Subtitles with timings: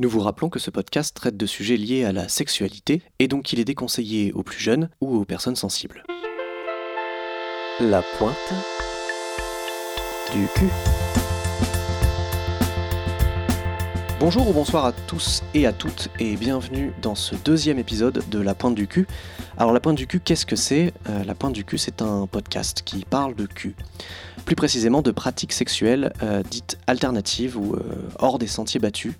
[0.00, 3.52] Nous vous rappelons que ce podcast traite de sujets liés à la sexualité et donc
[3.52, 6.04] il est déconseillé aux plus jeunes ou aux personnes sensibles.
[7.80, 8.36] La pointe
[10.32, 10.68] du cul.
[14.20, 18.40] Bonjour ou bonsoir à tous et à toutes et bienvenue dans ce deuxième épisode de
[18.40, 19.08] La Pointe du cul.
[19.56, 20.92] Alors La Pointe du cul, qu'est-ce que c'est?
[21.08, 23.74] Euh, La Pointe du cul, c'est un podcast qui parle de cul.
[24.44, 27.80] Plus précisément de pratiques sexuelles euh, dites alternatives ou euh,
[28.20, 29.14] hors des sentiers battus.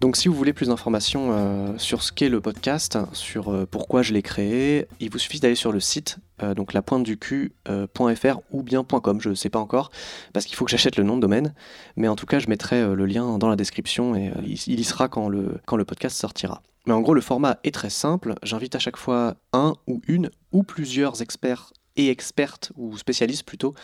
[0.00, 4.00] Donc si vous voulez plus d'informations euh, sur ce qu'est le podcast, sur euh, pourquoi
[4.00, 8.82] je l'ai créé, il vous suffit d'aller sur le site, euh, donc lapointeducu.fr ou bien
[8.82, 9.90] .com, je ne sais pas encore,
[10.32, 11.52] parce qu'il faut que j'achète le nom de domaine,
[11.96, 14.84] mais en tout cas je mettrai le lien dans la description et il, il y
[14.84, 16.62] sera quand le, quand le podcast sortira.
[16.86, 20.30] Mais en gros le format est très simple, j'invite à chaque fois un ou une
[20.52, 23.74] ou plusieurs experts et expertes ou spécialistes plutôt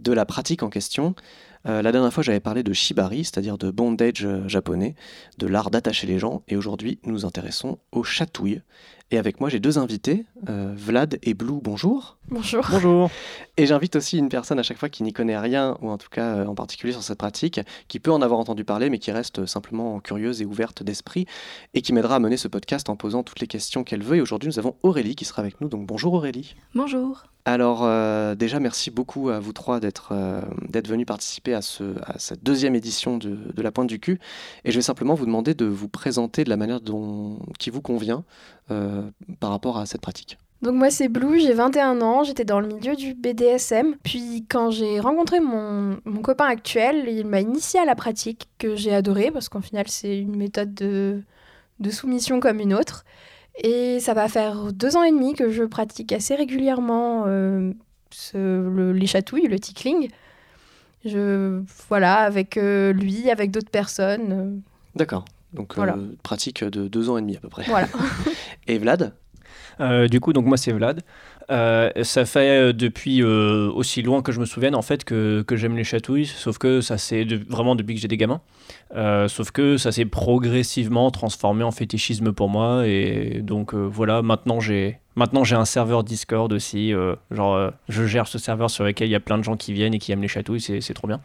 [0.00, 1.14] de la pratique en question.
[1.66, 4.94] Euh, la dernière fois, j'avais parlé de shibari, c'est-à-dire de bondage euh, japonais,
[5.38, 8.62] de l'art d'attacher les gens, et aujourd'hui, nous nous intéressons aux chatouilles.
[9.12, 12.16] Et avec moi, j'ai deux invités, euh, Vlad et Blue, bonjour.
[12.30, 12.66] Bonjour.
[12.70, 13.10] Bonjour.
[13.58, 16.08] Et j'invite aussi une personne à chaque fois qui n'y connaît rien, ou en tout
[16.10, 19.12] cas euh, en particulier sur cette pratique, qui peut en avoir entendu parler, mais qui
[19.12, 21.26] reste simplement curieuse et ouverte d'esprit,
[21.74, 24.16] et qui m'aidera à mener ce podcast en posant toutes les questions qu'elle veut.
[24.16, 26.56] Et aujourd'hui, nous avons Aurélie qui sera avec nous, donc bonjour Aurélie.
[26.74, 27.26] Bonjour.
[27.44, 30.40] Alors euh, déjà, merci beaucoup à vous trois d'être euh,
[30.86, 34.20] venus participer à, ce, à cette deuxième édition de, de La Pointe du Cul.
[34.64, 37.82] Et je vais simplement vous demander de vous présenter de la manière dont, qui vous
[37.82, 38.24] convient
[38.70, 39.02] euh,
[39.40, 40.38] par rapport à cette pratique.
[40.62, 43.96] Donc moi c'est Blue, j'ai 21 ans, j'étais dans le milieu du BDSM.
[44.04, 48.76] Puis quand j'ai rencontré mon, mon copain actuel, il m'a initié à la pratique que
[48.76, 51.22] j'ai adoré parce qu'en final c'est une méthode de,
[51.80, 53.04] de soumission comme une autre.
[53.56, 57.72] Et ça va faire deux ans et demi que je pratique assez régulièrement euh,
[58.10, 58.36] ce-
[58.68, 60.08] le- les chatouilles, le tickling.
[61.04, 64.62] Je, voilà, avec euh, lui, avec d'autres personnes.
[64.94, 65.24] D'accord.
[65.52, 65.96] Donc Voilà.
[65.96, 67.64] euh, pratique de deux ans et demi à peu près.
[67.66, 67.88] voilà.
[68.68, 69.12] Et Vlad?
[69.80, 71.02] Euh, du coup, donc moi c'est Vlad.
[71.50, 75.76] Euh, ça fait euh, depuis aussi loin que je me souvienne en fait que, j'aime
[75.76, 78.40] les chatouilles, sauf que ça c'est vraiment depuis que j'ai des gamins.
[79.28, 84.98] Sauf que ça s'est progressivement transformé en fétichisme pour moi et donc voilà maintenant j'ai
[85.16, 86.92] maintenant j'ai un serveur Discord aussi.
[87.30, 89.94] genre je gère ce serveur sur lequel il y a plein de gens qui viennent
[89.94, 91.20] et qui aiment les chatouilles, c'est c'est trop bien.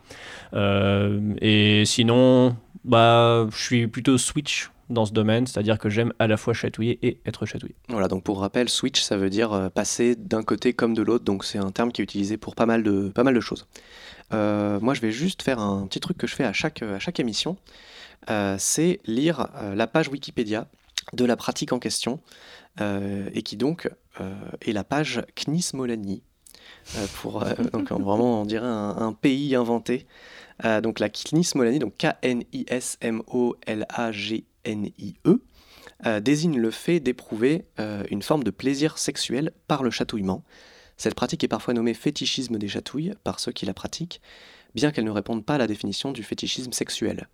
[1.41, 6.37] Et sinon bah je suis plutôt Switch dans ce domaine, c'est-à-dire que j'aime à la
[6.37, 7.75] fois chatouiller et être chatouillé.
[7.89, 11.25] Voilà, donc pour rappel, switch, ça veut dire euh, passer d'un côté comme de l'autre,
[11.25, 13.67] donc c'est un terme qui est utilisé pour pas mal de, pas mal de choses.
[14.33, 16.99] Euh, moi, je vais juste faire un petit truc que je fais à chaque, à
[16.99, 17.57] chaque émission,
[18.29, 20.67] euh, c'est lire euh, la page Wikipédia
[21.13, 22.19] de la pratique en question,
[22.81, 24.33] euh, et qui donc euh,
[24.65, 26.23] est la page Knis Molani.
[26.97, 30.05] Euh, pour, euh, donc en- vraiment, on dirait un, un pays inventé.
[30.65, 31.93] Euh, donc la Knis Molani, donc
[34.67, 35.41] K-N-I-S-M-O-L-A-G-N-I-E,
[36.05, 40.43] euh, désigne le fait d'éprouver euh, une forme de plaisir sexuel par le chatouillement.
[40.97, 44.21] Cette pratique est parfois nommée fétichisme des chatouilles par ceux qui la pratiquent,
[44.75, 47.27] bien qu'elle ne réponde pas à la définition du fétichisme sexuel.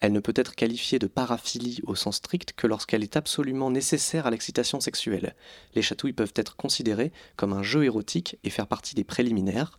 [0.00, 4.26] Elle ne peut être qualifiée de paraphilie au sens strict que lorsqu'elle est absolument nécessaire
[4.26, 5.34] à l'excitation sexuelle.
[5.74, 9.78] Les chatouilles peuvent être considérées comme un jeu érotique et faire partie des préliminaires.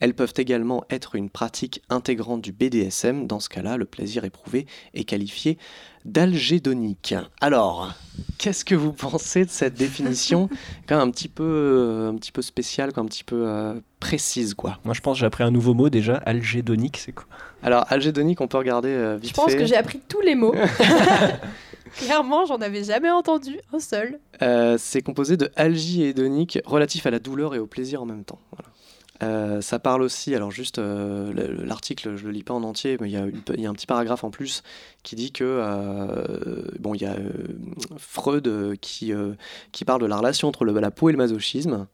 [0.00, 3.26] Elles peuvent également être une pratique intégrante du BDSM.
[3.26, 5.58] Dans ce cas-là, le plaisir éprouvé est qualifié
[6.04, 7.14] d'algédonique.
[7.40, 7.94] Alors,
[8.38, 10.48] qu'est-ce que vous pensez de cette définition
[10.88, 13.46] quand même un petit peu, euh, un petit peu spéciale, quand même un petit peu
[13.46, 17.12] euh, précise, quoi Moi, je pense que j'ai appris un nouveau mot déjà, algédonique, c'est
[17.12, 17.26] quoi?
[17.62, 19.58] Alors, algédonique, on peut regarder euh, vite Je pense fait.
[19.58, 20.54] que j'ai appris tous les mots.
[21.96, 24.18] Clairement, j'en avais jamais entendu un seul.
[24.42, 28.06] Euh, c'est composé de algie et hédonique relatif à la douleur et au plaisir en
[28.06, 28.38] même temps.
[28.52, 28.70] Voilà.
[29.22, 32.96] Euh, ça parle aussi, alors juste euh, le- l'article, je le lis pas en entier,
[33.00, 33.16] mais il y,
[33.66, 34.62] a un petit paragraphe en plus
[35.02, 37.16] qui dit que euh, bon, il y a
[37.96, 39.12] Freud qui,
[39.72, 41.86] qui parle de la relation entre la peau et le masochisme,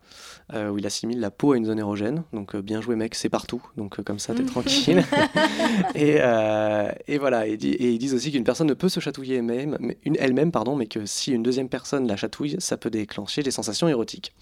[0.53, 2.25] euh, où il assimile la peau à une zone érogène.
[2.33, 5.03] Donc euh, bien joué mec, c'est partout, donc euh, comme ça t'es tranquille.
[5.95, 6.19] et,
[7.09, 10.17] et voilà, et, ils disent aussi qu'une personne ne peut se chatouiller elle-même, mais- une-
[10.19, 13.89] elle-même, pardon, mais que si une deuxième personne la chatouille, ça peut déclencher des sensations
[13.89, 14.35] érotiques.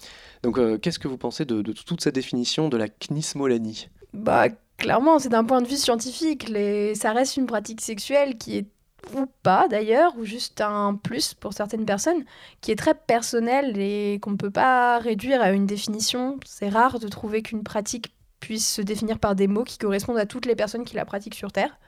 [0.42, 3.88] Donc qu'est-ce que vous pensez de, de toute cette définition de la knismolanie?
[4.12, 4.46] Bah,
[4.78, 6.48] clairement, c'est d'un point de vue scientifique.
[6.48, 6.94] Les...
[6.94, 8.66] Ça reste une pratique sexuelle qui est,
[9.14, 12.24] ou pas d'ailleurs, ou juste un plus pour certaines personnes,
[12.60, 16.38] qui est très personnelle et qu'on ne peut pas réduire à une définition.
[16.44, 20.26] C'est rare de trouver qu'une pratique puisse se définir par des mots qui correspondent à
[20.26, 21.78] toutes les personnes qui la pratiquent sur Terre.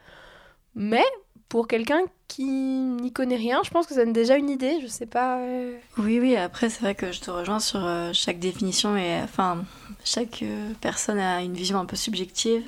[0.74, 1.04] Mais
[1.48, 4.78] pour quelqu'un qui n'y connaît rien, je pense que ça donne déjà une idée.
[4.82, 5.38] Je sais pas.
[5.40, 9.20] euh, Oui, oui, après, c'est vrai que je te rejoins sur euh, chaque définition et
[9.22, 9.64] enfin,
[10.04, 12.64] chaque euh, personne a une vision un peu subjective.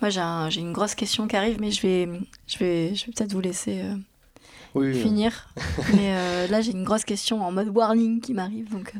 [0.00, 2.08] Moi, j'ai un- j'ai une grosse question qui arrive, mais je vais,
[2.46, 3.94] je vais, je vais peut-être vous laisser euh,
[4.74, 5.00] Oui, oui.
[5.00, 5.48] finir.
[5.94, 8.70] Mais euh, là, j'ai une grosse question en mode warning qui m'arrive.
[8.70, 8.98] Donc, euh,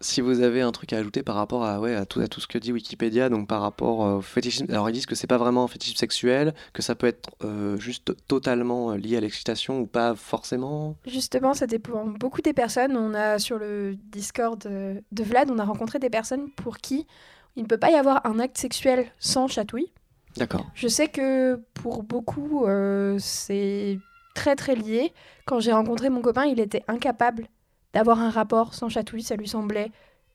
[0.00, 2.40] Si vous avez un truc à ajouter par rapport à, ouais, à, tout, à tout
[2.40, 5.38] ce que dit Wikipédia, donc par rapport au fétichisme, alors ils disent que c'est pas
[5.38, 9.86] vraiment un fétichisme sexuel, que ça peut être euh, juste totalement lié à l'excitation ou
[9.86, 10.94] pas forcément.
[11.04, 12.96] Justement, ça dépend beaucoup des personnes.
[12.96, 17.06] On a sur le Discord de Vlad, on a rencontré des personnes pour qui
[17.56, 19.90] il ne peut pas y avoir un acte sexuel sans chatouille.
[20.74, 23.98] Je sais que pour beaucoup, euh, c'est
[24.34, 25.12] très très lié.
[25.46, 27.48] Quand j'ai rencontré mon copain, il était incapable
[27.92, 29.22] d'avoir un rapport sans chatouille.
[29.22, 29.90] Ça lui semblait.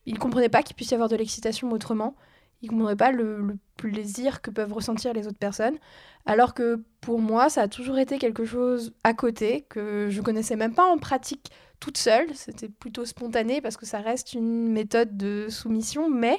[0.06, 2.14] Il comprenait pas qu'il puisse y avoir de l'excitation autrement.
[2.62, 5.76] Il comprenait pas le, le plaisir que peuvent ressentir les autres personnes.
[6.26, 10.56] Alors que pour moi, ça a toujours été quelque chose à côté que je connaissais
[10.56, 12.34] même pas en pratique toute seule.
[12.34, 16.38] C'était plutôt spontané parce que ça reste une méthode de soumission, mais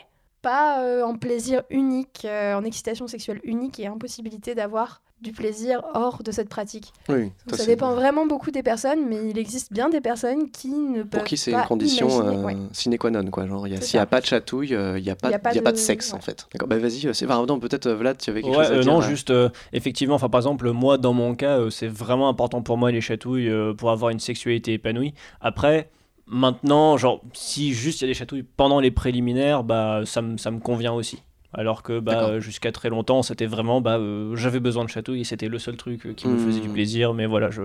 [0.49, 5.81] pas euh, en plaisir unique, euh, en excitation sexuelle unique et impossibilité d'avoir du plaisir
[5.95, 6.91] hors de cette pratique.
[7.09, 7.31] Oui.
[7.47, 11.01] Donc ça dépend vraiment beaucoup des personnes, mais il existe bien des personnes qui ne
[11.01, 12.55] peuvent Pour qui c'est pas une condition imaginer- euh, ouais.
[12.73, 13.47] sine qua non, quoi.
[13.47, 15.39] Genre, s'il n'y a pas de chatouille, euh, il n'y a, pas- Il y a
[15.39, 16.45] pas il y a pas de sexe en fait.
[16.53, 16.67] D'accord.
[16.67, 17.25] Bah vas-y, euh, c'est.
[17.25, 18.91] Enfin, non, peut-être euh, Vlad, tu avais quelque Ouais, chose à euh, dire.
[18.93, 22.29] non, euh, juste euh, effectivement, enfin par exemple, moi dans mon cas, euh, c'est vraiment
[22.29, 25.13] important pour moi les chatouilles euh, pour avoir une sexualité épanouie.
[25.41, 25.89] Après,
[26.27, 30.37] maintenant, genre, si juste il y a des chatouilles pendant les préliminaires, bah ça me
[30.37, 31.21] ça me convient aussi.
[31.57, 35.23] Alors que bah, jusqu'à très longtemps, c'était vraiment, bah, euh, j'avais besoin de chatouilles et
[35.23, 37.13] c'était le seul truc euh, qui me faisait du plaisir.
[37.13, 37.61] Mais voilà, je,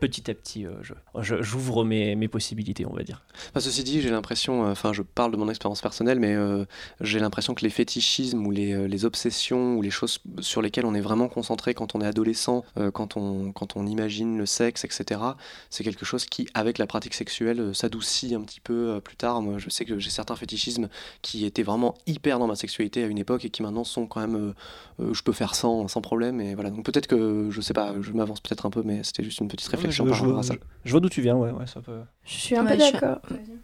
[0.00, 0.72] petit à petit, euh,
[1.20, 3.22] je, j'ouvre mes, mes possibilités, on va dire.
[3.56, 6.64] Ceci dit, j'ai l'impression, euh, enfin, je parle de mon expérience personnelle, mais euh,
[7.00, 10.94] j'ai l'impression que les fétichismes ou les, les obsessions ou les choses sur lesquelles on
[10.94, 12.64] est vraiment concentré quand on est adolescent,
[12.94, 15.20] quand, on, quand on imagine le sexe, etc.,
[15.68, 19.42] c'est quelque chose qui, avec la pratique sexuelle, s'adoucit un petit peu plus tard.
[19.42, 20.88] Moi, je sais que j'ai certains fétichismes
[21.20, 24.20] qui étaient vraiment hyper dans ma sexualité à une époque et qui maintenant sont quand
[24.20, 24.54] même,
[24.98, 26.40] je peux faire sans, sans problème.
[26.40, 26.70] Et voilà.
[26.70, 29.48] Donc peut-être que, je sais pas, je m'avance peut-être un peu, mais c'était juste une
[29.48, 32.00] petite réflexion je, vois d'où tu viens, ouais, ouais, ça peut.
[32.24, 33.18] Je suis un Ouais, peu d'accord.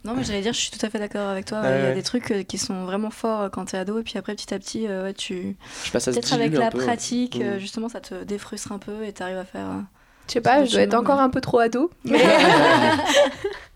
[0.04, 1.60] Non, mais j'allais dire, je suis tout à fait d'accord avec toi.
[1.60, 3.98] Ouais, Il y a des trucs euh, qui sont vraiment forts euh, quand t'es ado,
[3.98, 5.56] et puis après, petit à petit, euh, ouais, tu.
[5.84, 6.78] Je passe à se Peut-être avec la peu.
[6.78, 7.58] pratique, Mm.
[7.58, 9.66] justement, ça te défrustre un peu et t'arrives à faire.
[10.28, 11.90] Je sais pas, je dois être encore un peu trop ado.
[12.04, 12.18] Mais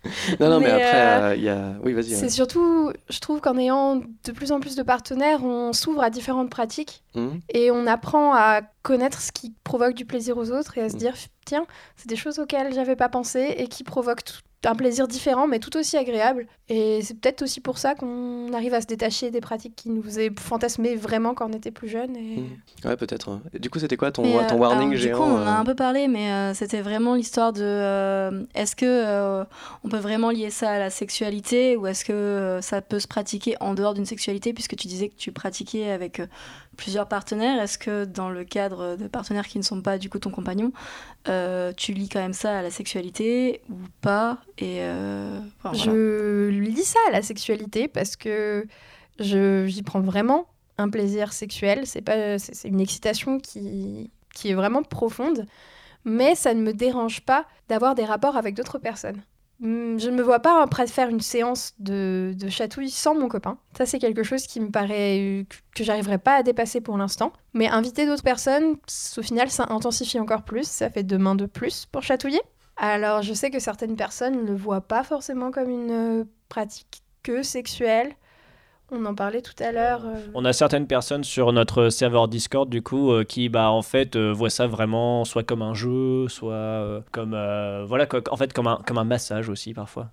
[0.39, 1.73] Non, non, mais, Mais, après, euh, euh, il y a.
[1.83, 2.09] Oui, vas-y.
[2.11, 2.29] c'est ouais.
[2.29, 6.49] surtout, je trouve qu'en ayant de plus en plus de partenaires, on s'ouvre à différentes
[6.49, 7.39] pratiques Mhm.
[7.53, 10.95] et on apprend à connaître ce qui provoque du plaisir aux autres et à se
[10.95, 10.99] Mm.
[10.99, 11.13] dire,
[11.45, 11.65] tiens,
[11.97, 15.57] c'est des choses auxquelles j'avais pas pensé et qui provoquent tout- un plaisir différent mais
[15.57, 16.45] tout aussi agréable.
[16.69, 20.03] Et c'est peut-être aussi pour ça qu'on arrive à se détacher des pratiques qui nous
[20.03, 22.15] faisaient fantasmer vraiment quand on était plus jeune.
[22.15, 22.37] Et...
[22.37, 22.49] Mhm.
[22.85, 23.39] Ouais, peut-être.
[23.59, 25.51] Du coup, c'était quoi ton, euh, ton warning alors, géant Du coup, on en a
[25.57, 29.43] un peu parlé, mais euh, c'était vraiment l'histoire de euh, est-ce que euh,
[29.83, 33.07] on peut vraiment lier ça à la sexualité ou est-ce que euh, ça peut se
[33.07, 36.27] pratiquer en dehors d'une sexualité puisque tu disais que tu pratiquais avec euh,
[36.77, 37.61] plusieurs partenaires.
[37.61, 40.71] Est-ce que dans le cadre de partenaires qui ne sont pas du coup ton compagnon,
[41.27, 45.83] euh, tu lis quand même ça à la sexualité ou pas Et euh, enfin, voilà.
[45.83, 48.65] Je lis ça à la sexualité parce que
[49.19, 50.47] j'y prends vraiment
[50.77, 51.85] un plaisir sexuel.
[51.85, 55.45] C'est pas, c'est une excitation qui, qui est vraiment profonde,
[56.05, 59.21] mais ça ne me dérange pas d'avoir des rapports avec d'autres personnes.
[59.61, 63.27] Hum, Je ne me vois pas après faire une séance de, de chatouille sans mon
[63.27, 63.57] copain.
[63.77, 67.31] Ça, c'est quelque chose qui me paraît que j'arriverai pas à dépasser pour l'instant.
[67.53, 68.77] Mais inviter d'autres personnes,
[69.17, 70.67] au final, ça intensifie encore plus.
[70.67, 72.41] Ça fait deux mains de plus pour chatouiller.
[72.77, 77.03] Alors, je sais que certaines personnes ne le voient pas forcément comme une euh, pratique
[77.21, 78.15] que sexuelle.
[78.93, 80.05] On en parlait tout à l'heure.
[80.05, 83.81] euh, On a certaines personnes sur notre serveur Discord du coup euh, qui bah en
[83.81, 87.31] fait euh, voient ça vraiment soit comme un jeu, soit euh, comme
[87.85, 90.11] voilà en fait comme un comme un massage aussi parfois.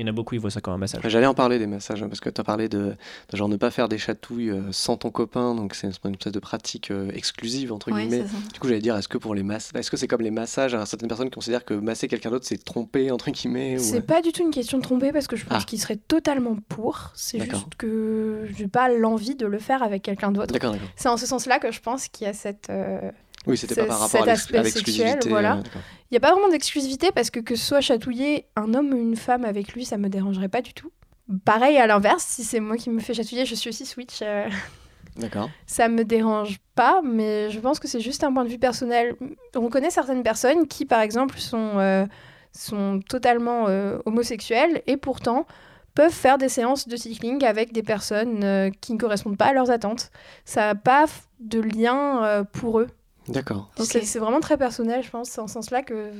[0.00, 1.02] Il y en a beaucoup ils voient ça comme un massage.
[1.06, 2.96] J'allais en parler des massages, hein, parce que tu as parlé de,
[3.30, 6.32] de genre ne pas faire des chatouilles euh, sans ton copain, donc c'est une espèce
[6.32, 8.24] de pratique euh, exclusive, entre Ouais, guillemets.
[8.54, 9.42] Du coup, j'allais dire, est-ce que pour les
[9.74, 12.64] est-ce que c'est comme les massages hein, Certaines personnes considèrent que masser quelqu'un d'autre, c'est
[12.64, 13.76] tromper, entre guillemets.
[13.76, 15.66] ou- C'est pas du tout une question de tromper parce que je pense Ah.
[15.66, 17.10] qu'il serait totalement pour.
[17.14, 20.54] C'est juste que j'ai pas l'envie de le faire avec quelqu'un d'autre.
[20.96, 22.70] C'est en ce sens-là que je pense qu'il y a cette.
[22.70, 23.10] euh,
[23.46, 25.56] Oui, c'était pas par rapport cet à aspect sexuel, voilà.
[25.56, 25.62] euh.
[26.10, 28.96] Il n'y a pas vraiment d'exclusivité parce que que ce soit chatouiller un homme ou
[28.96, 30.90] une femme avec lui, ça me dérangerait pas du tout.
[31.44, 34.18] Pareil à l'inverse, si c'est moi qui me fais chatouiller, je suis aussi switch.
[34.22, 34.48] euh,
[35.16, 35.48] D'accord.
[35.66, 39.14] ça me dérange pas, mais je pense que c'est juste un point de vue personnel.
[39.56, 42.04] On connaît certaines personnes qui, par exemple, sont, euh,
[42.52, 45.46] sont totalement euh, homosexuelles et pourtant
[45.94, 49.52] peuvent faire des séances de cycling avec des personnes euh, qui ne correspondent pas à
[49.52, 50.10] leurs attentes.
[50.44, 51.06] Ça n'a pas
[51.40, 52.88] de lien pour eux.
[53.28, 53.70] D'accord.
[53.78, 55.28] C'est vraiment très personnel, je pense.
[55.30, 56.10] C'est en ce sens-là que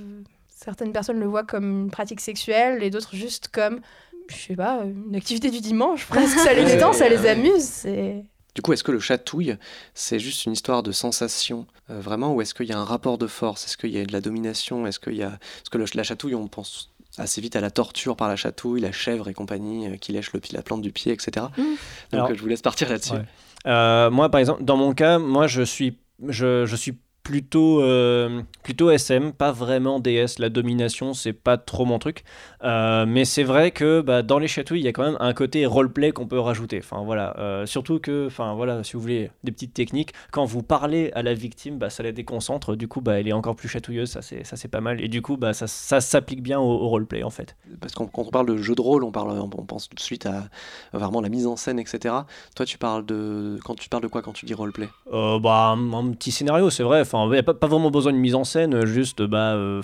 [0.48, 3.80] certaines personnes le voient comme une pratique sexuelle et d'autres juste comme,
[4.28, 6.38] je sais pas, une activité du dimanche presque.
[6.38, 7.62] Ça les détend, ça les amuse.
[7.64, 9.56] C'est Du coup, est-ce que le chatouille,
[9.94, 13.18] c'est juste une histoire de sensation, euh, vraiment, ou est-ce qu'il y a un rapport
[13.18, 13.64] de force?
[13.64, 14.86] Est-ce qu'il y a de la domination?
[14.86, 15.30] Est-ce qu'il y a...
[15.30, 18.80] Parce que le- la chatouille, on pense assez vite à la torture par la chatouille,
[18.80, 21.46] la chèvre et compagnie, euh, qui lèche le, la plante du pied, etc.
[21.56, 21.62] Mm.
[21.62, 21.76] Donc
[22.12, 23.14] Alors- euh, je vous laisse partir là-dessus.
[23.14, 23.24] Ouais.
[23.66, 25.98] Euh, moi, par exemple, dans mon cas, moi, je suis,
[26.28, 26.98] je, je suis
[27.30, 30.40] plutôt, euh, plutôt SM, pas vraiment DS.
[30.40, 32.24] La domination, c'est pas trop mon truc.
[32.64, 35.32] Euh, mais c'est vrai que bah, dans les chatouilles, il y a quand même un
[35.32, 36.80] côté roleplay qu'on peut rajouter.
[36.82, 40.64] Enfin voilà, Euh, surtout que, enfin voilà, si vous voulez des petites techniques, quand vous
[40.64, 42.74] parlez à la victime, bah, ça la déconcentre.
[42.74, 44.10] Du coup, bah, elle est encore plus chatouilleuse.
[44.10, 45.00] Ça, c'est, ça, c'est pas mal.
[45.00, 47.54] Et du coup, bah, ça, ça s'applique bien au, au roleplay en fait.
[47.80, 50.00] Parce que quand on parle de jeu de rôle, on, parle, on pense tout de
[50.00, 50.48] suite à
[50.92, 52.12] vraiment la mise en scène, etc.
[52.56, 53.56] Toi, tu parles de...
[53.64, 54.88] Quand tu parles de quoi quand tu dis roleplay?
[55.12, 57.00] Bah, un, un petit scénario, c'est vrai.
[57.02, 59.54] Enfin, il n'y a pas, pas vraiment besoin de mise en scène, euh, juste, bah.
[59.54, 59.82] euh,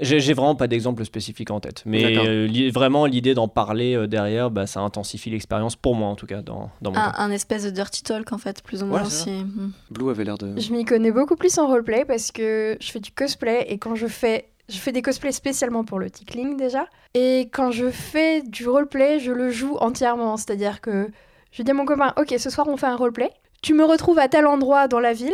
[0.00, 1.82] j'ai vraiment pas d'exemple spécifique en tête.
[1.86, 6.08] Mais euh, li- vraiment, l'idée d'en parler euh, derrière, bah, ça intensifie l'expérience, pour moi
[6.08, 8.86] en tout cas, dans, dans mon Un, espèce de dirty talk en fait, plus ou
[8.86, 9.44] moins Ouais, c'est aussi.
[9.44, 9.72] Mm.
[9.90, 10.58] Blue avait l'air de...
[10.60, 13.94] Je m'y connais beaucoup plus en roleplay parce que je fais du cosplay et quand
[13.94, 14.48] je fais.
[14.70, 16.84] Je fais des cosplays spécialement pour le tickling déjà.
[17.14, 20.36] Et quand je fais du roleplay, je le joue entièrement.
[20.36, 21.08] C'est-à-dire que
[21.52, 23.30] je dis à mon copain Ok, ce soir on fait un roleplay.
[23.62, 25.32] Tu me retrouves à tel endroit dans la ville.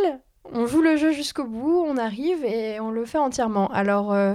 [0.53, 3.69] On joue le jeu jusqu'au bout, on arrive et on le fait entièrement.
[3.69, 4.35] Alors euh,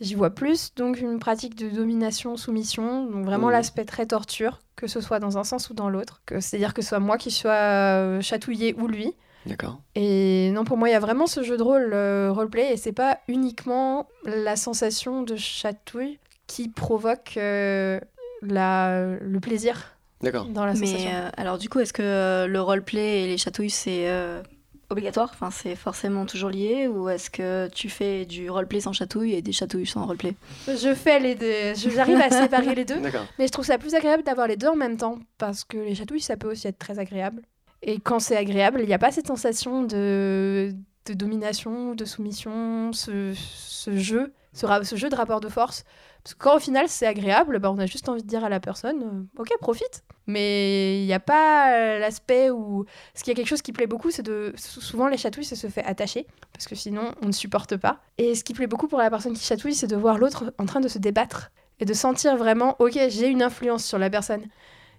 [0.00, 3.04] j'y vois plus donc une pratique de domination, soumission.
[3.06, 3.52] Donc vraiment Mhm.
[3.52, 6.22] l'aspect très torture, que ce soit dans un sens ou dans l'autre.
[6.26, 9.14] Que- C'est-à-dire que ce soit moi qui sois euh, chatouillé ou lui.
[9.46, 9.80] D'accord.
[9.94, 12.76] Et non, pour moi, il y a vraiment ce jeu de rôle euh, roleplay, et
[12.76, 17.98] c'est pas uniquement la sensation de chatouille qui provoque euh,
[18.42, 20.44] la, le plaisir D'accord.
[20.46, 21.10] dans la Mais sensation.
[21.10, 24.42] euh, alors du coup, est-ce que euh, le roleplay et les chatouilles, c'est euh,
[24.90, 29.34] obligatoire Enfin, c'est forcément toujours lié Ou est-ce que tu fais du roleplay sans chatouille
[29.34, 30.34] et des chatouilles sans roleplay?
[30.66, 33.00] Je fais les deux, j'arrive à séparer les deux,
[33.38, 35.94] mais je trouve ça plus agréable d'avoir les deux en même temps, parce que les
[35.94, 37.42] chatouilles, ça peut aussi être très agréable.
[37.82, 40.74] Et quand c'est agréable, il n'y a pas cette sensation de,
[41.06, 45.84] de domination, de soumission, ce, ce jeu, ce, ra- ce jeu de rapport de force.
[46.22, 48.48] Parce que quand au final c'est agréable, bah, on a juste envie de dire à
[48.48, 49.02] la personne,
[49.36, 50.02] euh, ok, profite.
[50.26, 52.84] Mais il n'y a pas euh, l'aspect où...
[53.12, 54.52] Parce qu'il y a quelque chose qui plaît beaucoup, c'est de...
[54.56, 58.00] sou- Souvent les chatouilles, ça se fait attacher, parce que sinon on ne supporte pas.
[58.18, 60.66] Et ce qui plaît beaucoup pour la personne qui chatouille, c'est de voir l'autre en
[60.66, 61.50] train de se débattre
[61.80, 64.44] et de sentir vraiment, ok, j'ai une influence sur la personne.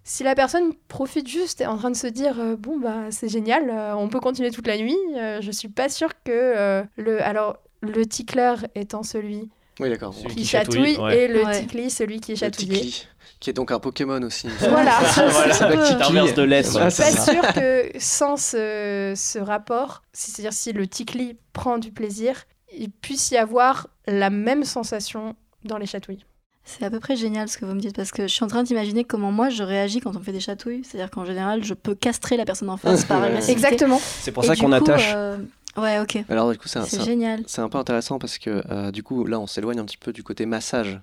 [0.03, 3.11] Si la personne profite juste et est en train de se dire euh, bon bah
[3.11, 7.21] c'est génial, on peut continuer toute la nuit, euh, je suis pas sûre que le
[7.21, 9.49] alors le tickler étant celui
[9.81, 10.13] Oui, d'accord.
[10.13, 11.17] Celui qui, qui chatouille, chatouille, ouais.
[11.23, 11.59] et le Ouais.
[11.61, 12.75] tickly celui qui est chatouillé.
[12.79, 13.07] Tikli,
[13.39, 14.47] qui est donc un Pokémon aussi.
[14.59, 14.97] Voilà.
[15.15, 16.75] voilà, c'est l'inverse de l'être.
[16.77, 17.31] Ouais, Je suis pas ça.
[17.33, 22.43] sûre que sans ce, ce rapport, c'est-à-dire si le tickly prend du plaisir,
[22.77, 25.35] il puisse y avoir la même sensation
[25.65, 26.23] dans les chatouilles.
[26.63, 28.47] C'est à peu près génial ce que vous me dites parce que je suis en
[28.47, 30.83] train d'imaginer comment moi je réagis quand on me fait des chatouilles.
[30.85, 33.51] C'est-à-dire qu'en général, je peux castrer la personne en face par agressivité.
[33.51, 33.99] Exactement.
[34.19, 35.11] C'est pour Et ça qu'on attache.
[35.15, 35.37] euh,
[35.77, 36.17] Ouais, ok.
[36.27, 37.43] Alors du coup, c'est génial.
[37.47, 40.11] c'est un peu intéressant parce que euh, du coup, là, on s'éloigne un petit peu
[40.11, 40.99] du côté massage.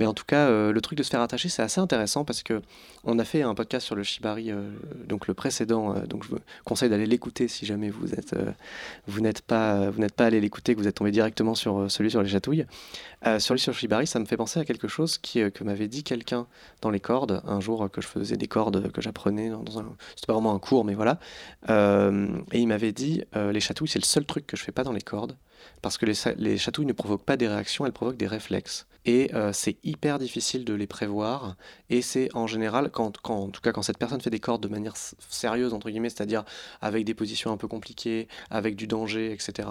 [0.00, 2.42] Mais en tout cas, euh, le truc de se faire attacher, c'est assez intéressant parce
[2.42, 2.60] que
[3.04, 4.70] on a fait un podcast sur le shibari, euh,
[5.06, 5.94] donc le précédent.
[6.08, 8.34] donc je vous conseille d'aller l'écouter si jamais vous êtes,
[9.06, 12.10] vous n'êtes pas, vous n'êtes pas allé l'écouter, que vous êtes tombé directement sur celui
[12.10, 12.66] sur les chatouilles.
[13.26, 15.64] Euh, sur le sur le shibari, ça me fait penser à quelque chose qui, que
[15.64, 16.46] m'avait dit quelqu'un
[16.82, 19.84] dans les cordes un jour que je faisais des cordes que j'apprenais dans, un,
[20.14, 21.18] c'était pas vraiment un cours, mais voilà.
[21.68, 24.92] Et il m'avait dit les chatouilles, c'est le seul truc que je fais pas dans
[24.92, 25.36] les cordes
[25.82, 28.86] parce que les, chatouilles ne provoquent pas des réactions, elles provoquent des réflexes.
[29.08, 31.56] Et euh, c'est hyper difficile de les prévoir.
[31.88, 34.62] Et c'est en général, quand, quand- en tout cas quand cette personne fait des cordes
[34.62, 34.92] de manière
[35.30, 36.44] sérieuse, entre guillemets, c'est-à-dire
[36.82, 39.66] avec des positions un peu compliquées, avec du danger, etc.,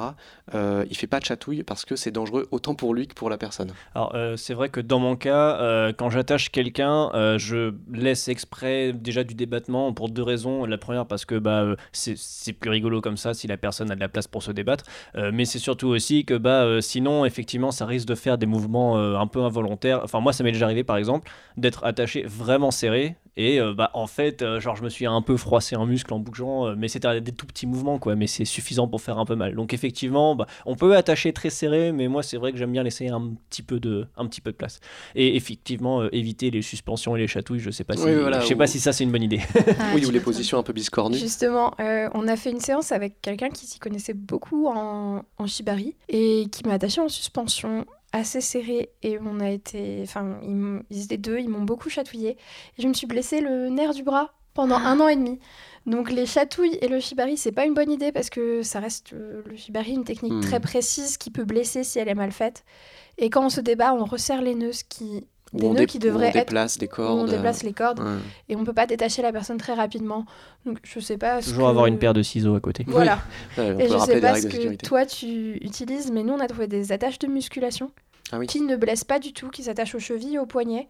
[0.56, 3.30] euh, il fait pas de chatouille parce que c'est dangereux autant pour lui que pour
[3.30, 3.74] la personne.
[3.94, 8.92] Alors, euh, c'est vrai que dans mon cas, euh, quand j'attache quelqu'un, je laisse exprès
[8.92, 10.66] déjà du débattement pour deux raisons.
[10.66, 14.00] La première, parce que bah, c'est plus rigolo comme ça si la personne a de
[14.00, 14.86] la place pour se débattre.
[15.16, 19.16] Mais c'est surtout aussi que bah, sinon, effectivement, ça risque de faire des mouvements euh,
[19.28, 20.02] un peu involontaires.
[20.04, 23.16] Enfin, moi, ça m'est déjà arrivé, par exemple, d'être attaché vraiment serré.
[23.40, 26.12] Et euh, bah, en fait, euh, genre, je me suis un peu froissé un muscle
[26.12, 28.16] en bougeant, euh, mais c'était des tout petits mouvements, quoi.
[28.16, 29.54] Mais c'est suffisant pour faire un peu mal.
[29.56, 32.82] Donc, effectivement, bah, on peut attacher très serré, mais moi, c'est vrai que j'aime bien
[32.82, 34.80] laisser un petit peu de, un petit peu de place.
[35.14, 38.40] Et effectivement, euh, éviter les suspensions et les chatouilles, je sais pas si, Oui, voilà,
[38.40, 39.42] je sais ou- pas si ça c'est une bonne idée.
[39.80, 41.18] Ah, oui, ou les positions un peu biscornues.
[41.18, 45.46] Justement, euh, on a fait une séance avec quelqu'un qui s'y connaissait beaucoup en, en
[45.48, 50.40] shibari et qui m'a attaché en suspension assez serrée et on a été enfin
[50.90, 52.38] ils, étaient deux ils m'ont beaucoup chatouillé.
[52.78, 55.40] Et je me suis blessé le nerf du bras pendant un an et demi.
[55.86, 59.14] Donc les chatouilles et le shibari c'est pas une bonne idée parce que ça reste
[59.14, 60.42] euh, le shibari une technique Hmm.
[60.42, 62.64] très précise qui peut blesser si elle est mal faite.
[63.18, 65.86] Et quand on se débat on resserre les nœuds ce qui des on, nœuds dé-
[65.86, 67.20] qui où devraient on être déplace des où cordes.
[67.20, 68.18] on déplace les cordes ouais.
[68.50, 70.26] et on peut pas détacher la personne très rapidement.
[70.66, 71.42] Donc je sais pas.
[71.42, 72.84] ce Toujours que- avoir une paire de ciseaux à côté.
[72.88, 73.20] Voilà.
[73.58, 76.68] Ouais, Et je sais pas ce que toi tu utilises, mais nous on a trouvé
[76.68, 77.92] des attaches de musculation
[78.32, 78.48] Ah oui.
[78.48, 80.88] qui ne blessent pas du tout, qui s'attachent aux chevilles et aux poignets,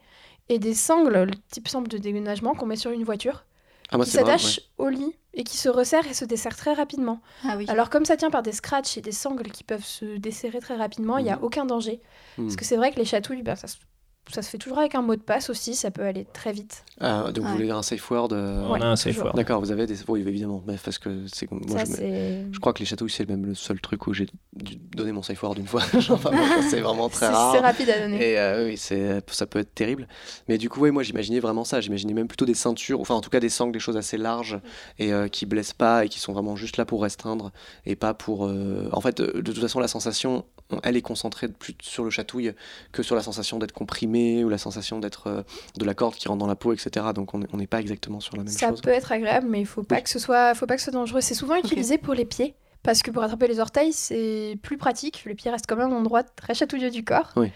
[0.48, 3.44] et des sangles, le type sangle de déménagement qu'on met sur une voiture,
[3.90, 7.20] Ah, moi, qui s'attachent au lit et qui se resserrent et se desserrent très rapidement.
[7.44, 7.66] Ah oui.
[7.68, 10.74] Alors comme ça tient par des scratchs et des sangles qui peuvent se desserrer très
[10.76, 11.44] rapidement, il n'y a Mhm.
[11.44, 12.00] aucun danger.
[12.38, 12.44] ouais.
[12.44, 13.76] Parce que c'est vrai que les chatouilles, bah, ça, se-
[14.32, 16.84] ça se fait toujours avec un mot de passe aussi, ça peut aller très vite.
[17.00, 19.26] Ah, donc vous voulez un safe word euh, On Ouais, a un safe toujours.
[19.26, 19.34] word.
[19.36, 19.96] D'accord, vous avez des.
[20.08, 20.62] Oui, évidemment.
[20.66, 21.50] Mais parce que c'est.
[21.50, 24.12] Moi, ça je, me- je crois que les chatouilles, c'est même le seul truc où
[24.14, 25.82] j'ai dû donner mon safe word une fois.
[26.10, 26.30] enfin,
[26.68, 27.52] c'est vraiment très c'est- rare.
[27.54, 28.32] c'est rapide à donner.
[28.32, 30.08] Et euh, oui, c'est, ça peut être terrible.
[30.48, 31.80] Mais du coup, ouais, moi j'imaginais vraiment ça.
[31.80, 34.58] J'imaginais même plutôt des ceintures, enfin en tout cas des sangles, des choses assez larges
[34.98, 37.52] et euh, qui blessent pas et qui sont vraiment juste là pour restreindre
[37.86, 38.46] et pas pour.
[38.46, 40.44] euh, En fait, euh, de toute façon, la sensation,
[40.82, 42.52] elle est concentrée plus sur le chatouille
[42.92, 45.42] que sur la sensation d'être comprimé ou la sensation d'être euh,
[45.78, 47.06] de la corde qui rentre dans la peau, etc.
[47.14, 48.80] Donc on est- on n'est pas exactement sur la même Ça chose.
[48.82, 50.02] peut être agréable, mais il faut pas Oui.
[50.02, 51.20] que ce soit, faut pas que ce soit dangereux.
[51.22, 52.54] C'est souvent utilisé pour les pieds.
[52.84, 55.24] Parce que pour attraper les orteils, c'est plus pratique.
[55.26, 57.32] Les pieds restent quand même un endroit très chatouilleux du corps.
[57.36, 57.50] Oui.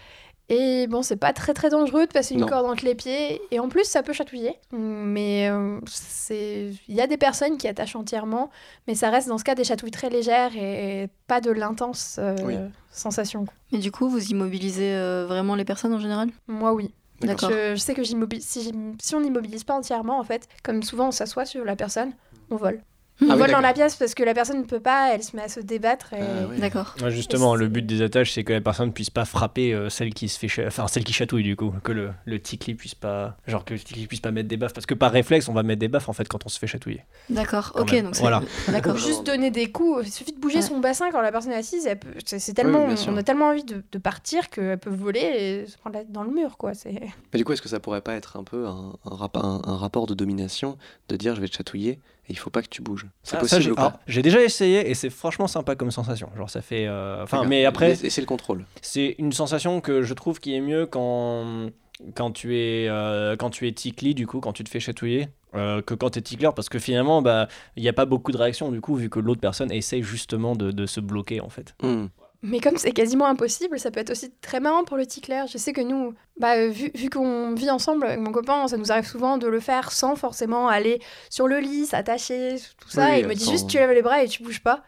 [0.55, 2.47] Et bon, c'est pas très très dangereux de passer une Non.
[2.47, 3.41] corde entre les pieds.
[3.49, 4.55] Et en plus, ça peut chatouiller.
[4.71, 8.51] Mais euh, c'est, il y a des personnes qui attachent entièrement,
[8.87, 12.35] mais ça reste dans ce cas des chatouilles très légères et pas de l'intense euh,
[12.43, 12.55] Oui.
[12.91, 13.45] sensation.
[13.71, 16.29] Mais du coup, vous immobilisez euh, vraiment les personnes en général?
[16.47, 16.93] Moi, oui.
[17.21, 17.49] D'accord.
[17.49, 21.07] Je, je sais que j'immobilise, si, si on n'immobilise pas entièrement, en fait, comme souvent
[21.07, 22.11] on s'assoit sur la personne,
[22.51, 22.81] on vole.
[23.21, 23.61] Ah on oui, vole dans d'accord.
[23.61, 26.13] la pièce parce que la personne ne peut pas, elle se met à se débattre.
[26.13, 26.17] Et...
[26.19, 26.59] Ah oui.
[26.59, 26.95] D'accord.
[27.01, 29.89] Ouais, justement, Et le but des attaches, c'est que la personne puisse pas frapper euh,
[29.89, 32.73] celle qui se fait, cha- enfin celle qui chatouille du coup, que le, le tickly
[32.73, 35.47] puisse pas, genre que le tickly puisse pas mettre des baffes, parce que par réflexe,
[35.47, 37.03] on va mettre des baffes en fait quand on se fait chatouiller.
[37.29, 37.71] D'accord.
[37.73, 38.05] Quand Ok, même.
[38.05, 38.41] donc c'est- Voilà.
[38.69, 38.97] D'accord.
[38.97, 40.61] Juste donner des coups, il suffit de bouger Ouais.
[40.63, 43.63] son bassin quand la personne est assise, elle peut- c'est tellement, on a tellement envie
[43.63, 46.57] de, de partir qu'elle peut voler et se prendre la tête dans le mur.
[46.57, 46.73] quoi.
[46.73, 46.99] C'est...
[47.31, 49.61] Mais du coup, est-ce que ça pourrait pas être un peu un, un rap- un-
[49.65, 50.77] un rapport de domination
[51.09, 53.39] de dire je vais te chatouiller et il faut pas que tu bouges C'est Ah,
[53.39, 56.29] possible j'ai- ou pas alors, J'ai déjà essayé et c'est franchement sympa comme sensation.
[56.37, 58.65] Genre ça fait, euh, enfin, mais après, Et c'est le contrôle.
[58.81, 61.69] c'est une sensation que je trouve qui est mieux quand
[62.15, 65.27] quand tu es euh, quand tu es tickly du coup quand tu te fais chatouiller
[65.53, 67.47] euh, que quand tu es tickler parce que finalement bah
[67.77, 70.55] il n'y a pas beaucoup de réaction du coup vu que l'autre personne essaye justement
[70.55, 71.75] de, de se bloquer en fait.
[71.83, 72.07] Hmm.
[72.43, 75.45] Mais comme c'est quasiment impossible, ça peut être aussi très marrant pour le tickler.
[75.51, 78.91] Je sais que nous, bah, vu, vu qu'on vit ensemble avec mon copain, ça nous
[78.91, 83.05] arrive souvent de le faire sans forcément aller sur le lit, s'attacher, tout ça.
[83.09, 84.83] Oui, et il me dit sans- juste tu lèves les bras et tu bouges pas.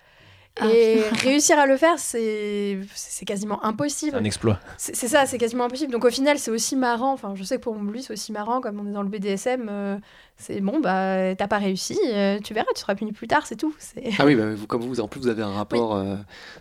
[0.57, 4.15] Ah, et réussir à le faire, c'est c'est quasiment impossible.
[4.15, 4.57] un exploit.
[4.77, 5.91] C'est ça, c'est quasiment impossible.
[5.91, 7.11] Donc au final, c'est aussi marrant.
[7.11, 9.67] Enfin, je sais que pour lui, c'est aussi marrant, comme on est dans le BDSM.
[9.69, 9.97] euh,
[10.37, 13.55] c'est bon, bah, t'as pas réussi, euh, tu verras, tu seras puni plus tard, c'est
[13.55, 13.73] tout.
[14.19, 15.95] Ah oui, bah, vous, comme vous, en plus, vous avez un rapport.
[15.95, 16.15] euh,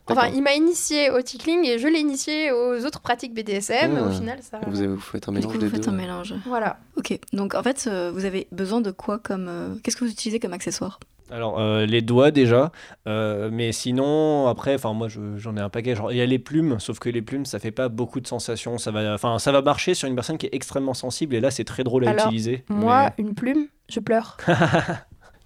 [0.09, 3.97] Enfin, il m'a initié au tickling et je l'ai initié aux autres pratiques BDSM.
[3.97, 4.03] Ah.
[4.07, 4.61] Au final, ça.
[4.67, 5.91] vous, avez- vous faites un Du mélange coup, des vous faites deux.
[5.91, 6.35] un mélange.
[6.47, 6.79] Voilà.
[6.97, 7.19] Ok.
[7.33, 10.39] Donc en fait, euh, vous avez besoin de quoi comme euh, Qu'est-ce que vous utilisez
[10.41, 10.99] comme accessoire?
[11.31, 12.71] Alors euh, les doigts déjà,
[13.07, 15.95] euh, mais sinon après, enfin moi je- j'en ai un paquet.
[15.95, 18.27] Genre il y a les plumes, sauf que les plumes ça fait pas beaucoup de
[18.27, 18.77] sensations.
[18.79, 21.51] Ça va, enfin ça va marcher sur une personne qui est extrêmement sensible et là
[21.51, 22.65] c'est très drôle à Alors, utiliser.
[22.69, 24.37] Moi, une plume, je pleure.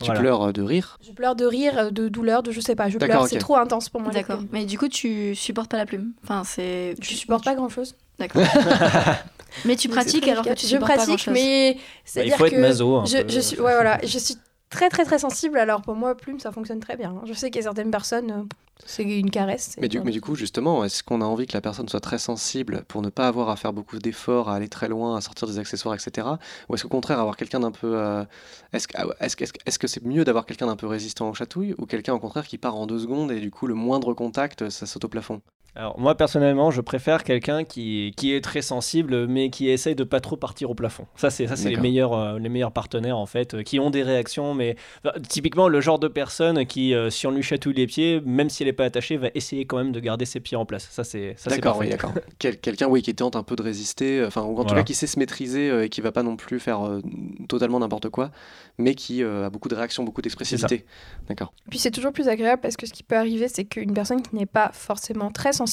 [0.01, 0.21] Tu Voilà.
[0.21, 0.97] pleures euh, de rire?
[1.05, 2.89] Je pleure de rire, de douleur, de je sais pas.
[2.89, 3.29] Je D'accord, pleure, ok.
[3.31, 4.13] c'est trop intense pour moi.
[4.13, 4.37] les D'accord.
[4.37, 4.49] plumes.
[4.53, 6.13] Mais du coup, tu supportes pas la plume?
[6.23, 6.95] Enfin, c'est.
[7.03, 7.97] Je supporte pas grand chose.
[8.17, 8.43] D'accord.
[9.65, 11.35] mais tu pratiques alors que tu je supportes pas pratique, grand-chose.
[11.35, 11.75] mais
[12.15, 12.97] Bah, il dire faut être que maso.
[12.97, 13.29] un je, peu.
[13.29, 14.37] je suis, ouais, voilà, je suis
[14.71, 15.59] très très très sensible.
[15.59, 17.21] Alors pour moi, plume, ça fonctionne très bien.
[17.27, 18.43] Je sais qu'il y a certaines personnes, euh,
[18.85, 19.75] c'est une caresse.
[19.81, 22.19] mais du, mais du coup, justement, est-ce qu'on a envie que la personne soit très
[22.19, 25.49] sensible pour ne pas avoir à faire beaucoup d'efforts, à aller très loin, à sortir
[25.49, 26.27] des accessoires, etc.
[26.69, 27.97] Ou est-ce qu'au contraire, avoir quelqu'un d'un peu.
[27.97, 28.25] euh,
[28.73, 31.75] est-ce que ah est-ce est-ce que c'est mieux d'avoir quelqu'un d'un peu résistant aux chatouilles
[31.79, 34.69] ou quelqu'un au contraire qui part en deux secondes et du coup, le moindre contact,
[34.71, 35.41] ça saute au plafond?
[35.79, 40.03] Alors moi personnellement, je préfère quelqu'un qui, qui est très sensible, mais qui essaye de
[40.03, 41.07] pas trop partir au plafond.
[41.15, 43.91] Ça c'est ça c'est les meilleurs euh, les meilleurs partenaires en fait, euh, qui ont
[43.91, 47.75] des réactions, mais enfin, typiquement le genre de personne qui, euh, si on lui chatouille
[47.75, 50.41] les pieds, même si elle est pas attachée, va essayer quand même de garder ses
[50.41, 50.89] pieds en place.
[50.91, 52.13] Ça c'est ça c'est D'accord, oui, d'accord.
[52.41, 54.95] Quel- quelqu'un, oui, qui tente un peu de résister, enfin, ou en tout cas qui
[54.95, 57.01] sait se maîtriser euh, et qui va pas non plus faire euh,
[57.49, 58.33] totalement n'importe quoi,
[58.79, 60.85] mais qui euh, a beaucoup de réactions, beaucoup d'expressivité.
[61.29, 61.53] D'accord.
[61.71, 64.35] Puis c'est toujours plus agréable parce que ce qui peut arriver, c'est qu'une personne qui
[64.35, 65.68] n'est pas forcément très sensible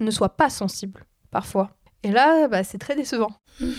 [0.00, 1.70] ne soit pas sensible parfois.
[2.02, 3.30] Et là, bah, c'est très décevant.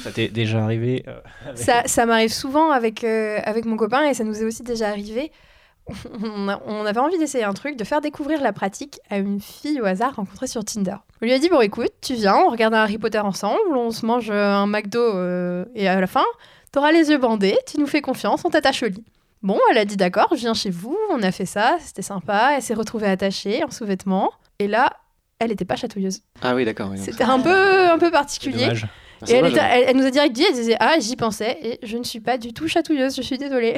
[0.04, 4.04] Ça t'est déjà arrivé euh, avec- Ça, ça m'arrive souvent avec, euh, avec mon copain
[4.06, 5.32] et ça nous est aussi déjà arrivé.
[6.24, 9.41] On, a- on avait envie d'essayer un truc, de faire découvrir la pratique à une
[9.41, 10.95] fille au hasard rencontrée sur Tinder.
[11.21, 13.89] On lui a dit Bon, écoute, tu viens, on regarde un Harry Potter ensemble, on
[13.89, 16.24] se mange euh, un McDo euh, et à la fin,
[16.71, 19.04] t'auras les yeux bandés, tu nous fais confiance, on t'attache au lit.
[19.41, 22.52] Bon, elle a dit D'accord, je viens chez vous, on a fait ça, c'était sympa,
[22.56, 24.93] elle s'est retrouvée attachée en sous-vêtements et là,
[25.41, 26.21] elle n'était pas chatouilleuse.
[26.41, 26.89] Ah oui, d'accord.
[26.91, 28.63] oui, C'était un peu, un peu particulier.
[29.23, 31.15] Et c'est elle, dommage, était- elle- elle nous a direct dit, elle disait Ah, j'y
[31.15, 33.75] pensais, et je ne suis pas du tout chatouilleuse, je suis désolée.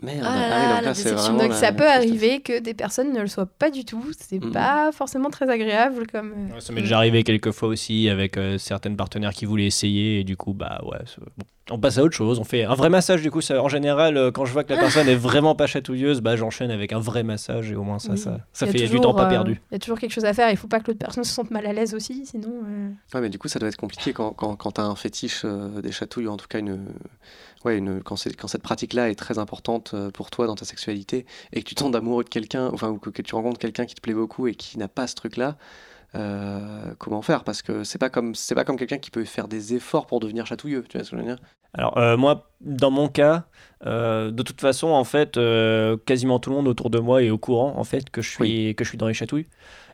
[0.00, 0.20] Merde.
[0.22, 1.22] Ah Ah oui, là, donc la là, c'est déception.
[1.32, 3.84] vraiment Donc la- ça la peut arriver que des personnes ne le soient pas du
[3.84, 4.04] tout.
[4.16, 4.52] C'est Mhm.
[4.52, 6.32] pas forcément très agréable comme.
[6.52, 9.66] euh, Ouais, Ça m'est déjà arrivé quelques fois aussi avec euh, certaines partenaires qui voulaient
[9.66, 11.44] essayer et du coup bah ouais c'est- bon.
[11.70, 14.16] On passe à autre chose on fait un vrai massage du coup ça, en général
[14.16, 16.98] euh, quand je vois que la personne est vraiment pas chatouilleuse bah j'enchaîne avec un
[16.98, 18.18] vrai massage et au moins ça Oui.
[18.18, 20.50] ça, fait du temps pas euh, perdu Il y a toujours quelque chose à faire.
[20.50, 22.62] Il faut pas que l'autre personne se sente mal à l'aise aussi, sinon.
[22.66, 24.94] euh, Ouais, mais du coup, ça doit être compliqué quand, quand, quand tu as un
[24.96, 26.86] fétiche euh, des chatouilles, ou en tout cas, une,
[27.64, 31.26] ouais, une, quand, c'est- quand cette pratique-là est très importante pour toi dans ta sexualité,
[31.52, 33.94] et que tu tombes amoureux de quelqu'un, enfin, ou que, que tu rencontres quelqu'un qui
[33.94, 35.56] te plaît beaucoup et qui n'a pas ce truc-là,
[36.14, 37.44] euh, comment faire?
[37.44, 40.20] Parce que c'est pas comme, c'est pas comme quelqu'un qui peut faire des efforts pour
[40.20, 41.38] devenir chatouilleux, tu vois ce que je veux dire?
[41.74, 43.44] Alors euh, moi dans mon cas
[43.86, 47.30] euh, de toute façon en fait euh, quasiment tout le monde autour de moi est
[47.30, 49.46] au courant en fait que je suis que je suis dans les chatouilles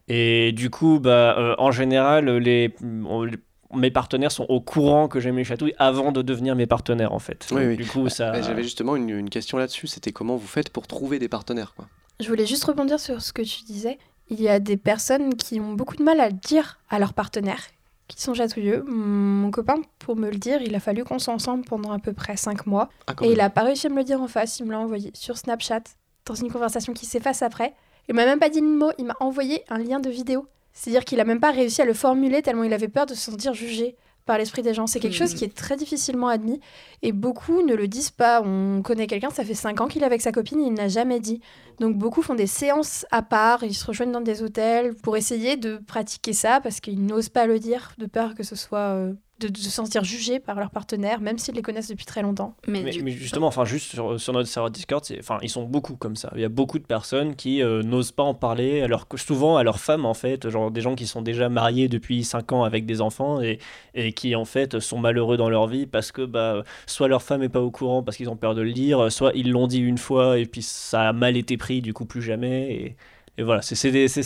[0.09, 3.39] et du coup bah euh, en général les, on- les-
[3.75, 7.19] mes partenaires sont au courant que j'aime les chatouilles avant de devenir mes partenaires en
[7.19, 7.77] fait Oui, Donc, oui.
[7.77, 11.19] du coup ça J'avais justement une, une question là-dessus, c'était comment vous faites pour trouver
[11.19, 11.87] des partenaires quoi?
[12.21, 13.99] Je voulais juste rebondir sur ce que tu disais.
[14.31, 17.13] Il y a des personnes qui ont beaucoup de mal à le dire à leurs
[17.13, 17.65] partenaires,
[18.09, 18.83] qui sont chatouilleux.
[18.87, 22.12] Mon copain, pour me le dire, il a fallu qu'on soit ensemble pendant à peu
[22.12, 22.88] près 5 mois.
[23.07, 24.81] Ah, Et il a pas réussi à me le dire en face, il me l'a
[24.81, 25.83] envoyé sur Snapchat,
[26.27, 27.75] dans une conversation qui s'efface après.
[28.09, 30.47] Il m'a même pas dit le mot, il m'a envoyé un lien de vidéo.
[30.73, 33.31] C'est-à-dire qu'il a même pas réussi à le formuler tellement il avait peur de se
[33.31, 34.87] sentir jugé par l'esprit des gens.
[34.87, 36.61] C'est quelque chose qui est très difficilement admis
[37.03, 38.43] et beaucoup ne le disent pas.
[38.43, 41.21] On connaît quelqu'un, ça fait 5 ans qu'il est avec sa copine, il n'a jamais
[41.21, 41.41] dit.
[41.81, 45.57] Donc beaucoup font des séances à part, ils se rejoignent dans des hôtels pour essayer
[45.57, 49.13] de pratiquer ça parce qu'ils n'osent pas le dire de peur que ce soit euh,
[49.40, 52.55] de, de se sentir jugé par leur partenaire, même s'ils les connaissent depuis très longtemps.
[52.68, 55.49] Mais, Mais, du- mais justement, enfin, juste sur, sur notre serveur Discord, c'est- enfin, ils
[55.49, 56.31] sont beaucoup comme ça.
[56.37, 59.57] Il y a beaucoup de personnes qui euh, n'osent pas en parler, alors que souvent
[59.57, 62.62] à leurs femmes, en fait, genre des gens qui sont déjà mariés depuis 5 ans
[62.64, 63.59] avec des enfants et,
[63.94, 67.42] et qui, en fait, sont malheureux dans leur vie parce que bah, soit leur femme
[67.42, 69.81] est pas au courant parce qu'ils ont peur de le dire, soit ils l'ont dit
[69.81, 72.73] une fois et puis ça a mal été pris, du coup, plus jamais.
[72.73, 72.97] Et,
[73.38, 73.75] et voilà, c'est-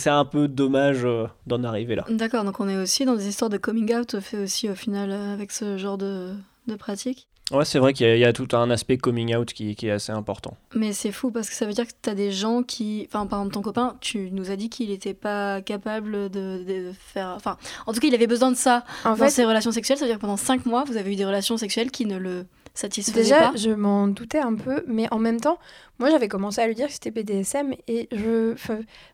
[0.09, 2.05] un peu dommage euh, d'en arriver là.
[2.09, 5.11] D'accord, donc on est aussi dans des histoires de coming out fait aussi au final
[5.11, 6.33] euh, avec ce genre de,
[6.67, 7.27] de pratique.
[7.51, 9.75] Ouais, c'est vrai qu'il y, a- il y a tout un aspect coming out qui,
[9.75, 10.55] qui est assez important.
[10.75, 13.07] Mais c'est fou parce que ça veut dire que tu as des gens qui.
[13.07, 16.91] Enfin, par exemple, ton copain, tu nous as dit qu'il n'était pas capable de, de
[16.99, 17.33] faire.
[17.35, 19.97] Enfin, en tout cas, il avait besoin de ça En dans fait, ses relations sexuelles.
[19.97, 22.17] Ça veut dire que pendant 5 mois, vous avez eu des relations sexuelles qui ne
[22.19, 22.45] le
[23.13, 23.51] Déjà, pas.
[23.55, 25.57] je m'en doutais un peu, mais en même temps,
[25.99, 28.55] moi j'avais commencé à lui dire que c'était BDSM et je,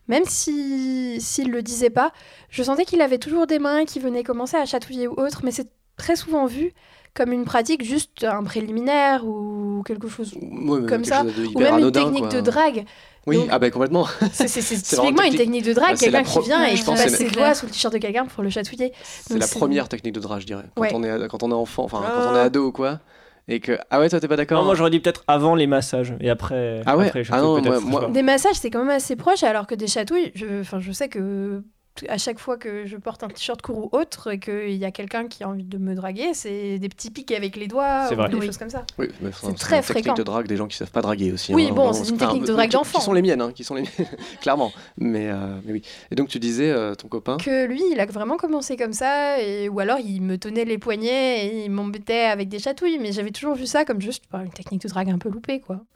[0.07, 2.11] même si s'il le disait pas,
[2.49, 5.51] je sentais qu'il avait toujours des mains qui venaient commencer à chatouiller ou autre, mais
[5.51, 6.73] c'est très souvent vu
[7.13, 11.59] comme une pratique juste un préliminaire ou quelque chose, Ouais, comme quelque ça, chose ou
[11.59, 12.29] même une technique quoi.
[12.29, 12.85] de drague.
[13.25, 14.05] Oui, Donc- ah bah complètement.
[14.33, 14.47] C'est
[14.83, 15.63] typiquement une technique.
[15.65, 17.97] de drague, Bah, quelqu'un qui vient et qui passe ses doigts sous le t-shirt de
[17.99, 18.91] quelqu'un pour le chatouiller?
[19.23, 20.65] C'est la première technique de drague, je dirais.
[20.75, 20.91] Quand, Ouais.
[20.93, 22.29] on est, quand on est enfant, enfin, quand Ah.
[22.33, 22.99] on est ado ou quoi.
[23.47, 23.77] Et que.
[23.91, 26.29] Ah ouais, toi, t'es pas d'accord Non, moi j'aurais dit peut-être avant les massages et
[26.29, 26.81] après.
[26.85, 28.09] Ah ouais après les Ah non, moi- moi-.
[28.09, 31.09] Des massages, c'est quand même assez proche, alors que des chatouilles, je, enfin, je sais
[31.09, 31.61] que
[32.09, 34.91] à chaque fois que je porte un t-shirt court ou autre et qu'il y a
[34.91, 38.15] quelqu'un qui a envie de me draguer, c'est des petits pics avec les doigts ou
[38.15, 38.29] vrai.
[38.29, 38.45] des Oui.
[38.45, 38.85] choses comme ça.
[38.97, 41.53] Oui, C'est très une technique de drague des gens qui savent pas draguer aussi.
[41.53, 42.99] Oui, hein, bon, c'est une technique de drague d'enfant.
[42.99, 44.07] Qui sont les miennes, hein, qui sont les miennes,
[44.41, 44.71] clairement.
[44.97, 45.81] Mais, euh, mais oui.
[46.11, 47.37] Et donc tu disais, euh, ton copain.
[47.37, 50.77] Que lui, il a vraiment commencé comme ça, et, ou alors il me tenait les
[50.77, 54.41] poignets et il m'embêtait avec des chatouilles, mais j'avais toujours vu ça comme juste bah,
[54.43, 55.81] une technique de drague un peu loupée, quoi.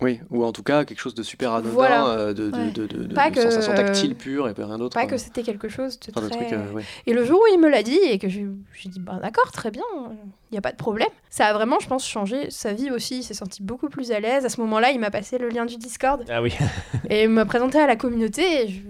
[0.00, 2.06] Oui, ou en tout cas quelque chose de super anodin, Voilà.
[2.08, 2.70] euh, de, Ouais.
[2.72, 4.94] de, de- de- Pas de que- sensation tactile pure et pas rien d'autre.
[4.94, 5.10] Pas quoi.
[5.12, 6.52] que c'était quelque chose de Enfin, très...
[6.52, 6.82] euh, ouais.
[7.06, 8.46] Et le jour où il me l'a dit et que j'ai
[8.86, 11.08] dit bah d'accord très bien, il n'y a pas de problème.
[11.30, 14.18] Ça a vraiment je pense changé sa vie aussi, il s'est senti beaucoup plus à
[14.20, 14.44] l'aise.
[14.44, 16.52] À ce moment-là il m'a passé le lien du Discord Ah oui.
[17.08, 18.64] et il m'a présenté à la communauté.
[18.64, 18.80] Et je-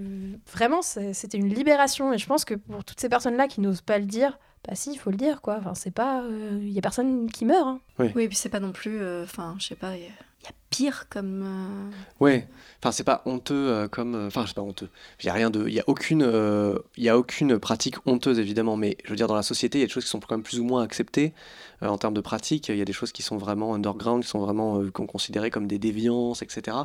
[0.53, 3.99] Vraiment c'était une libération et je pense que pour toutes ces personnes-là qui n'osent pas
[3.99, 4.39] le dire,
[4.69, 5.57] bah si il faut le dire quoi.
[5.59, 7.67] Enfin c'est pas, euh, il y a personne qui meurt.
[7.67, 7.81] hein.
[7.99, 9.01] Oui, et puis c'est pas non plus.
[9.01, 10.09] euh, Enfin, je sais pas, il y, a-
[10.43, 11.43] il y a pire comme.
[11.45, 12.47] euh, Ouais,
[12.81, 14.89] enfin c'est pas honteux euh, comme, euh, enfin c'est pas honteux.
[15.21, 17.97] Il y a rien de, il y a aucune, euh, il y a aucune pratique
[18.07, 20.11] honteuse évidemment, mais je veux dire dans la société il y a des choses qui
[20.11, 21.33] sont quand même plus ou moins acceptées
[21.83, 22.69] euh, en termes de pratique.
[22.69, 25.51] Il y a des choses qui sont vraiment underground, qui sont vraiment euh, qu'on considérait
[25.51, 26.77] comme des déviances, etc.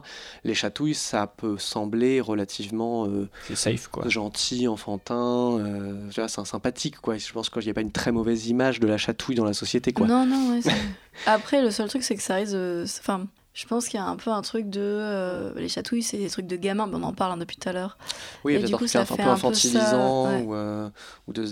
[0.43, 4.07] Les chatouilles, ça peut sembler relativement euh, C'est safe quoi.
[4.09, 7.17] gentil, enfantin, euh, c'est un sympathique quoi.
[7.17, 9.53] Je pense qu'il n'y a pas une très mauvaise image de la chatouille dans la
[9.53, 10.07] société quoi.
[10.07, 10.61] Non, non, ouais,
[11.25, 12.85] Après, le seul truc, c'est que ça risque de.
[12.99, 14.81] Enfin, je pense qu'il y a un peu un truc de.
[14.81, 17.69] euh, les chatouilles, c'est des trucs de gamin, mais on en parle hein, depuis tout
[17.69, 17.97] à l'heure.
[18.43, 20.25] Oui, Et du coup, ça un fait peu un peu ça, infantilisant.
[20.31, 20.41] ouais.
[20.43, 20.89] ou, euh,
[21.27, 21.45] ou de...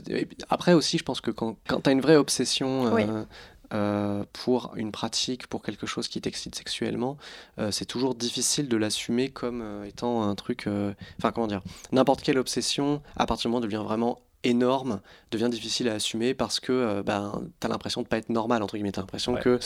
[0.49, 3.03] Après aussi, je pense que quand, quand tu as une vraie obsession euh, Oui.
[3.73, 7.17] euh, pour une pratique, pour quelque chose qui t'excite sexuellement,
[7.59, 10.67] euh, c'est toujours difficile de l'assumer comme euh, étant un truc...
[11.19, 11.61] Enfin, comment dire
[11.91, 15.93] N'importe quelle obsession, à partir du moment où elle devient vraiment énorme devient difficile à
[15.93, 18.91] assumer parce que euh, ben, tu as l'impression de pas être normal, entre guillemets.
[18.91, 19.59] Tu as l'impression Ouais, que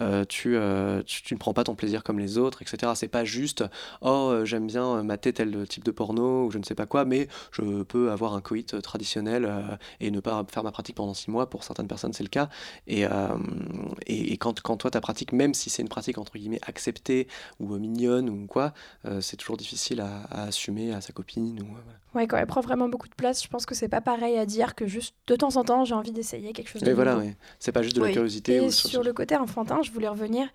[0.00, 2.92] euh, tu, euh, tu, tu ne prends pas ton plaisir comme les autres, etc.
[2.94, 3.64] C'est pas juste
[4.00, 6.86] oh euh, j'aime bien euh, mater tel type de porno ou je ne sais pas
[6.86, 9.60] quoi, mais je peux avoir un coït euh, traditionnel euh,
[10.00, 11.50] et ne pas faire ma pratique pendant six mois.
[11.50, 12.48] Pour certaines personnes, c'est le cas.
[12.86, 13.10] Et, euh,
[14.06, 17.26] et, et quand, quand toi ta pratique, même si c'est une pratique entre guillemets acceptée
[17.60, 18.72] ou euh, mignonne ou quoi,
[19.06, 21.60] euh, c'est toujours difficile à, à assumer à sa copine.
[21.60, 21.98] Ou, euh, voilà.
[22.18, 24.44] Ouais, quand elle prend vraiment beaucoup de place, je pense que c'est pas pareil à
[24.44, 27.16] dire que juste de temps en temps j'ai envie d'essayer quelque chose de Et voilà,
[27.16, 27.36] ouais.
[27.60, 28.12] c'est pas juste de la Oui.
[28.12, 28.56] curiosité.
[28.56, 30.48] Et ou sur le côté enfantin, je voulais revenir.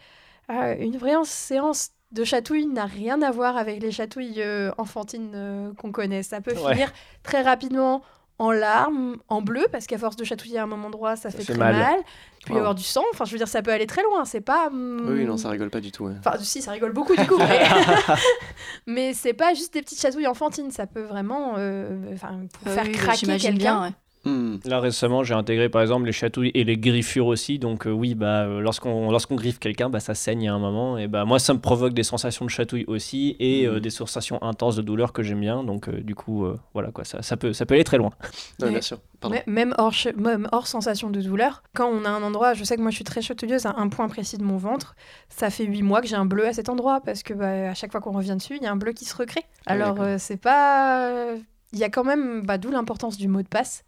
[0.49, 5.31] à une vraie séance de chatouille n'a rien à voir avec les chatouilles euh, enfantines
[5.35, 6.21] euh, qu'on connaît.
[6.21, 6.73] Ça peut Ouais.
[6.73, 6.91] finir
[7.23, 8.03] très rapidement
[8.43, 11.37] en larmes, en bleu, parce qu'à force de chatouiller à un moment droit, ça, Ça
[11.37, 11.75] fait, fait très mal.
[11.75, 11.95] mal.
[12.41, 12.59] Il peut y Wow.
[12.59, 13.03] avoir du sang.
[13.13, 14.25] Enfin, je veux dire, ça peut aller très loin.
[14.25, 14.67] C'est pas.
[14.67, 16.05] hum, Oui, non, ça rigole pas du tout.
[16.05, 16.13] ouais.
[16.19, 17.37] Enfin, si, ça rigole beaucoup du coup.
[17.37, 17.61] mais
[18.85, 20.71] mais c'est pas juste des petites chatouilles enfantines.
[20.71, 23.51] Ça peut vraiment euh, pour Euh, faire oui, bah, craquer quelqu'un.
[23.53, 23.91] bien, ouais.
[24.25, 24.55] Hmm.
[24.63, 27.59] Là récemment, j'ai intégré par exemple les chatouilles et les griffures aussi.
[27.59, 30.97] Donc euh, oui, bah euh, lorsqu'on lorsqu'on griffe quelqu'un, bah ça saigne à un moment.
[30.97, 33.79] Et bah moi, ça me provoque des sensations de chatouille aussi et euh, Mhm.
[33.81, 35.63] des sensations intenses de douleur que j'aime bien.
[35.65, 38.11] Donc euh, du coup, euh, voilà quoi, ça, ça peut ça peut aller très loin.
[38.59, 38.99] Bien sûr.
[39.19, 39.37] Pardon.
[39.45, 42.81] Même hors, même hors sensation de douleur, quand on a un endroit, je sais que
[42.81, 44.95] moi je suis très chatouilleuse à un point précis de mon ventre,
[45.29, 47.73] ça fait huit mois que j'ai un bleu à cet endroit parce que bah, à
[47.73, 49.43] chaque fois qu'on revient dessus, il y a un bleu qui se recrée.
[49.65, 51.35] Ah Alors euh, c'est pas.
[51.73, 53.83] Il y a quand même, bah, d'où l'importance du mot de passe.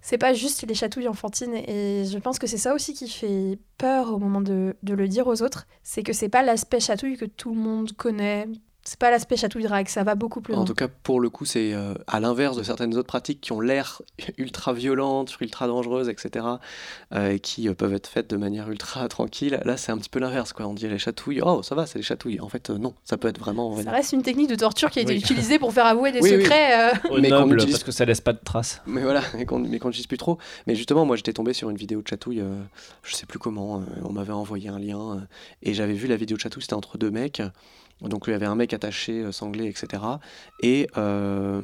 [0.00, 3.58] C'est pas juste les chatouilles enfantines et je pense que c'est ça aussi qui fait
[3.76, 7.16] peur au moment de, de le dire aux autres, c'est que c'est pas l'aspect chatouille
[7.16, 8.46] que tout le monde connaît.
[8.88, 10.64] C'est pas l'aspect chatouille drague, ça va beaucoup plus En loin.
[10.64, 13.60] tout cas, pour le coup, c'est euh, à l'inverse de certaines autres pratiques qui ont
[13.60, 14.00] l'air
[14.38, 16.46] ultra violentes, ultra dangereuses, etc.,
[17.12, 19.60] euh, et qui euh, peuvent être faites de manière ultra tranquille.
[19.66, 20.66] Là, c'est un petit peu l'inverse, quoi.
[20.66, 22.40] On dit les chatouilles, oh, ça va, c'est les chatouilles.
[22.40, 23.76] En fait, euh, non, ça peut être vraiment.
[23.82, 25.18] Ça reste une technique de torture qui a été Oui.
[25.18, 26.42] utilisée pour faire avouer des Oui, oui.
[26.42, 26.94] secrets.
[26.94, 28.80] euh, Au Mais noble, utilise- parce que ça laisse pas de traces.
[28.86, 30.38] Mais voilà, mais qu'on n'utilise plus trop.
[30.66, 32.54] Mais justement, moi, j'étais tombé sur une vidéo de chatouille, euh,
[33.02, 35.20] je sais plus comment, euh, on m'avait envoyé un lien, euh,
[35.62, 37.42] et j'avais vu la vidéo de chatouille, c'était entre deux mecs.
[38.02, 40.02] Donc, il y avait un mec attaché, euh, sanglé, etc.
[40.60, 41.60] Et euh,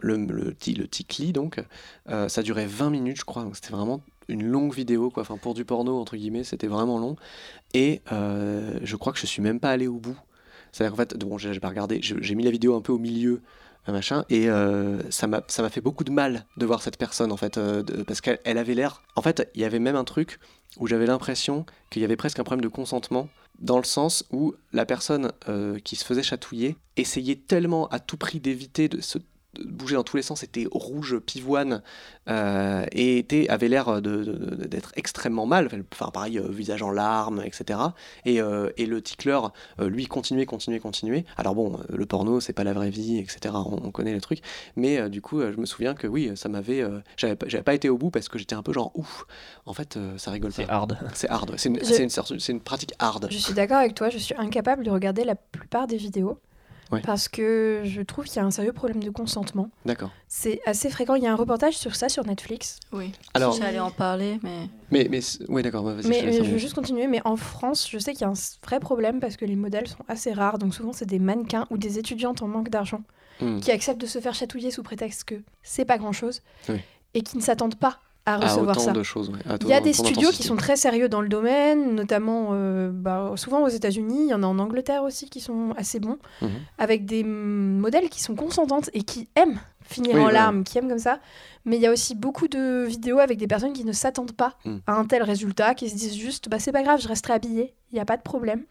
[0.00, 1.62] le, le, le donc,
[2.08, 3.46] euh, ça durait 20 minutes, je crois.
[3.52, 5.22] C'était vraiment une longue vidéo, quoi.
[5.22, 7.16] Enfin, pour du porno, entre guillemets, c'était vraiment long.
[7.74, 10.16] Et je crois que je suis même pas allé au bout.
[10.72, 13.42] C'est-à-dire qu'en fait, bon, j'ai pas regardé, j'ai mis la vidéo un peu au milieu,
[13.86, 14.48] machin, et
[15.10, 18.02] ça m'a ça m'a fait beaucoup de mal de voir cette personne, en fait, de-
[18.02, 19.02] parce qu'elle elle avait l'air...
[19.16, 20.38] En fait, il y avait même un truc
[20.78, 24.54] où j'avais l'impression qu'il y avait presque un problème de consentement, dans le sens où
[24.72, 29.00] la personne euh, qui se faisait chatouiller essayait tellement à tout prix d'éviter de
[29.64, 31.82] bouger dans tous les sens, était rouge, pivoine,
[32.28, 36.90] euh, et était, avait l'air de- de- d'être extrêmement mal, enfin pareil, euh, visage en
[36.90, 37.78] larmes, etc.
[38.24, 39.38] Et, euh, et le tickler,
[39.80, 41.24] euh, lui, continuait, continuait, continuait.
[41.36, 43.54] Alors bon, le porno, c'est pas la vraie vie, etc.
[43.54, 44.40] On, on connaît les trucs.
[44.76, 46.80] Mais euh, du coup, euh, je me souviens que oui, ça m'avait...
[46.82, 49.26] euh, J'avais pas- j'avais pas été au bout parce que j'étais un peu genre, ouf,
[49.66, 50.74] en fait, euh, ça rigole C'est pas.
[50.74, 50.98] hard.
[51.14, 53.28] C'est hard, c'est une, Je- c'est une une pratique hard.
[53.30, 56.38] Je suis d'accord avec toi, je suis incapable de regarder la plupart des vidéos.
[56.92, 57.00] Ouais.
[57.00, 59.70] Parce que je trouve qu'il y a un sérieux problème de consentement.
[59.86, 60.10] D'accord.
[60.28, 61.14] C'est assez fréquent.
[61.14, 62.78] Il y a un reportage sur ça sur Netflix.
[62.92, 63.12] Oui.
[63.32, 64.68] Alors- J'allais en parler, mais.
[64.90, 67.06] Mais, mais ouais, d'accord, Mais je je veux juste continuer.
[67.06, 69.88] Mais en France, je sais qu'il y a un vrai problème parce que les modèles
[69.88, 70.58] sont assez rares.
[70.58, 73.02] Donc souvent, c'est des mannequins ou des étudiantes en manque d'argent
[73.40, 73.58] Hmm.
[73.58, 76.76] qui acceptent de se faire chatouiller sous prétexte que c'est pas grand-chose Oui.
[77.14, 78.92] et qui ne s'attendent pas à recevoir ça.
[78.92, 79.28] de choses.
[79.30, 82.48] ouais, à Il y a des studios qui sont très sérieux dans le domaine, notamment
[82.52, 86.00] euh, bah, souvent aux États-Unis, il y en a en Angleterre aussi qui sont assez
[86.00, 86.48] bons, Mhm.
[86.78, 90.88] avec des modèles qui sont consentantes et qui aiment finir Oui, en larmes, qui aiment
[90.88, 91.20] comme ça.
[91.66, 94.54] Mais il y a aussi beaucoup de vidéos avec des personnes qui ne s'attendent pas
[94.64, 94.76] Mm.
[94.86, 97.74] à un tel résultat, qui se disent juste bah, c'est pas grave, je resterai habillée,
[97.90, 98.62] il n'y a pas de problème.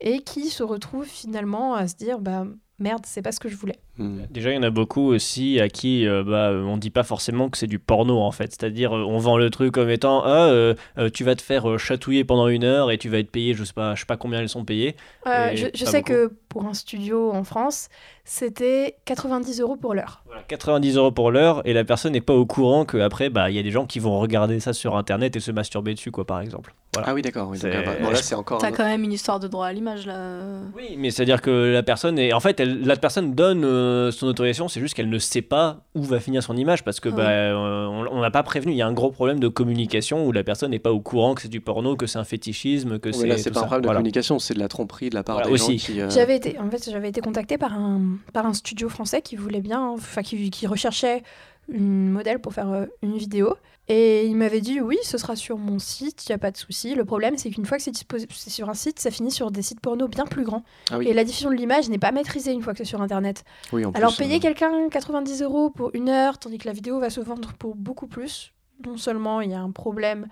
[0.00, 2.44] Et qui se retrouvent finalement à se dire bah
[2.78, 3.78] merde, c'est pas ce que je voulais.
[3.98, 4.20] Hmm.
[4.30, 7.02] Déjà, il y en a beaucoup aussi à qui euh, bah, euh, on dit pas
[7.02, 8.52] forcément que c'est du porno en fait.
[8.52, 11.78] C'est-à-dire, euh, on vend le truc comme étant ah, euh, euh, tu vas te faire
[11.78, 14.16] chatouiller pendant une heure et tu vas être payé, je sais pas, je sais pas
[14.16, 14.96] combien elles sont payées.
[15.26, 16.12] Euh, je sais beaucoup.
[16.12, 17.88] que pour un studio en France,
[18.28, 20.22] c'était 90 euros pour l'heure.
[20.26, 23.56] Voilà, 90 euros pour l'heure et la personne n'est pas au courant qu'après, bah, il
[23.56, 26.24] y a des gens qui vont regarder ça sur internet et se masturber dessus, quoi,
[26.26, 26.74] par exemple.
[26.92, 27.08] Voilà.
[27.10, 27.48] Ah oui, d'accord.
[27.50, 28.58] Oui, ah bah, bon, là, c'est encore.
[28.58, 30.40] T'as un- quand même une histoire de droit à l'image là.
[30.76, 32.32] Oui, mais c'est-à-dire que la personne est.
[32.32, 35.82] En fait, elle- la personne donne euh, son autorisation, c'est juste qu'elle ne sait pas
[35.94, 38.72] où va finir son image parce que Ah bah, euh, on n'a pas prévenu.
[38.72, 41.34] Il y a un gros problème de communication où la personne n'est pas au courant
[41.34, 43.26] que c'est du porno, que c'est un fétichisme, que c'est.
[43.26, 43.66] là, c'est pas un ça.
[43.66, 43.98] problème de Voilà.
[43.98, 45.78] communication, c'est de la tromperie de la part Voilà, des aussi.
[45.78, 46.00] gens qui.
[46.00, 49.36] euh, J'avais été, en fait, j'avais été contactée par un, par un studio français qui
[49.36, 51.22] voulait bien, enfin, qui, qui recherchait
[51.68, 53.56] une modèle pour faire euh, une vidéo.
[53.88, 56.56] Et il m'avait dit oui, ce sera sur mon site, il n'y a pas de
[56.56, 56.96] souci.
[56.96, 59.80] Le problème, c'est qu'une fois que c'est sur un site, ça finit sur des sites
[59.80, 60.64] porno bien plus grands.
[60.90, 61.06] Ah oui.
[61.06, 63.44] Et la diffusion de l'image n'est pas maîtrisée une fois que c'est sur Internet.
[63.72, 66.72] Oui, en Alors plus, payer euh, quelqu'un 90 euros pour une heure, tandis que la
[66.72, 68.52] vidéo va se vendre pour beaucoup plus.
[68.84, 70.26] Non seulement il y a un problème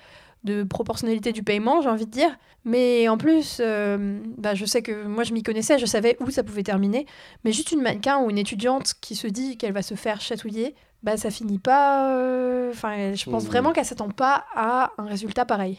[0.44, 4.82] de proportionnalité du paiement, j'ai envie de dire, mais en plus, euh, bah, je sais
[4.82, 7.06] que moi je m'y connaissais, je savais où ça pouvait terminer,
[7.44, 10.74] mais juste une mannequin ou une étudiante qui se dit qu'elle va se faire chatouiller,
[11.02, 12.14] bah ça finit pas.
[12.16, 13.48] euh, Enfin, je pense Mhm.
[13.50, 15.78] vraiment qu'elle s'attend pas à un résultat pareil.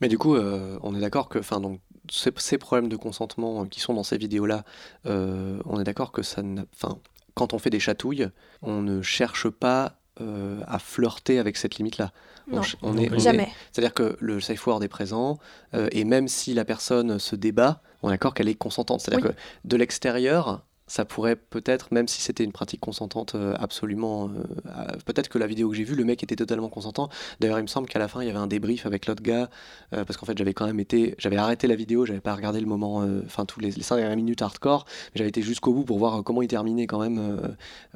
[0.00, 3.64] Mais du coup, euh, on est d'accord que, enfin, donc, ces, ces problèmes de consentement
[3.66, 4.64] qui sont dans ces vidéos-là,
[5.04, 6.98] on est d'accord que ça, n'a- enfin,
[7.34, 8.28] quand on fait des chatouilles,
[8.62, 12.12] on ne cherche pas euh, à flirter avec cette limite-là.
[12.50, 12.62] On
[12.98, 13.48] est, on jamais.
[13.70, 15.38] C'est-à-dire que le safe word est présent,
[15.74, 19.00] euh, et même si la personne se débat, on est d'accord qu'elle est consentante.
[19.00, 19.32] C'est-à-dire Oui.
[19.32, 24.84] que de l'extérieur, ça pourrait peut-être, même si c'était une pratique consentante euh, absolument, euh,
[25.06, 27.08] peut-être que la vidéo que j'ai vue, le mec était totalement consentant.
[27.40, 29.48] D'ailleurs, il me semble qu'à la fin, il y avait un débrief avec l'autre gars,
[29.94, 32.60] euh, parce qu'en fait, j'avais quand même été, j'avais arrêté la vidéo, j'avais pas regardé
[32.60, 35.84] le moment, enfin, tous les, les 5 dernières minutes hardcore, mais j'avais été jusqu'au bout
[35.84, 37.40] pour voir comment il terminait quand même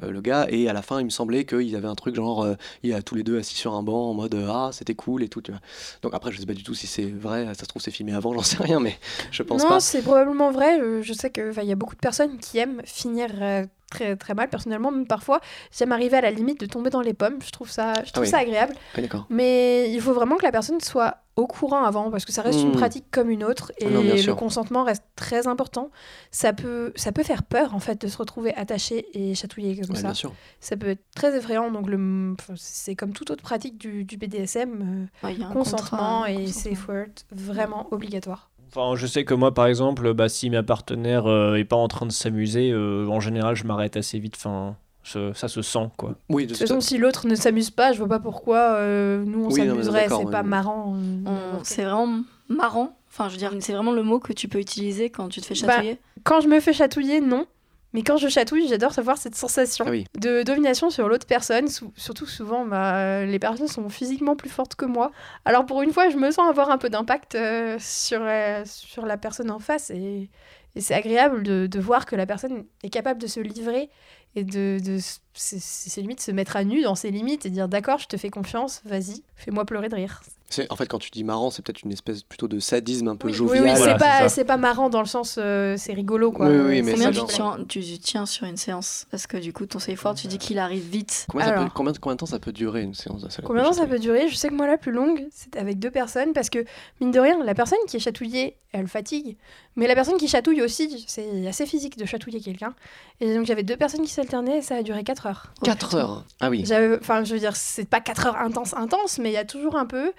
[0.01, 2.47] le gars, et à la fin, il me semblait qu'ils avaient un truc genre,
[2.81, 5.21] il y a tous les deux assis sur un banc en mode ah, c'était cool
[5.21, 5.61] et tout, tu vois.
[6.01, 8.13] Donc après, je sais pas du tout si c'est vrai, ça se trouve, c'est filmé
[8.13, 8.97] avant, j'en sais rien, mais
[9.29, 9.79] je pense non, pas.
[9.81, 10.79] c'est probablement vrai.
[11.03, 14.49] Je sais qu'il y a beaucoup de personnes qui aiment finir euh, très, très mal.
[14.49, 15.39] Personnellement, même parfois,
[15.77, 17.37] j'aime arriver à la limite de tomber dans les pommes.
[17.45, 18.29] Je trouve ça, je trouve oui.
[18.29, 18.73] ça agréable.
[18.95, 19.25] Oui, d'accord.
[19.29, 22.61] Mais il faut vraiment que la personne soit au courant avant, parce que ça reste
[22.63, 22.75] une Mhm.
[22.77, 23.71] pratique comme une autre.
[23.77, 25.91] Et Non, bien le consentement reste très important.
[26.31, 29.91] Ça peut, ça peut faire peur, en fait, de se retrouver attaché et chatouillé comme
[29.91, 30.07] Ouais, ça.
[30.07, 30.33] bien sûr.
[30.59, 31.69] Ça peut être très effrayant.
[31.69, 35.07] Donc, le, c'est comme toute autre pratique du, du BDSM.
[35.23, 36.75] euh, Ouais, il y a un consentement contrat, et consentement.
[36.75, 38.49] safe word, vraiment obligatoire.
[38.69, 41.87] Enfin, je sais que moi, par exemple, bah, si ma partenaire euh, est pas en
[41.87, 44.35] train de s'amuser, euh, en général, je m'arrête assez vite.
[44.37, 46.15] Enfin, ce- ça se sent, quoi.
[46.29, 49.23] Oui, de De toute façon, si l'autre ne s'amuse pas, je vois pas pourquoi euh,
[49.25, 50.07] nous on Oui, s'amuserait.
[50.09, 50.95] C'est pas marrant.
[50.97, 51.23] euh,
[51.59, 52.97] On- C'est vraiment marrant.
[53.09, 55.45] Enfin, je veux dire, c'est vraiment le mot que tu peux utiliser quand tu te
[55.45, 55.97] fais Bah, chatouiller.
[56.23, 57.45] Quand je me fais chatouiller, non.
[57.93, 60.05] Mais quand je chatouille, j'adore savoir cette sensation Ah oui.
[60.19, 61.67] de domination sur l'autre personne.
[61.67, 65.11] Sou- surtout souvent, bah, les personnes sont physiquement plus fortes que moi.
[65.45, 69.05] Alors pour une fois, je me sens avoir un peu d'impact euh, sur, euh, sur
[69.05, 69.89] la personne en face.
[69.89, 70.29] Et,
[70.75, 73.89] et c'est agréable de, de voir que la personne est capable de se livrer
[74.35, 74.97] et de, de
[75.37, 78.17] c'est c'est limite se mettre à nu dans ses limites et dire d'accord, je te
[78.17, 80.21] fais confiance, vas-y, fais-moi pleurer de rire.
[80.49, 83.17] C'est- En fait, quand tu dis marrant, c'est peut-être une espèce plutôt de sadisme un
[83.17, 83.63] peu Oui, jovial.
[83.65, 84.29] oui, oui, Voilà, c'est pas, c'est ça.
[84.29, 86.47] c'est pas marrant dans le sens euh, c'est rigolo quoi.
[86.47, 89.35] Oui, oui, mais C'est Combien ça tu tiens, tu tiens sur une séance Parce que
[89.35, 91.25] du coup, ton word, tu dis qu'il arrive vite.
[91.29, 91.73] Combien, ça peut- Alors.
[91.73, 94.29] combien, combien de temps ça peut durer une séance Combien de temps ça peut durer?
[94.29, 96.63] Je sais que moi la plus longue, c'était avec deux personnes parce que
[97.01, 99.35] mine de rien, la personne qui est chatouillée, elle fatigue,
[99.75, 102.73] mais la personne qui chatouille aussi, c'est assez physique de chatouiller quelqu'un.
[103.19, 105.53] Et donc j'avais deux personnes qui s'alternaient et ça a duré 4 heures.
[105.63, 106.63] 4 heures Ah oui.
[106.65, 109.45] J'avais, enfin je veux dire, c'est pas 4 heures intenses intenses, mais il y a
[109.45, 110.11] toujours un peu,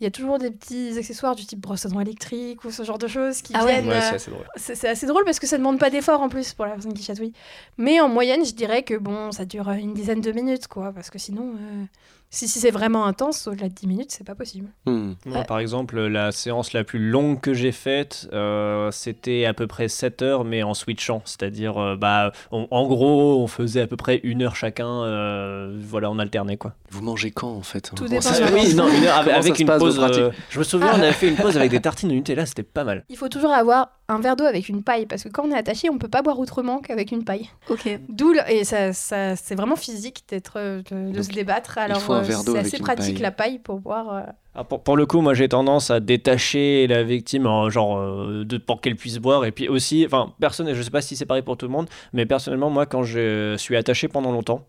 [0.00, 2.82] il y a toujours des petits accessoires du type brosse à dents électrique ou ce
[2.82, 3.90] genre de choses qui Ah ouais viennent.
[3.90, 4.44] euh, assez drôle.
[4.56, 6.92] c'est c'est assez drôle parce que ça demande pas d'effort en plus pour la personne
[6.92, 7.32] qui chatouille.
[7.78, 10.92] Mais en moyenne, je dirais que bon, ça dure une dizaine de minutes, quoi.
[10.92, 11.84] Parce que sinon, euh,
[12.30, 14.68] si, si c'est vraiment intense, au-delà de 10 minutes, c'est pas possible.
[14.86, 15.12] Hmm.
[15.24, 15.44] Moi, Ouais.
[15.44, 19.88] par exemple, la séance la plus longue que j'ai faite, euh, c'était à peu près
[19.88, 21.22] 7 heures, mais en switchant.
[21.24, 24.86] C'est-à-dire, euh, bah, on- en gros, on faisait à peu près une heure chacun.
[25.04, 26.74] euh, voilà, on alternait, quoi.
[26.90, 29.58] Vous mangez quand en fait Tout dépend ça- de la oui, non, une heure avec,
[29.58, 29.98] une pause.
[29.98, 30.96] euh, je me souviens, Ah.
[30.98, 33.04] on avait fait une pause avec des tartines de Nutella, c'était pas mal.
[33.08, 35.56] Il faut toujours avoir un verre d'eau avec une paille parce que quand on est
[35.58, 37.48] attaché, on peut pas boire autrement qu'avec une paille.
[37.70, 37.88] Ok.
[38.08, 41.78] D'où et ça, ça c'est vraiment physique d'être de, de Donc, se débattre.
[41.78, 43.22] Alors faut un verre d'eau c'est assez pratique paille.
[43.22, 44.12] la paille pour boire.
[44.14, 44.20] euh,
[44.54, 48.44] Ah, pour, pour le coup, moi j'ai tendance à détacher la victime, en, genre euh,
[48.44, 49.44] de, pour qu'elle puisse boire.
[49.44, 51.88] Et puis aussi, enfin, personne, je sais pas si c'est pareil pour tout le monde,
[52.12, 54.66] mais personnellement, moi quand je suis attaché pendant longtemps,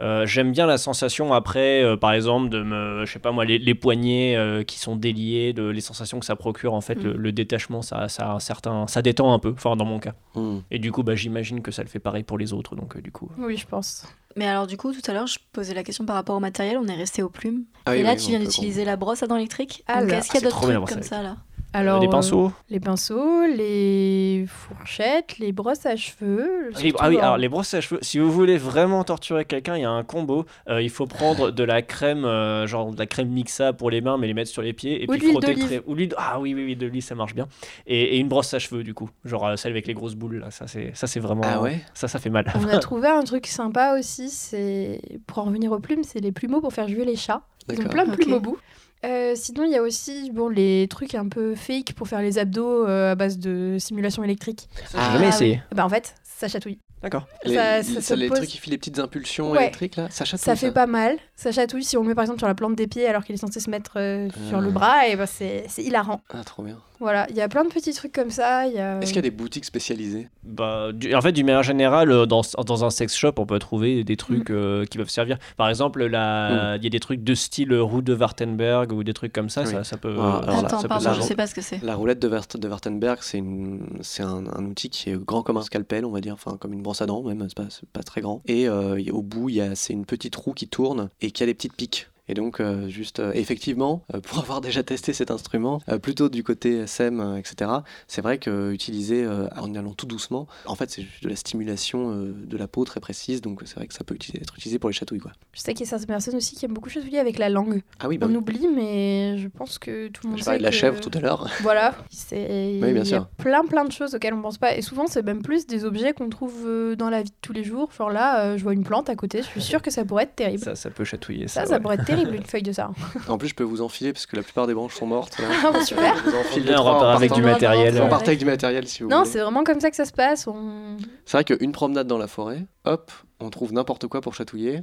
[0.00, 3.44] euh, j'aime bien la sensation après, euh, par exemple, de me, je sais pas moi,
[3.44, 6.96] les, les poignets euh, qui sont déliés, de, les sensations que ça procure, en fait,
[6.96, 7.02] Mm.
[7.04, 9.98] le, le détachement, ça, ça, a un certain, ça détend un peu, enfin dans mon
[10.00, 10.14] cas.
[10.34, 10.60] Hmm.
[10.70, 13.02] Et du coup, bah, j'imagine que ça le fait pareil pour les autres, donc euh,
[13.02, 13.28] du coup.
[13.38, 14.06] Oui, je pense.
[14.38, 16.78] Mais alors, du coup, tout à l'heure, je posais la question par rapport au matériel.
[16.78, 17.64] On est resté aux plumes.
[17.84, 19.82] Ah oui, Et là, oui, tu viens d'utiliser la brosse à dents électriques.
[19.88, 21.38] Alors, Donc, est-ce qu'il y a d'autres trucs comme ça là?
[21.74, 26.70] Alors, euh, pinceaux les pinceaux, les fourchettes, les brosses à cheveux.
[26.82, 29.76] Les- ah oui, en- alors les brosses à cheveux, si vous voulez vraiment torturer quelqu'un,
[29.76, 30.46] il y a un combo.
[30.68, 34.00] Euh, il faut prendre de la crème, euh, genre de la crème mixa pour les
[34.00, 35.02] mains, mais les mettre sur les pieds.
[35.02, 35.82] Et Ou puis frotter très.
[35.86, 37.46] Ou l'huile- Ah oui, oui, oui, de l'huile, ça marche bien.
[37.86, 39.10] Et, et une brosse à cheveux, du coup.
[39.24, 40.50] Genre euh, celle avec les grosses boules, là.
[40.50, 41.42] Ça, c'est, vraiment.
[41.44, 41.80] Ah ouais?
[41.94, 42.50] Ça, ça fait mal.
[42.54, 46.32] On a trouvé un truc sympa aussi, c'est pour en revenir aux plumes, c'est les
[46.32, 47.42] plumeaux pour faire jouer les chats.
[47.70, 48.56] Ils ont plein de plumes au bout.
[49.04, 52.38] Euh, sinon, il y a aussi bon, les trucs un peu fake pour faire les
[52.38, 54.68] abdos euh, à base de simulation électrique.
[54.92, 55.62] J'ai Ah, jamais Ah essayé.
[55.72, 56.78] Bah, en fait, ça chatouille.
[57.00, 57.28] D'accord.
[57.44, 59.62] Les, Ça- les- ça ça, se les pose- trucs qui filent les petites impulsions Ouais.
[59.62, 60.44] électriques là, ça chatouille.
[60.44, 61.84] Ça fait pas mal, ça chatouille.
[61.84, 63.60] Si on le met par exemple sur la plante des pieds alors qu'il est censé
[63.60, 66.20] se mettre euh, sur le bras, et ben c'est c'est hilarant.
[66.30, 66.76] Ah, trop bien.
[67.00, 68.66] Voilà, il y a plein de petits trucs comme ça.
[68.66, 68.98] il Y a...
[68.98, 70.28] Est-ce qu'il y a des boutiques spécialisées?
[70.42, 73.58] Bah, du- en fait, d'une manière générale, euh, dans, dans un sex shop, on peut
[73.58, 75.38] trouver des trucs euh, qui peuvent servir.
[75.56, 79.14] Par exemple, la- il y a des trucs de style roue de Wartenberg ou des
[79.14, 79.70] trucs comme ça, Oui.
[79.70, 80.16] ça, ça peut.
[80.18, 81.22] Ah, alors là, Attends, ça peut pardon, servir.
[81.22, 81.82] je sais pas ce que c'est.
[81.82, 85.42] La roulette de, Wart- de Wartenberg, c'est une- c'est un, un outil qui est grand
[85.42, 87.66] comme un scalpel, on va dire, enfin comme une brosse à dents même, c'est pas,
[87.70, 88.42] c'est pas très grand.
[88.46, 91.42] Et euh, au bout, il y a- c'est une petite roue qui tourne et qui
[91.42, 92.08] a des petites piques.
[92.28, 96.28] Et donc, euh, juste, euh, effectivement, euh, pour avoir déjà testé cet instrument, euh, plutôt
[96.28, 97.70] du côté SM, euh, etc.,
[98.06, 101.28] c'est vrai que utiliser euh, en y allant tout doucement, en fait, c'est juste de
[101.28, 104.42] la stimulation euh, de la peau très précise, donc c'est vrai que ça peut utiliser-
[104.42, 105.32] être utilisé pour les chatouilles, quoi.
[105.52, 107.82] Je sais qu'il y a certaines personnes aussi qui aiment beaucoup chatouiller avec la langue.
[108.00, 108.36] Ah oui, bah On oui.
[108.36, 111.00] oublie, mais je pense que tout le monde Je sait parlais de la que- chèvre
[111.00, 111.48] tout à l'heure.
[111.62, 111.94] Voilà,
[112.32, 113.28] Oui, bien il y a sûr.
[113.38, 116.12] plein plein de choses auxquelles on pense pas et souvent c'est même plus des objets
[116.12, 116.66] qu'on trouve
[116.96, 117.90] dans la vie de tous les jours.
[117.96, 120.24] Genre là, euh, je vois une plante à côté, je suis sûre que ça pourrait
[120.24, 120.58] être terrible.
[120.62, 121.48] Ça, Ça, ça peut chatouiller.
[121.48, 121.80] ça, Ça, ouais.
[121.80, 122.90] pourrait être terrible une feuille de ça.
[123.28, 125.38] En plus, je peux vous enfiler parce que la plupart des branches sont mortes.
[125.38, 125.46] là.
[125.74, 126.16] Ah, super.
[126.16, 127.94] Je vous enfile Bien, deux, on repart avec du matériel.
[127.98, 128.08] On Ouais.
[128.08, 129.30] part avec du matériel si vous Non, voulez.
[129.30, 130.46] c'est vraiment comme ça que ça se passe.
[130.46, 130.96] On...
[131.24, 134.82] C'est vrai qu'une promenade dans la forêt, hop, on trouve n'importe quoi pour chatouiller.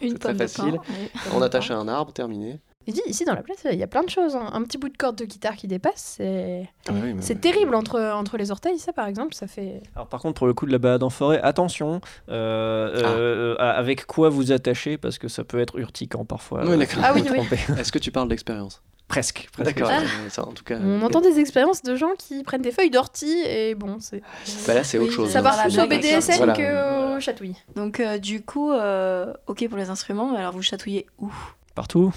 [0.00, 0.72] Une C'est très de facile.
[0.74, 1.10] pain, oui.
[1.34, 2.60] On attache à un arbre, terminé.
[2.88, 4.36] Et dit, ici dans la place, il y a plein de choses.
[4.36, 4.48] hein.
[4.52, 7.74] Un petit bout de corde de guitare qui dépasse, c'est Ah oui, mais- c'est terrible
[7.74, 9.82] entre, entre les orteils, ça par exemple, ça fait.
[9.96, 13.08] Alors, par contre, pour le coup de la balade en forêt, attention euh, Ah.
[13.08, 16.64] euh, à- avec quoi vous attachez parce que ça peut être urticant parfois.
[16.64, 17.38] Oui, euh, Ah oui, oui.
[17.80, 19.48] Est-ce que tu parles d'expérience presque.
[19.52, 19.76] presque.
[19.76, 19.90] D'accord.
[19.92, 20.02] Ah.
[20.30, 20.78] ça, en tout cas.
[20.82, 24.20] On entend des expériences de gens qui prennent des feuilles d'ortie et bon, c'est.
[24.66, 25.30] Bah là, c'est autre chose.
[25.30, 26.52] Ça part la plus au BDSM Voilà.
[26.54, 27.54] que au chatouille.
[27.76, 31.32] Donc euh, du coup, euh, ok pour les instruments, mais alors vous chatouillez où?
[31.74, 32.12] Partout.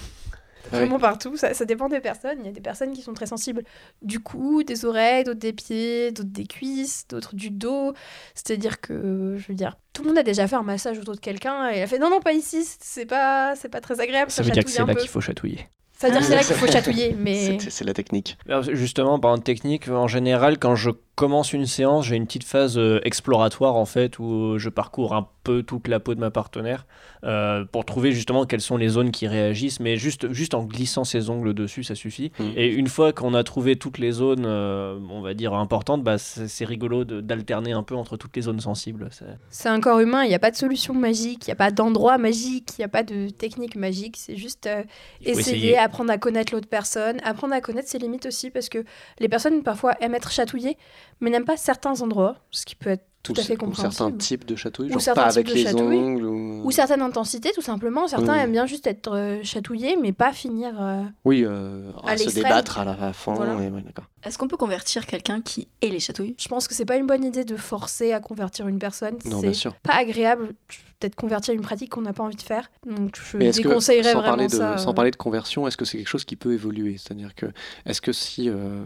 [0.72, 0.78] Ouais.
[0.78, 2.38] Vraiment partout, ça, ça dépend des personnes.
[2.40, 3.62] Il y a des personnes qui sont très sensibles
[4.02, 7.92] du cou, des oreilles, d'autres des pieds, d'autres des cuisses, d'autres du dos.
[8.34, 11.20] C'est-à-dire que, je veux dire, tout le monde a déjà fait un massage autour de
[11.20, 14.30] quelqu'un et a fait non, non, pas ici, c'est pas, c'est pas très agréable.
[14.30, 15.68] Ça veut dire que c'est là qu'il faut chatouiller.
[16.00, 17.58] Ça veut dire que c'est là qu'il faut chatouiller, mais.
[17.68, 18.38] C'est la technique.
[18.48, 22.44] Alors, Justement, par une technique, en général, quand je commence une séance, j'ai une petite
[22.44, 26.30] phase euh, exploratoire en fait où je parcours un peu toute la peau de ma
[26.30, 26.86] partenaire
[27.24, 31.04] euh, pour trouver justement quelles sont les zones qui réagissent, mais juste, juste en glissant
[31.04, 32.32] ses ongles dessus, ça suffit.
[32.38, 32.44] Mm.
[32.56, 36.16] Et une fois qu'on a trouvé toutes les zones, euh, on va dire importantes, bah,
[36.18, 39.08] c'est c'est rigolo de- d'alterner un peu entre toutes les zones sensibles.
[39.12, 41.56] C'est- C'est un corps humain, il n'y a pas de solution magique, il n'y a
[41.56, 44.16] pas d'endroit magique, il n'y a pas de technique magique.
[44.16, 44.82] C'est juste euh,
[45.22, 45.78] essayer, essayer.
[45.78, 48.84] apprendre à connaître l'autre personne, apprendre à connaître ses limites aussi, parce que
[49.18, 50.76] les personnes parfois aiment être chatouillées,
[51.20, 53.74] mais n'aiment pas certains endroits, ce qui peut être tout Ou à fait c- ou
[53.74, 54.16] certains compréhensible.
[54.18, 55.98] types de chatouilles, Ou genre certains pas types avec de les chatouilles.
[55.98, 56.24] ongles.
[56.24, 58.08] Ou, Ou certaines intensités, tout simplement.
[58.08, 58.38] Certains Oui.
[58.40, 60.72] aiment bien juste être euh, chatouillés, mais pas finir.
[60.80, 63.12] euh, Oui, euh, À à se débattre à la.
[63.26, 63.56] Voilà.
[63.56, 64.06] ouais, d'accord.
[64.24, 66.34] Est-ce qu'on peut convertir quelqu'un qui est les chatouilles?
[66.38, 69.16] Je pense que c'est pas une bonne idée de forcer à convertir une personne.
[69.26, 69.74] Non, bien C'est sûr.
[69.82, 70.54] pas agréable,
[71.00, 72.70] peut-être convertir une pratique qu'on n'a pas envie de faire.
[72.86, 74.78] Donc je que, déconseillerais sans vraiment parler, de, ça.
[74.78, 76.98] sans parler de conversion, est-ce que c'est quelque chose qui peut évoluer?
[76.98, 77.46] C'est-à-dire que,
[77.86, 78.82] est-ce que si, euh,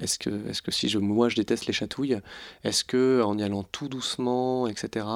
[0.00, 2.18] est-ce que, est-ce que si je, moi je déteste les chatouilles,
[2.64, 5.06] est-ce que en y allant tout doucement, etc.,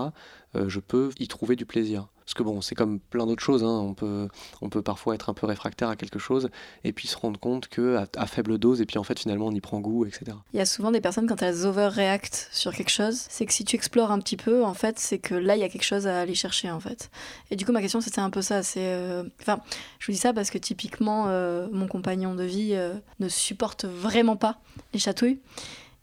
[0.55, 2.07] euh, je peux y trouver du plaisir?
[2.27, 3.63] Parce que bon, c'est comme plein d'autres choses.
[3.63, 4.27] hein, On peut,
[4.61, 6.51] on peut parfois être un peu réfractaire à quelque chose
[6.83, 9.53] et puis se rendre compte que à, faible dose et puis en fait finalement on
[9.53, 10.37] y prend goût, etc.
[10.53, 13.65] Il y a souvent des personnes quand elles overreact sur quelque chose, c'est que si
[13.65, 16.09] tu explores un petit peu, en fait, c'est que là il y a quelque chose
[16.09, 17.11] à aller chercher en fait.
[17.53, 19.61] Et du coup ma question c'était un peu ça, c'est, euh, enfin,
[20.01, 23.85] je vous dis ça parce que typiquement euh, mon compagnon de vie euh, ne supporte
[23.85, 24.59] vraiment pas
[24.93, 25.39] les chatouilles.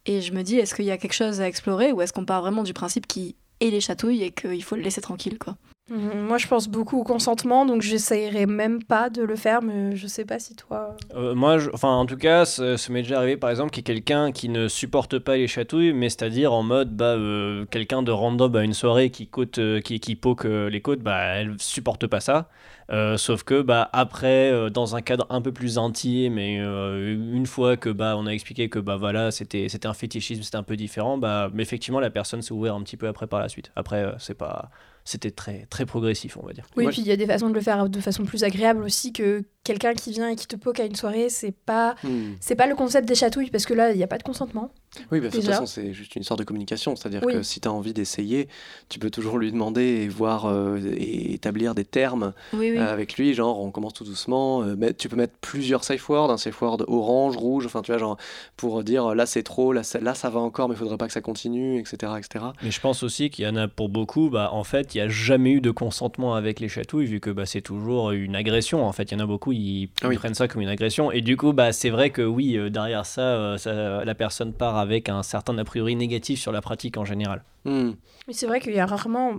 [0.06, 2.26] Et je me dis, est-ce qu'il y a quelque chose à explorer ou est-ce qu'on
[2.26, 5.58] part vraiment du principe qu'il est les chatouilles et qu'il faut le laisser tranquille quoi?
[5.90, 10.08] Moi, je pense beaucoup au consentement, donc j'essayerais même pas de le faire, mais je
[10.08, 10.96] sais pas si toi.
[11.14, 13.92] Euh, moi, je- enfin, en tout cas, ça m'est déjà arrivé, par exemple, qu'il y
[13.92, 18.02] ait quelqu'un qui ne supporte pas les chatouilles, mais c'est-à-dire en mode, bah, euh, quelqu'un
[18.02, 21.20] de random à une soirée qui côte, euh, qui, qui poke euh, les côtes, bah,
[21.36, 22.48] elle supporte pas ça.
[22.90, 27.14] Euh, sauf que, bah, après, euh, dans un cadre un peu plus intime, et euh,
[27.14, 30.64] une fois que, bah, on a expliqué que, bah, voilà, c'était, un fétichisme, c'était un
[30.64, 33.50] peu différent, bah, mais effectivement, la personne s'est ouverte un petit peu après par la
[33.50, 33.72] suite.
[33.76, 34.70] Après, euh, c'est pas,
[35.06, 36.66] c'était très, très progressif, on va dire.
[36.78, 36.92] Oui, Ouais.
[36.92, 39.44] puis il y a des façons de le faire de façon plus agréable aussi que
[39.64, 41.96] quelqu'un qui vient et qui te poke à une soirée, c'est pas.
[42.04, 42.34] Hmm.
[42.40, 44.72] C'est pas le concept des chatouilles parce que là, il n'y a pas de consentement.
[45.12, 46.96] Oui, bah, de toute façon, c'est juste une sorte de communication.
[46.96, 47.34] C'est-à-dire Oui.
[47.34, 48.48] que si tu as envie d'essayer,
[48.90, 52.78] tu peux toujours lui demander et voir euh, et établir des termes Oui, oui.
[52.78, 53.34] euh, avec lui.
[53.34, 54.62] Genre, on commence tout doucement.
[54.62, 57.92] euh, mais tu peux mettre plusieurs safe words, un safe word orange, rouge, enfin, tu
[57.92, 58.18] vois, genre,
[58.56, 61.08] pour dire là c'est trop, là, ça- là ça va encore, mais il faudrait pas
[61.08, 62.14] que ça continue, etc.
[62.20, 62.46] etc.
[62.62, 65.04] Mais je pense aussi qu'il y en a pour beaucoup, bah, en fait, il n'y
[65.04, 68.86] a jamais eu de consentement avec les chatouilles, vu que bah, c'est toujours une agression.
[68.86, 70.16] En fait, il y en a beaucoup, ils, Ah oui.
[70.16, 71.12] ils prennent ça comme une agression.
[71.12, 74.54] Et du coup, bah, c'est vrai que oui, euh, derrière ça, euh, ça, la personne
[74.54, 77.44] part avec un certain a priori négatif sur la pratique en général.
[77.66, 77.92] Hmm.
[78.28, 79.34] Mais c'est vrai qu'il y a rarement.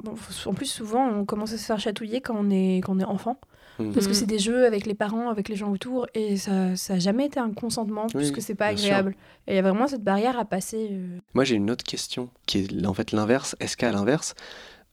[0.46, 3.04] En plus, souvent, on commence à se faire chatouiller quand on est, quand on est
[3.04, 3.38] enfant.
[3.78, 3.92] Hmm.
[3.92, 4.14] Parce que Mhm.
[4.14, 6.52] c'est des jeux avec les parents, avec les gens autour, et ça
[6.90, 8.86] n'a jamais été un consentement, Oui, puisque c'est pas sûr.
[8.86, 9.16] agréable.
[9.48, 10.90] Et il y a vraiment cette barrière à passer.
[10.92, 11.18] euh.
[11.34, 13.56] Moi, j'ai une autre question qui est en fait l'inverse.
[13.58, 14.36] Est-ce qu'à l'inverse,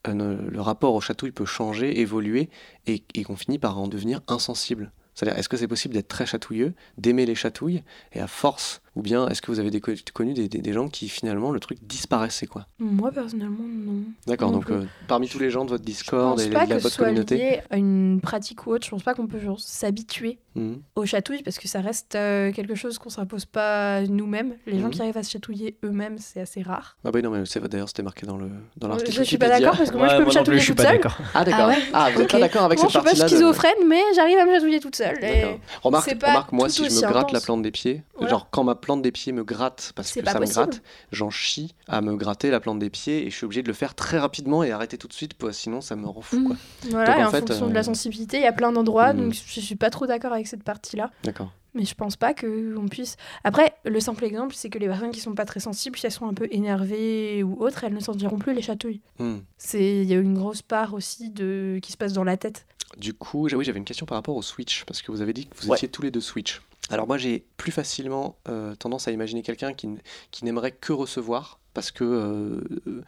[0.08, 2.50] le rapport au chatouille peut changer, évoluer
[2.88, 4.92] et, et qu'on finit par en devenir insensible?
[5.14, 7.84] C'est-à-dire, est-ce que c'est possible d'être très chatouilleux, d'aimer les chatouilles,
[8.14, 9.80] et à force, ou bien est-ce que vous avez des
[10.14, 12.68] connu des, des- des gens qui finalement le truc disparaissait quoi?
[12.80, 14.04] Moi, personnellement, non.
[14.28, 16.72] D'accord, donc euh, parmi tous les gens de votre Je Discord pense et pas de
[16.72, 18.86] la que ce soit communauté, lié à une pratique ou autre.
[18.86, 20.82] Je pense pas qu'on peut genre, s'habituer Mhm.
[20.98, 24.56] aux chatouilles parce que ça reste euh, quelque chose qu'on s'impose pas nous-mêmes.
[24.68, 24.92] Les gens Mhm.
[24.92, 26.98] qui arrivent à se chatouiller eux-mêmes, c'est assez rare.
[27.06, 29.12] Ah bah oui, non, mais c'est d'ailleurs c'était marqué dans le dans Euh, l'article.
[29.14, 30.68] je suis pas d'accord parce que moi je Ouais, peux me non plus, chatouiller je
[30.74, 31.00] toute seule.
[31.34, 31.62] Ah d'accord.
[31.64, 33.30] Ah ouais Ah, vous êtes pas d'accord avec Moi, cette je suis pas partie-là de-
[33.30, 35.24] schizophrène, mais j'arrive à me chatouiller toute seule.
[35.24, 35.60] et.
[35.82, 39.02] Remarque, remarque, moi, si je me gratte la plante des pieds, genre quand ma plante
[39.02, 40.48] des pieds me gratte parce que ça possible.
[40.48, 43.64] me gratte, j'en chie à me gratter la plante des pieds et je suis obligé
[43.64, 46.22] de le faire très rapidement et arrêter tout de suite, parce sinon ça me rend
[46.22, 46.40] fou.
[46.40, 46.48] Mm.
[46.48, 46.56] Quoi.
[46.90, 48.72] Voilà, Donc, et en en, fait, fonction de euh, la sensibilité, il y a plein
[48.72, 51.12] d'endroits, donc je suis pas trop d'accord avec cette partie-là.
[51.24, 51.52] D'accord.
[51.74, 53.16] Mais je pense pas qu'on puisse.
[53.46, 56.12] Après, le simple exemple, c'est que les personnes qui sont pas très sensibles, si elles
[56.12, 59.00] sont un peu énervées ou autres, elles ne sentiront plus les chatouilles.
[59.20, 59.38] Hmm.
[59.58, 62.66] C'est il y a une grosse part aussi de qui se passe dans la tête.
[62.98, 65.48] Du coup, oui, j'avais une question par rapport au Switch, parce que vous avez dit
[65.48, 65.78] que vous Ouais.
[65.78, 66.62] étiez tous les deux Switch.
[66.90, 69.88] Alors moi, j'ai plus facilement euh, tendance à imaginer quelqu'un qui,
[70.32, 73.02] qui n'aimerait que recevoir, parce que euh,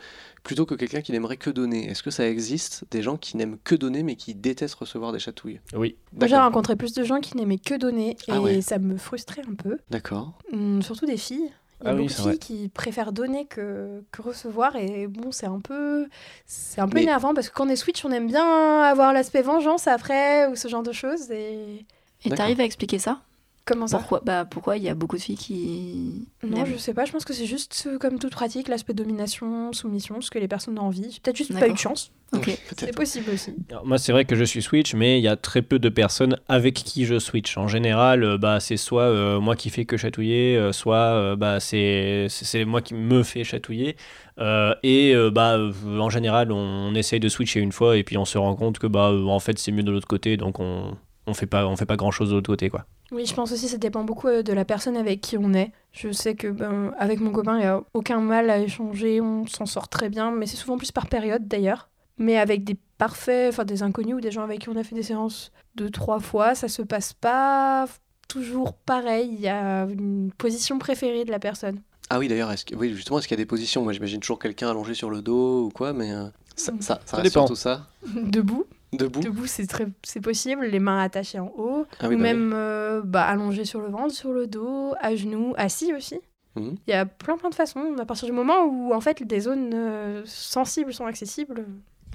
[0.44, 1.90] plutôt que quelqu'un qui n'aimerait que donner.
[1.90, 5.20] Est-ce que ça existe des gens qui n'aiment que donner, mais qui détestent recevoir des
[5.20, 5.60] chatouilles?
[5.74, 5.98] Oui.
[6.14, 6.46] Moi, j'ai D'accord.
[6.46, 8.62] rencontré plus de gens qui n'aimaient que donner et Ah ouais.
[8.62, 9.80] ça me frustrait un peu.
[9.90, 10.38] D'accord.
[10.54, 11.52] Hum, surtout des filles.
[11.84, 12.38] Il y a Ah oui, beaucoup de c'est filles vrai.
[12.40, 16.08] qui préfèrent donner que, que recevoir et bon c'est un peu
[16.46, 19.12] c'est un peu Mais- énervant parce que quand on est switch on aime bien avoir
[19.14, 21.86] l'aspect vengeance après ou ce genre de choses et
[22.26, 22.38] Et D'accord.
[22.38, 23.20] t'arrives à expliquer ça?
[23.66, 26.94] Comment ça Pourquoi Bah pourquoi il y a beaucoup de filles qui Non, je sais
[26.94, 30.40] pas, je pense que c'est juste euh, comme toute pratique, l'aspect domination, soumission, ce que
[30.40, 31.20] les personnes ont envie.
[31.24, 32.12] Peut-être juste pas eu de chance.
[32.34, 32.46] Ok.
[32.46, 32.96] C'est Peut-être.
[32.96, 33.54] possible aussi.
[33.70, 35.88] Alors, moi, c'est vrai que je suis Switch, mais il y a très peu de
[35.90, 37.58] personnes avec qui je Switch.
[37.58, 41.36] En général, euh, bah, c'est soit euh, moi qui fais que chatouiller, euh, soit euh,
[41.36, 42.28] bah, c'est
[42.66, 43.96] moi qui me fais chatouiller.
[44.40, 48.18] Euh, et euh, bah, en général, on, on essaye de switcher une fois et puis
[48.18, 50.60] on se rend compte que bah, euh, en fait, c'est mieux de l'autre côté, donc
[50.60, 52.86] on on fait pas on fait pas grand chose de l'autre côté quoi.
[53.14, 55.54] Oui, je pense aussi que ça dépend beaucoup euh, de la personne avec qui on
[55.54, 55.72] est.
[55.92, 59.46] Je sais que ben, avec mon copain, il n'y a aucun mal à échanger, on
[59.48, 61.90] s'en sort très bien, mais c'est souvent plus par période d'ailleurs.
[62.18, 64.96] Mais avec des parfaits, enfin des inconnus ou des gens avec qui on a fait
[64.96, 67.86] des séances deux, trois fois, ça se passe pas
[68.28, 69.30] toujours pareil.
[69.34, 71.82] Il y a une position préférée de la personne.
[72.10, 73.84] Ah oui, d'ailleurs, est-ce que- oui, justement, est-ce qu'il y a des positions?
[73.84, 76.82] Moi, j'imagine toujours quelqu'un allongé sur le dos ou quoi, mais euh, ça, Mm.
[76.82, 77.48] ça, ça Ça reste dépend.
[77.48, 77.88] surtout ça.
[78.16, 78.66] Debout,
[78.98, 79.20] Debout.
[79.22, 80.66] debout, c'est très, c'est possible.
[80.66, 82.34] Les mains attachées en haut, Ah oui, ou bah oui.
[82.34, 86.20] même euh, bah, allongé sur le ventre, sur le dos, à genoux, assis aussi.
[86.56, 86.76] Mhm.
[86.88, 87.96] Il y a plein plein de façons.
[88.00, 91.66] À partir du moment où en fait des zones euh, sensibles sont accessibles.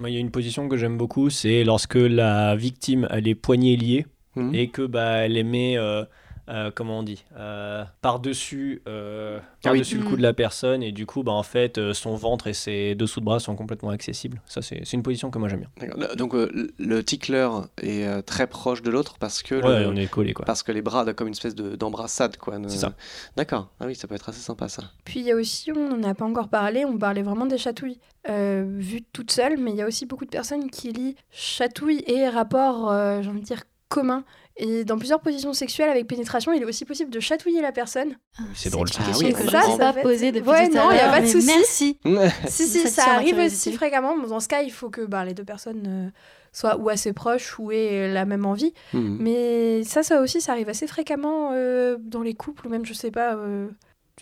[0.01, 3.35] Moi, il y a une position que j'aime beaucoup, c'est lorsque la victime a les
[3.35, 4.07] poignets liés
[4.37, 4.55] Mhm.
[4.55, 6.05] et que bah, elle les met, euh,
[6.49, 9.78] euh, comment on dit, euh, par-dessus euh, Ah oui.
[9.80, 10.16] le cou Mm.
[10.16, 13.20] de la personne et du coup, bah, en fait, euh, son ventre et ses dessous
[13.20, 14.40] de bras sont complètement accessibles.
[14.46, 16.14] Ça, c'est c'est une position que moi j'aime bien.
[16.16, 17.49] Donc, euh, le- le tickler
[17.82, 20.44] est euh, très proche de l'autre parce que, Ouais, le- on est collés quoi.
[20.46, 22.59] parce que les bras, comme une espèce de- d'embrassade, quoi.
[22.59, 22.94] ne- C'est ça.
[23.36, 23.70] D'accord.
[23.80, 24.84] Ah oui, ça peut être assez sympa, ça.
[25.05, 27.59] Puis il y a aussi, on n'en a pas encore parlé, on parlait vraiment des
[27.59, 31.16] chatouilles euh, vues toutes seules, mais il y a aussi beaucoup de personnes qui lient
[31.30, 34.24] chatouille et rapport, euh, j'ai envie de dire, commun.
[34.61, 38.16] Et dans plusieurs positions sexuelles avec pénétration, il est aussi possible de chatouiller la personne.
[38.54, 39.00] C'est drôle, ça.
[39.06, 41.20] Ah oui, ça, ça sais pas poser depuis Ouais, tout non, à y a pas
[41.20, 41.46] de souci.
[41.46, 41.98] Merci.
[42.48, 44.16] Si, si, Ça ça arrive aussi fréquemment.
[44.16, 46.11] mais Dans ce cas, il faut que bah, les deux personnes euh,
[46.52, 48.74] soient ou assez proches ou aient la même envie.
[48.94, 49.18] Mhm.
[49.20, 52.94] Mais ça, ça aussi, ça arrive assez fréquemment euh, dans les couples ou même, je
[52.94, 53.68] sais pas, euh,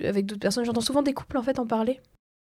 [0.04, 0.66] avec d'autres personnes.
[0.66, 1.98] J'entends souvent des couples en fait en parler.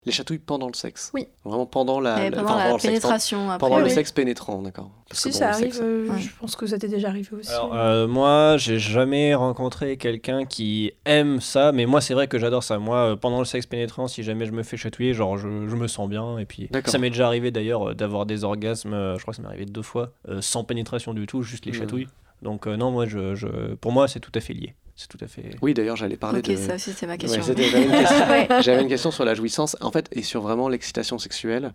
[0.07, 1.11] Les chatouilles pendant le sexe.
[1.13, 1.27] Oui.
[1.45, 3.59] Vraiment pendant la, pendant enfin, la le sexe, pénétration après.
[3.69, 4.91] Pendant le sexe pénétrant, d'accord.
[5.11, 6.19] Si, bon, ça arrive, sexe- euh, ouais.
[6.19, 7.51] je pense que ça t'est déjà arrivé aussi.
[7.51, 12.39] Alors, euh, moi, j'ai jamais rencontré quelqu'un qui aime ça, mais moi, c'est vrai que
[12.39, 12.79] j'adore ça.
[12.79, 15.77] Moi, euh, pendant le sexe pénétrant, si jamais je me fais chatouiller, genre, je, je
[15.77, 16.39] me sens bien.
[16.39, 19.43] Et puis, ça m'est déjà arrivé d'ailleurs euh, d'avoir des orgasmes, je crois que ça
[19.43, 21.79] m'est arrivé deux fois, euh, sans pénétration du tout, juste les Mhm.
[21.79, 22.09] chatouilles.
[22.41, 24.75] Donc, euh, non, moi, je, je- pour moi, c'est tout à fait lié.
[25.01, 25.57] C'est tout à fait.
[25.63, 26.57] Oui, d'ailleurs, j'allais parler Ok, de.
[26.57, 27.41] ça aussi c'est ma question.
[27.43, 28.49] J'avais une, question- Ouais.
[28.61, 31.73] j'avais une question sur la jouissance, en fait, et sur vraiment l'excitation sexuelle.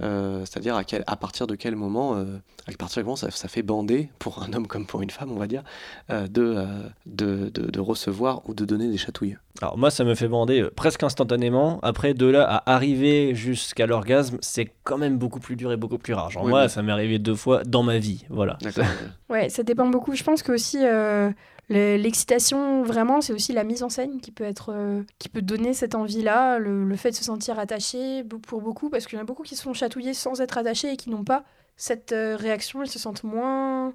[0.00, 3.32] Euh, C'est-à-dire à, quel, à partir de quel moment, euh, à partir de moment ça,
[3.32, 5.64] ça fait bander, pour un homme comme pour une femme, on va dire,
[6.10, 6.66] euh, de, euh,
[7.06, 9.36] de, de, de recevoir ou de donner des chatouilles.
[9.60, 11.80] Alors moi, ça me fait bander presque instantanément.
[11.82, 15.98] Après, de là à arriver jusqu'à l'orgasme, c'est quand même beaucoup plus dur et beaucoup
[15.98, 16.30] plus rare.
[16.30, 18.24] Genre Oui, moi, ça m'est arrivé deux fois dans ma vie.
[18.30, 18.56] Voilà.
[19.28, 20.14] Ouais, ça dépend beaucoup.
[20.14, 21.30] Je pense que aussi euh,
[21.68, 25.74] l'excitation, vraiment, c'est aussi la mise en scène qui peut être, euh, qui peut donner
[25.74, 29.22] cette envie-là, le, le fait de se sentir attaché pour beaucoup, parce qu'il y en
[29.22, 31.44] a beaucoup qui se font chatouiller sans être attachés et qui n'ont pas
[31.76, 32.82] cette euh, réaction.
[32.82, 33.92] Ils se sentent moins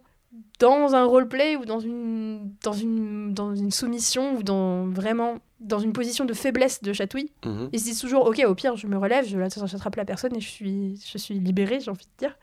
[0.60, 5.80] dans un roleplay ou dans une, dans une, dans une soumission ou dans vraiment dans
[5.80, 7.32] une position de faiblesse de chatouille.
[7.46, 7.70] Mhm.
[7.72, 10.42] Ils se disent toujours, ok, au pire, je me relève, je j'attrape la personne et
[10.42, 12.38] je suis, je suis libérée, j'ai envie de dire.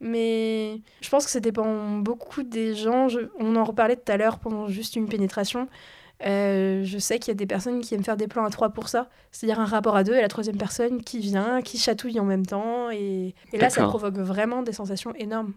[0.00, 3.08] Mais je pense que ça dépend beaucoup des gens.
[3.08, 5.68] Je- on en reparlait tout à l'heure pendant juste une pénétration.
[6.26, 8.70] Euh, je sais qu'il y a des personnes qui aiment faire des plans à trois
[8.70, 12.18] pour ça, c'est-à-dire un rapport à deux et la troisième personne qui vient, qui chatouille
[12.18, 12.90] en même temps.
[12.90, 15.52] Et, et là, ça provoque vraiment des sensations énormes.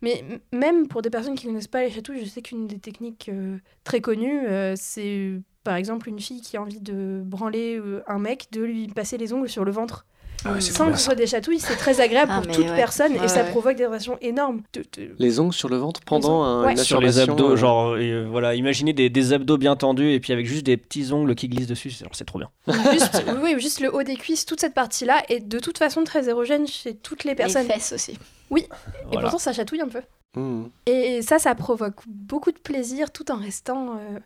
[0.00, 2.78] Mais même pour des personnes qui ne connaissent pas les chatouilles, je sais qu'une des
[2.78, 5.32] techniques euh, très connues, euh, c'est
[5.64, 9.34] par exemple une fille qui a envie de branler un mec, de lui passer les
[9.34, 10.06] ongles sur le ventre.
[10.44, 12.66] Ah ouais, c'est Sans que ce soit des chatouilles, c'est très agréable Ah, pour toute
[12.68, 12.76] ouais.
[12.76, 14.62] personne et ça provoque des réactions énormes.
[14.74, 16.72] De- de- Les ongles sur le ventre pendant un, ouais.
[16.72, 20.20] une Sur les abdos, euh, genre, euh, voilà, imaginez des, des abdos bien tendus et
[20.20, 22.50] puis avec juste des petits ongles qui glissent dessus, c'est trop bien.
[22.92, 26.04] juste, oui, oui, juste le haut des cuisses, toute cette partie-là est de toute façon
[26.04, 27.66] très érogène chez toutes les Les personnes.
[27.66, 28.12] fesses aussi.
[28.12, 28.66] Et
[29.06, 29.22] Voilà.
[29.22, 30.02] pourtant, ça chatouille un peu.
[30.36, 30.68] mhm.
[30.86, 34.18] Et ça, ça provoque beaucoup de plaisir tout en restant euh,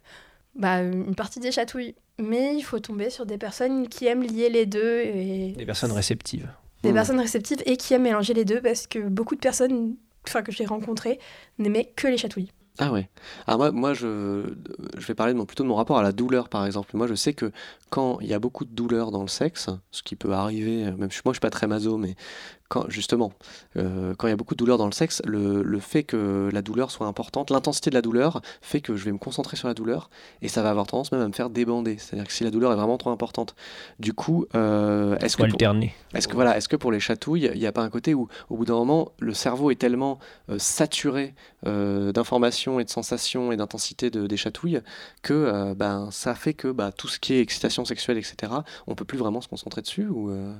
[0.54, 1.94] bah, une partie des chatouilles.
[2.20, 5.92] Mais il faut tomber sur des personnes qui aiment lier les deux et Des personnes
[5.92, 6.48] réceptives.
[6.82, 6.94] des Mhm.
[6.94, 9.96] personnes réceptives et qui aiment mélanger les deux parce que beaucoup de personnes
[10.26, 11.18] enfin, que j'ai rencontrées
[11.58, 12.50] n'aimaient que les chatouilles.
[12.80, 13.10] Ah ouais.
[13.46, 14.42] Ah moi, moi je,
[14.96, 16.96] je vais parler de mon, plutôt de mon rapport à la douleur par exemple.
[16.96, 17.52] Moi je sais que
[17.90, 20.96] quand il y a beaucoup de douleur dans le sexe, ce qui peut arriver, même
[20.96, 22.16] moi je suis pas très maso, mais
[22.70, 23.32] quand justement,
[23.76, 26.48] euh, quand il y a beaucoup de douleur dans le sexe, le, le fait que
[26.52, 29.66] la douleur soit importante, l'intensité de la douleur fait que je vais me concentrer sur
[29.66, 30.08] la douleur
[30.40, 31.98] et ça va avoir tendance même à me faire débander.
[31.98, 33.56] C'est-à-dire que si la douleur est vraiment trop importante,
[33.98, 35.92] du coup, euh, est-ce que alterner.
[36.14, 38.28] est-ce que voilà, est-ce que pour les chatouilles, il n'y a pas un côté où,
[38.48, 41.34] au bout d'un moment, le cerveau est tellement euh, saturé
[41.66, 44.80] euh, d'informations et de sensations et d'intensité de, des chatouilles
[45.22, 48.52] que euh, ben ça fait que bah, tout ce qui est excitation sexuelle, etc.,
[48.86, 50.54] on peut plus vraiment se concentrer dessus ou euh,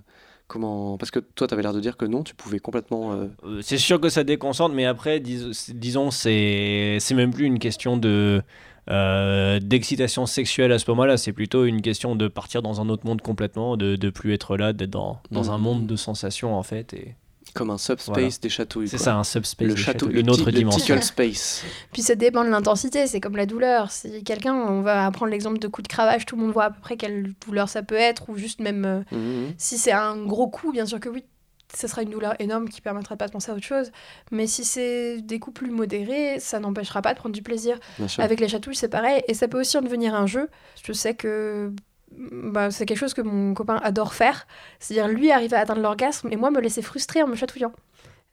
[0.48, 3.16] comment Parce que toi, tu avais l'air de dire que non, tu pouvais complètement.
[3.62, 8.42] C'est sûr que ça déconcentre, mais après, dis- disons, c'est même plus une question de
[8.90, 13.06] euh, d'excitation sexuelle à ce moment-là, c'est plutôt une question de partir dans un autre
[13.06, 15.62] monde complètement, de, de plus être là, d'être dans, dans un Mhm.
[15.62, 16.92] monde de sensations en fait.
[16.94, 17.14] Et
[17.52, 18.28] comme un subspace Voilà.
[18.42, 18.88] des chatouilles.
[18.88, 20.94] c'est ça, un subspace, Le château, une autre le dimension.
[20.96, 21.64] tickle space.
[21.92, 23.90] Puis ça dépend de l'intensité, c'est comme la douleur.
[23.90, 26.70] Si quelqu'un, on va prendre l'exemple de coup de cravache, tout le monde voit à
[26.70, 29.54] peu près quelle douleur ça peut être, ou juste même euh, Mhm.
[29.58, 31.24] si c'est un gros coup, bien sûr que oui,
[31.72, 33.92] ça sera une douleur énorme qui permettra de pas de penser à autre chose.
[34.32, 37.78] Mais si c'est des coups plus modérés, ça n'empêchera pas de prendre du plaisir.
[38.18, 40.48] Avec les chatouilles, c'est pareil, et ça peut aussi en devenir un jeu.
[40.82, 41.72] Je sais que
[42.20, 44.46] bah, c'est quelque chose que mon copain adore faire,
[44.78, 47.72] c'est-à-dire lui arriver à atteindre l'orgasme et moi me laisser frustrer en me chatouillant.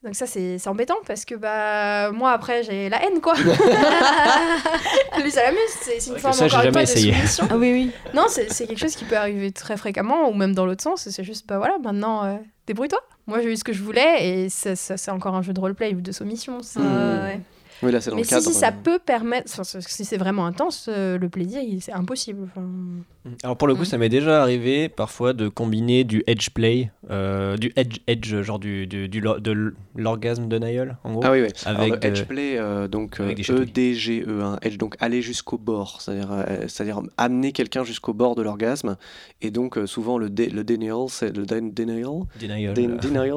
[0.03, 3.33] Donc ça c'est c'est embêtant parce que bah moi après j'ai la haine quoi.
[3.35, 7.47] lui ça l'amuse, c'est une forme ça, encore une fois de soumission.
[7.49, 7.91] Ah oui, oui.
[8.13, 11.07] Non, c'est quelque chose qui peut arriver très fréquemment, ou même dans l'autre sens.
[11.09, 12.35] C'est juste, bah voilà, maintenant, euh,
[12.67, 12.99] débrouille-toi.
[13.25, 15.59] Moi, j'ai eu ce que je voulais, et ça, ça- c'est encore un jeu de
[15.59, 16.61] roleplay ou de soumission.
[16.61, 17.23] c'est- Mmh.
[17.23, 17.39] ouais.
[17.83, 18.43] Oui, là, c'est dans Mais le si, cadre.
[18.47, 22.39] si ça euh, peut permettre, enfin, si c'est vraiment intense, euh, le plaisir, c'est impossible.
[22.45, 22.65] Enfin,
[23.43, 23.85] Alors pour le coup, Mm.
[23.85, 28.57] ça m'est déjà arrivé parfois de combiner du edge play, euh, du edge, edge genre
[28.59, 31.21] du, du, du lo- de l'orgasme de Niall, en gros.
[31.23, 31.47] Ah oui, oui.
[31.65, 33.71] Avec Alors, le edge play, euh, donc avec des E chatouilles.
[33.71, 38.35] D G E, hein, edge, donc aller jusqu'au bord, c'est-à-dire, euh, amener quelqu'un jusqu'au bord
[38.35, 38.95] de l'orgasme,
[39.41, 42.73] et donc euh, souvent le, dé- le denial, c'est le den- denial, Denial.
[42.73, 43.29] Den- euh, denial,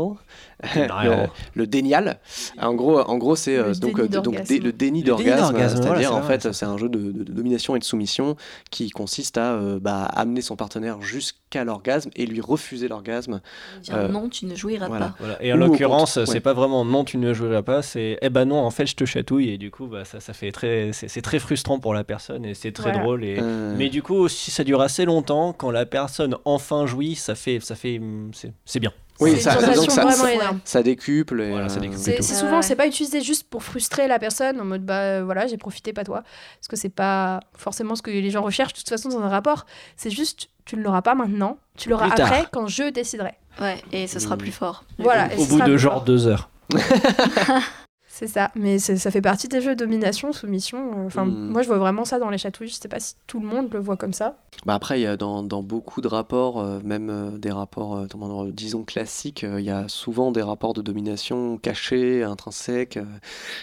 [0.74, 1.30] Denial.
[1.54, 2.18] le, le dénial.
[2.58, 4.08] En gros, en gros, c'est euh, donc, euh,
[4.38, 7.22] donc dé- le déni d'orgasme, voilà, c'est-à-dire c'est en fait, c'est un jeu de, de-
[7.24, 8.36] de domination et de soumission
[8.70, 13.40] qui consiste à euh, bah, amener son partenaire jusqu'à l'orgasme et lui refuser l'orgasme.
[13.82, 15.06] Dire Euh, non, tu ne jouiras voilà.
[15.08, 15.14] pas.
[15.18, 15.42] Voilà.
[15.42, 16.40] Et en l'occurrence, c'est ouais.
[16.40, 19.04] pas vraiment non, tu ne joueras pas, c'est eh ben non, en fait, je te
[19.04, 22.44] chatouille, et du coup, bah, ça, ça fait très, c'est très frustrant pour la personne,
[22.44, 22.98] et c'est très Voilà.
[23.04, 23.24] drôle.
[23.24, 23.38] Et...
[23.40, 27.34] Euh, Mais du coup, si ça dure assez longtemps, quand la personne enfin jouit, ça
[27.34, 28.00] fait, ça fait,
[28.32, 28.92] c'est c'est bien.
[29.20, 30.60] Oui, ça, une donc ça, vraiment ça, énorme.
[30.64, 31.40] ça décuple.
[31.40, 31.98] Et, Voilà, ça euh, décuple.
[32.00, 32.62] C'est souvent, ouais.
[32.62, 35.92] c'est pas utilisé juste pour frustrer la personne en mode bah euh, voilà, j'ai profité,
[35.92, 36.22] pas toi.
[36.58, 39.28] Parce que c'est pas forcément ce que les gens recherchent de toute façon dans un
[39.28, 39.66] rapport.
[39.96, 42.26] C'est juste, tu ne l'auras pas maintenant, tu l'auras Plus tard.
[42.32, 43.34] après quand je déciderai.
[43.60, 44.38] Ouais, et ce sera Mm.
[44.38, 44.84] plus fort.
[44.98, 45.28] Voilà.
[45.38, 46.02] Au bout de genre fort.
[46.04, 46.48] deux heures.
[48.20, 51.06] C'est ça, mais ça fait partie des jeux de domination, soumission.
[51.06, 51.48] Enfin, Hmm.
[51.52, 52.68] moi je vois vraiment ça dans les chatouilles.
[52.68, 54.36] Je sais pas si tout le monde le voit comme ça.
[54.66, 57.96] Bah après, il y a dans, dans beaucoup de rapports, euh, même euh, des rapports,
[57.96, 62.98] euh, disons classiques, il y a souvent des rapports de domination cachés, intrinsèques,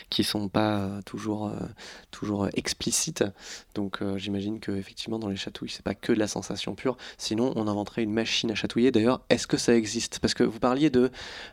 [0.10, 1.52] qui sont pas toujours,
[2.10, 3.24] toujours explicites.
[3.76, 6.98] Donc j'imagine que effectivement dans les chatouilles, c'est pas que de la sensation pure.
[7.20, 8.90] Sinon, on inventerait une machine à chatouiller.
[8.90, 10.18] D'ailleurs, est-ce que ça existe?
[10.18, 11.12] Parce que vous parliez de,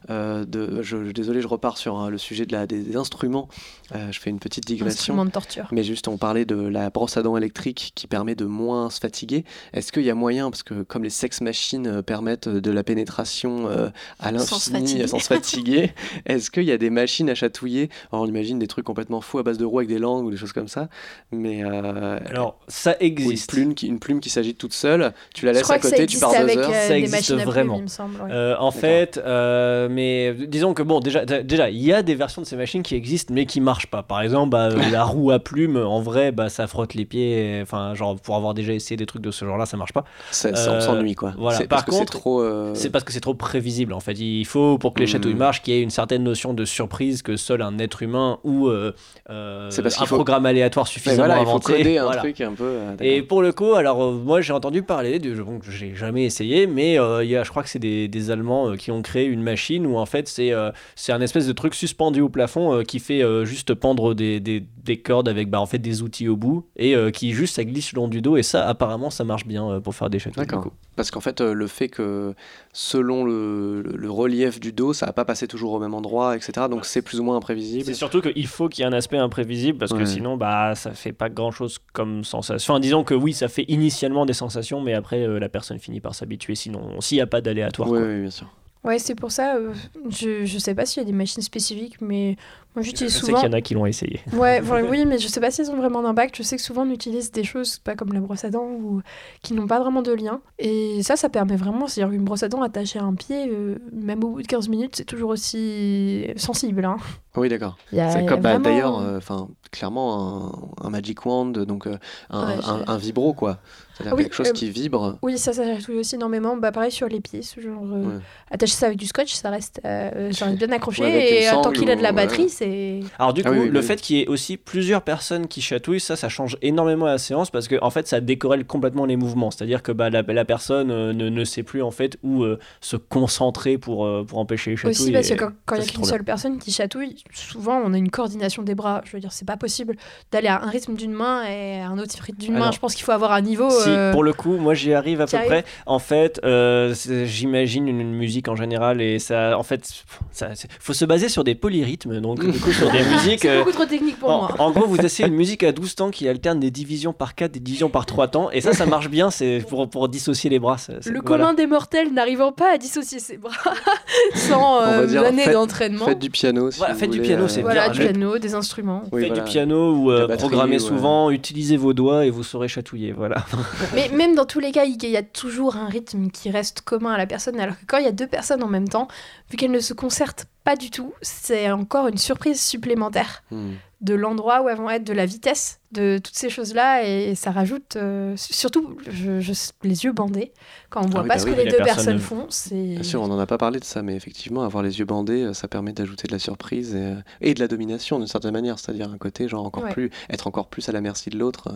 [0.09, 3.49] de, je, je- désolé, je repars sur hein, le sujet de la, des, des instruments.
[3.95, 4.99] Euh, je fais une petite digression.
[4.99, 5.66] Instrument de torture.
[5.72, 8.99] Mais juste, on parlait de la brosse à dents électrique qui permet de moins se
[8.99, 9.45] fatiguer.
[9.72, 12.82] Est-ce qu'il y a moyen, parce que comme les sex machines euh, permettent de la
[12.82, 13.90] pénétration euh,
[14.20, 15.92] à l'infini, sans se fatiguer,
[16.26, 17.90] est-ce qu'il y a des machines à chatouiller?
[18.12, 20.30] Alors, on imagine des trucs complètement fous à base de roues avec des langues ou
[20.30, 20.88] des choses comme ça.
[21.30, 23.51] Mais euh, Alors, ça ou une existe.
[23.51, 26.20] plume, qui, une plume qui s'agite toute seule, tu la laisses à côté, tu existe
[26.22, 26.70] pars deux avec heures.
[26.70, 27.76] euh, Ça existe vraiment.
[27.76, 28.20] il me semble.
[28.22, 28.30] ouais.
[28.30, 32.40] Euh, en fait, euh, mais disons que bon, déjà, déjà, il y a des versions
[32.42, 34.03] de ces machines qui existent, mais qui marchent pas.
[34.03, 37.61] Par exemple, bah, euh, la roue à plume, en vrai, bah, ça frotte les pieds.
[37.62, 40.05] Enfin, genre pour avoir déjà essayé des trucs de ce genre-là, ça marche pas.
[40.31, 41.33] Ça, ça, on Euh, s'ennuie, quoi.
[41.39, 41.59] voilà.
[41.59, 42.41] C'est- Par parce que c'est contre, trop.
[42.43, 44.18] euh, C'est parce que c'est trop prévisible en fait.
[44.18, 45.12] Il faut pour que les Mhm.
[45.12, 48.39] chatouilles marchent qu'il y ait une certaine notion de surprise que seul un être humain
[48.45, 48.93] ou euh,
[49.29, 51.72] parce un faut- programme aléatoire suffisamment voilà, il faut inventé.
[51.79, 52.20] coder un Voilà.
[52.20, 52.79] truc un peu.
[53.01, 56.95] Et pour le coup, alors moi j'ai entendu parler, de, bon, j'ai jamais essayé, mais
[57.22, 59.87] il y a, je crois que c'est des, des Allemands qui ont créé une machine
[59.87, 60.53] où en fait c'est
[60.95, 64.41] c'est un espèce de truc suspendu au plafond euh, qui fait euh, juste pendre des,
[64.41, 67.57] des, des cordes avec bah, en fait des outils au bout et euh, qui juste
[67.57, 70.19] ça glisse le long du dos et ça apparemment ça marche bien pour faire des
[70.19, 70.69] du D'accord.
[70.97, 72.35] Parce qu'en fait, le fait que
[72.73, 76.37] selon le, le- le relief du dos, ça va pas passer toujours au même endroit,
[76.37, 76.67] etc.
[76.71, 77.85] Donc c'est plus ou moins imprévisible.
[77.85, 79.99] C'est surtout qu'il faut qu'il y ait un aspect imprévisible parce Ouais.
[80.01, 82.75] que sinon bah ça fait pas grand chose comme sensation.
[82.75, 86.15] Enfin, disons que oui ça fait initialement des sensations mais après la personne finit par
[86.15, 87.89] s'habituer sinon s'il n'y a pas d'aléatoire.
[87.91, 88.09] Oui, quoi.
[88.09, 88.47] oui, bien sûr.
[88.85, 89.57] Ouais, c'est pour ça.
[89.57, 89.72] euh,
[90.11, 92.37] je, je sais pas s'il y a des machines spécifiques, mais
[92.74, 93.41] moi Je j'utilise sais souvent.
[93.41, 94.20] qu'il y en a qui l'ont essayé.
[94.35, 94.61] Ouais,
[94.91, 96.37] oui, mais je sais pas s'ils ont vraiment d'impact.
[96.37, 99.01] Je sais que souvent on utilise des choses pas comme la brosse à dents ou
[99.43, 100.41] qui n'ont pas vraiment de lien.
[100.59, 103.76] Et ça, ça permet vraiment, c'est-à-dire qu'une brosse à dents attachée à un pied, euh,
[103.93, 106.85] même au bout de 15 minutes, c'est toujours aussi sensible.
[106.85, 106.99] Hein.
[107.37, 107.76] Oui, d'accord.
[107.91, 111.97] C'est a comme bah, d'ailleurs, euh, enfin, clairement un, un magic wand, donc euh,
[112.30, 113.59] un, Ouais, un- j'ai- un vibro quoi.
[113.97, 115.18] C'est-à-dire Oui, quelque chose euh, qui vibre.
[115.22, 116.57] Oui, ça, ça chatouille aussi énormément.
[116.57, 117.82] Bah, pareil sur les pieds, ce genre.
[117.85, 118.22] euh, Ouais.
[118.51, 121.03] Attacher ça avec du scotch, ça reste, euh, ça reste bien accroché.
[121.03, 122.49] Ouais, et tant qu'il a de la batterie, ouais.
[122.49, 123.01] c'est.
[123.18, 123.85] Alors du Ah coup, oui, oui, le oui.
[123.87, 127.51] fait qu'il y ait aussi plusieurs personnes qui chatouillent, ça, ça change énormément la séance
[127.51, 129.51] parce que en fait, ça décorrèle complètement les mouvements.
[129.53, 132.59] C'est-à-dire que bah, la, la personne euh, ne, ne sait plus en fait où euh,
[132.80, 134.91] se concentrer pour, euh, pour empêcher les chatouilles.
[134.91, 137.81] Aussi, parce que et- quand quand il y a qu'une seule personne qui chatouille, souvent
[137.85, 139.03] on a une coordination des bras.
[139.05, 139.97] Je veux dire, c'est pas possible
[140.31, 142.70] d'aller à un rythme d'une main et à un autre rythme d'une main.
[142.70, 143.70] Je pense qu'il faut avoir un niveau.
[143.70, 145.64] Si, euh, pour le coup, moi j'y arrive à peu près.
[145.87, 146.95] En fait, euh,
[147.25, 149.89] j'imagine une, une musique en général et ça, en fait,
[150.33, 150.51] ça,
[150.81, 153.41] faut se baser sur des polyrhythmes, donc du coup sur des musiques.
[153.41, 154.55] C'est euh, beaucoup trop technique pour en, moi.
[154.59, 157.53] en gros, vous essayez une musique à 12 temps qui alterne des divisions par 4,
[157.53, 160.59] des divisions par 3 temps, et ça, ça marche bien, c'est pour, pour dissocier les
[160.59, 160.77] bras.
[160.89, 161.20] Le voilà.
[161.22, 163.53] commun des mortels n'arrivant pas à dissocier ses bras
[164.35, 166.05] sans euh, dire, années d'entraînement.
[166.05, 166.70] Faites du piano.
[166.70, 167.93] Si Voilà, vous faites du piano, euh, c'est Voilà, bien.
[168.07, 169.03] du piano, des instruments.
[169.12, 169.45] oui, Faites voilà.
[169.45, 170.79] du piano ou euh, batterie, programmez ouais.
[170.79, 173.12] souvent, utilisez vos doigts et vous saurez chatouiller.
[173.12, 173.45] Voilà.
[173.95, 177.12] Mais même dans tous les cas, il y a toujours un rythme qui reste commun
[177.12, 177.59] à la personne.
[177.61, 179.09] Alors que quand il y a deux personnes en même temps,
[179.51, 183.73] vu qu'elles ne se concertent pas du tout, c'est encore une surprise supplémentaire Hmm.
[184.05, 187.05] De l'endroit où elles vont être, de la vitesse, de toutes ces choses-là.
[187.09, 189.52] Et ça rajoute, euh, surtout je- je-
[189.82, 190.52] les yeux bandés.
[190.90, 192.74] Quand on voit oui, pas bah ce oui, que les deux personnes- personnes font, c'est.
[192.94, 195.42] Bien sûr, on n'en a pas parlé de ça, mais effectivement, avoir les yeux bandés,
[195.42, 198.52] euh, ça permet d'ajouter de la surprise et, euh, et de la domination d'une certaine
[198.52, 199.92] manière, c'est-à-dire un côté genre encore Ouais.
[199.92, 201.74] plus, être encore plus à la merci de l'autre,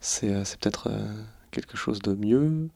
[0.00, 0.90] c'est c'est peut-être
[1.50, 2.68] quelque chose de mieux.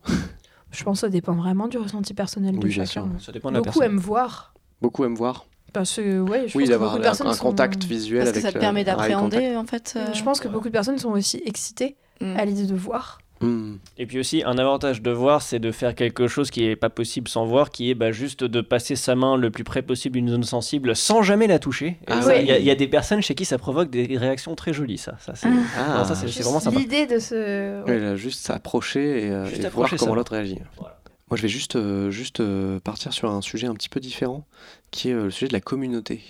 [0.71, 3.09] Je pense que ça dépend vraiment du ressenti personnel de Oui, chacun.
[3.19, 3.95] Ça dépend de la Beaucoup personne.
[3.95, 4.53] aiment voir.
[4.81, 5.45] Beaucoup aiment voir.
[5.73, 8.57] Parce que, ouais, je oui, d'avoir un, un sont- contact visuel Parce que ça te
[8.57, 9.93] permet d'appréhender en fait.
[9.95, 12.35] euh, Je pense que beaucoup de personnes sont aussi excitées mm.
[12.37, 13.19] à l'idée de voir.
[13.39, 13.75] Hmm.
[13.99, 16.89] Et puis aussi, un avantage de voir, c'est de faire quelque chose qui est pas
[16.89, 20.15] possible sans voir, qui est bah, juste de passer sa main le plus près possible
[20.15, 21.99] d'une zone sensible sans jamais la toucher.
[22.07, 22.45] Ah il ouais.
[22.45, 24.97] y, a- il y a des personnes chez qui ça provoque des réactions très jolies,
[24.97, 25.17] ça.
[25.19, 25.47] ça, c'est-
[25.77, 26.01] Ah,
[26.41, 26.79] vraiment sympa.
[26.79, 27.83] L'idée de ce.
[27.85, 30.57] Oui, là, juste s'approcher et, euh, Juste et voir comment l'autre réagit.
[30.79, 30.96] Voilà.
[31.29, 34.45] Moi, je vais juste, euh, juste euh, partir sur un sujet un petit peu différent,
[34.91, 36.21] qui est euh, le sujet de la communauté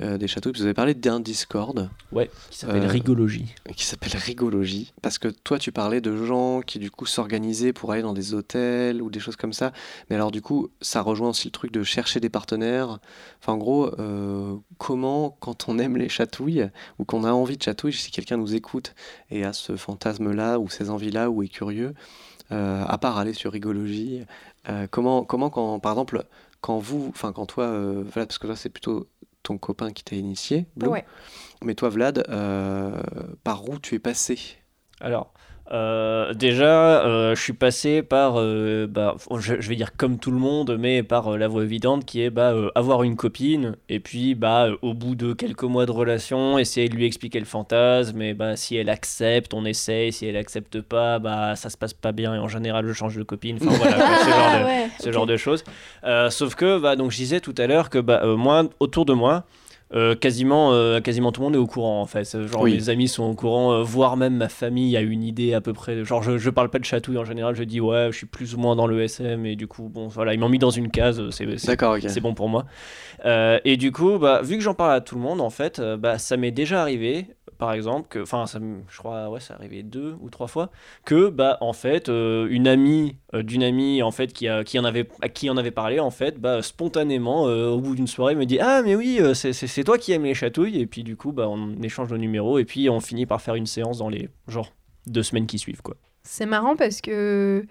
[0.00, 0.50] des châteaux.
[0.52, 3.54] Vous avez parlé d'un Discord Ouais, qui s'appelle rigologie.
[3.76, 7.92] qui s'appelle Rigologie, parce que toi, tu parlais de gens qui, du coup, s'organisaient pour
[7.92, 9.72] aller dans des hôtels ou des choses comme ça.
[10.10, 12.98] Mais alors, du coup, ça rejoint aussi le truc de chercher des partenaires.
[13.40, 13.88] Enfin, en gros,
[14.78, 18.56] comment, quand on aime les chatouilles ou qu'on a envie de chatouille, si quelqu'un nous
[18.56, 18.96] écoute
[19.30, 21.94] et a ce fantasme-là ou ces envies-là ou est curieux,
[22.52, 24.24] euh, à part aller sur Rigologie,
[24.68, 26.24] euh, comment, comment quand, par exemple,
[26.60, 29.08] quand vous, enfin, quand toi, euh, parce que toi, c'est plutôt
[29.42, 30.88] ton copain qui t'a initié, Blue.
[30.88, 31.04] Ouais.
[31.62, 33.02] Mais toi, Vlad, euh,
[33.44, 34.38] par où tu es passé?
[35.00, 35.32] Alors,
[35.72, 40.30] euh, déjà, euh, je suis passé par, euh, bah, je, je vais dire comme tout
[40.30, 44.34] le monde, mais par la voie évidente qui est bah, avoir une copine, et puis
[44.34, 48.34] bah, au bout de quelques mois de relation, essayer de lui expliquer le fantasme, et
[48.34, 52.12] bah, si elle accepte, on essaye, si elle accepte pas, bah, ça se passe pas
[52.12, 55.08] bien, et en général, je change de copine, enfin voilà, ce genre de, ouais, ce
[55.08, 55.12] ok.
[55.14, 55.64] genre de choses.
[56.30, 59.44] Sauf que, bah, donc, je disais tout à l'heure que bah, moi, autour de moi,
[59.92, 62.24] euh, quasiment, euh, quasiment tout le monde est au courant en fait.
[62.46, 62.74] Genre Oui.
[62.74, 65.72] mes amis sont au courant, euh, voire même ma famille a une idée à peu
[65.72, 66.04] près.
[66.04, 68.54] Genre je, je parle pas de chatouille en général, je dis ouais, je suis plus
[68.54, 70.90] ou moins dans le SM et du coup bon voilà, ils m'ont mis dans une
[70.90, 72.64] case, c'est bon pour moi.
[73.64, 76.18] Et du coup, bah, vu que j'en parle à tout le monde, en fait, bah,
[76.18, 77.26] ça m'est déjà arrivé,
[77.58, 80.70] par exemple, que, enfin, je crois, ouais, ça arrivé deux ou trois fois,
[81.04, 84.78] que, bah, en fait, euh, une amie euh, d'une amie, en fait, qui, a, qui
[84.78, 88.06] en avait, à qui en avait parlé, en fait, bah, spontanément, euh, au bout d'une
[88.06, 91.16] soirée, me dit, ah, mais oui, c'est- toi qui aimes les chatouilles, et puis du
[91.16, 94.08] coup, bah, on échange nos numéros, et puis on finit par faire une séance dans
[94.08, 94.72] les, genre,
[95.06, 95.96] deux semaines qui suivent, quoi.
[96.22, 97.66] C'est marrant parce que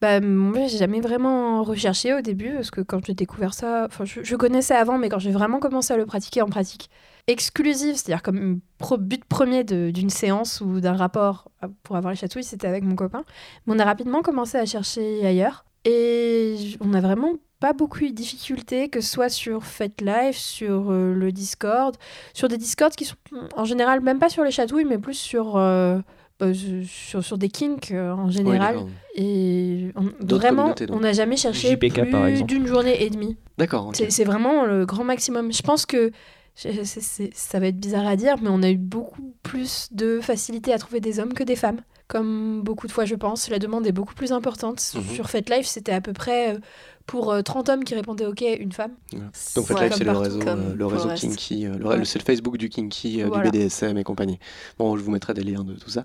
[0.00, 4.04] bah, moi, j'ai jamais vraiment recherché au début, parce que quand j'ai découvert ça, enfin,
[4.04, 6.90] je connaissais avant, mais quand j'ai vraiment commencé à le pratiquer en pratique
[7.26, 11.50] exclusive, c'est-à-dire comme pro- but premier d'une séance ou d'un rapport
[11.82, 13.24] pour avoir les chatouilles, c'était avec mon copain.
[13.66, 15.64] Mais on a rapidement commencé à chercher ailleurs.
[15.84, 20.36] Et on n'a vraiment pas beaucoup eu de difficultés, que ce soit sur Fate Life,
[20.36, 21.96] sur euh, le Discord,
[22.34, 23.14] sur des Discords qui sont
[23.56, 25.98] en général même pas sur les chatouilles, mais plus sur, euh,
[26.40, 26.48] bah,
[26.86, 28.76] sur, sur des kinks euh, en général.
[29.14, 33.36] Et on- vraiment, on n'a jamais cherché JPK, plus d'une journée et demie.
[33.56, 35.52] D'accord, C'est vraiment le grand maximum.
[35.52, 36.10] Je pense que
[36.56, 40.72] je- ça va être bizarre à dire, mais on a eu beaucoup plus de facilité
[40.72, 41.80] à trouver des hommes que des femmes.
[42.08, 44.80] Comme beaucoup de fois, je pense, la demande est beaucoup plus importante.
[44.94, 45.02] Mhm.
[45.14, 46.58] Sur Fate Life, c'était à peu près euh,
[47.04, 48.92] pour euh, 30 hommes qui répondaient OK, une femme.
[49.56, 52.04] Donc Ouais, Life, comme c'est le partout, réseau, euh, le réseau kinky, euh, Ouais.
[52.04, 53.50] c'est le Facebook du kinky, euh, Voilà.
[53.50, 54.38] du BDSM et compagnie.
[54.78, 56.04] Bon, je vous mettrai des liens de tout ça.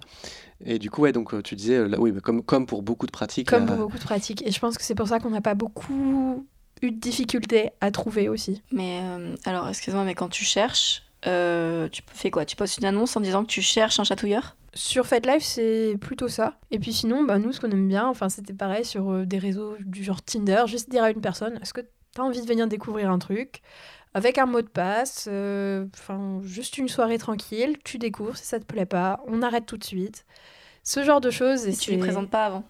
[0.66, 3.06] Et du coup, ouais, donc euh, tu disais, euh, là, oui, comme, comme pour beaucoup
[3.06, 4.42] de pratiques, Comme là, pour beaucoup de pratiques.
[4.48, 6.46] Et je pense que c'est pour ça qu'on n'a pas beaucoup
[6.82, 8.62] eu de difficultés à trouver aussi.
[8.72, 12.46] Mais euh, alors, excuse-moi, mais quand tu cherches, euh, tu fais quoi?
[12.46, 14.56] Tu postes une annonce en disant que tu cherches un chatouilleur?
[14.74, 16.58] Sur Fat Life, c'est plutôt ça.
[16.72, 19.38] Et puis sinon, bah, nous, ce qu'on aime bien, enfin, c'était pareil sur euh, des
[19.38, 22.48] réseaux du genre Tinder, juste dire à une personne, est-ce que tu as envie de
[22.48, 23.62] venir découvrir un truc?
[24.14, 25.30] Avec un mot de passe,
[25.94, 29.78] enfin, juste une soirée tranquille, tu découvres, si ça te plaît pas, on arrête tout
[29.78, 30.26] de suite.
[30.84, 31.66] Ce genre de choses.
[31.66, 32.66] Et Et tu les présentes pas avant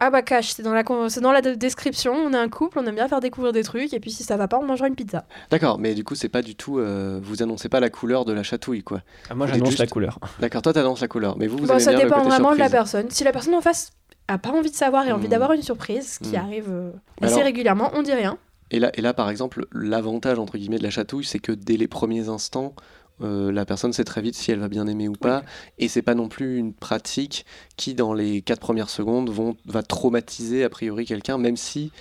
[0.00, 2.78] Ah bah cash, c'est dans, la, con- dans la de- description, on est un couple,
[2.78, 4.88] on aime bien faire découvrir des trucs, et puis si ça va pas, on mangera
[4.88, 5.24] une pizza.
[5.50, 6.78] D'accord, mais du coup, c'est pas du tout.
[6.78, 9.00] euh, vous annoncez pas la couleur de la chatouille, quoi.
[9.30, 10.18] Ah, moi, j'annonce juste- la couleur.
[10.40, 12.28] D'accord, toi, t'annonces la couleur, mais vous, vous Bon, aimez ça bien le dépend côté
[12.30, 13.10] vraiment de la personne.
[13.10, 13.92] Si la personne en face
[14.28, 15.30] a pas envie de savoir et a envie Hmm.
[15.30, 16.40] d'avoir une surprise, ce qui Hmm.
[16.44, 16.90] arrive euh,
[17.22, 18.36] assez alors- régulièrement, on dit rien.
[18.72, 21.76] Et là, et là, par exemple, l'avantage entre guillemets de la chatouille, c'est que dès
[21.76, 22.74] les premiers instants,
[23.22, 25.42] euh, la personne sait très vite si elle va bien aimer ou pas,
[25.78, 27.46] et c'est pas non plus une pratique
[27.76, 31.92] qui, dans les quatre premières secondes, vont, va traumatiser a priori quelqu'un, même si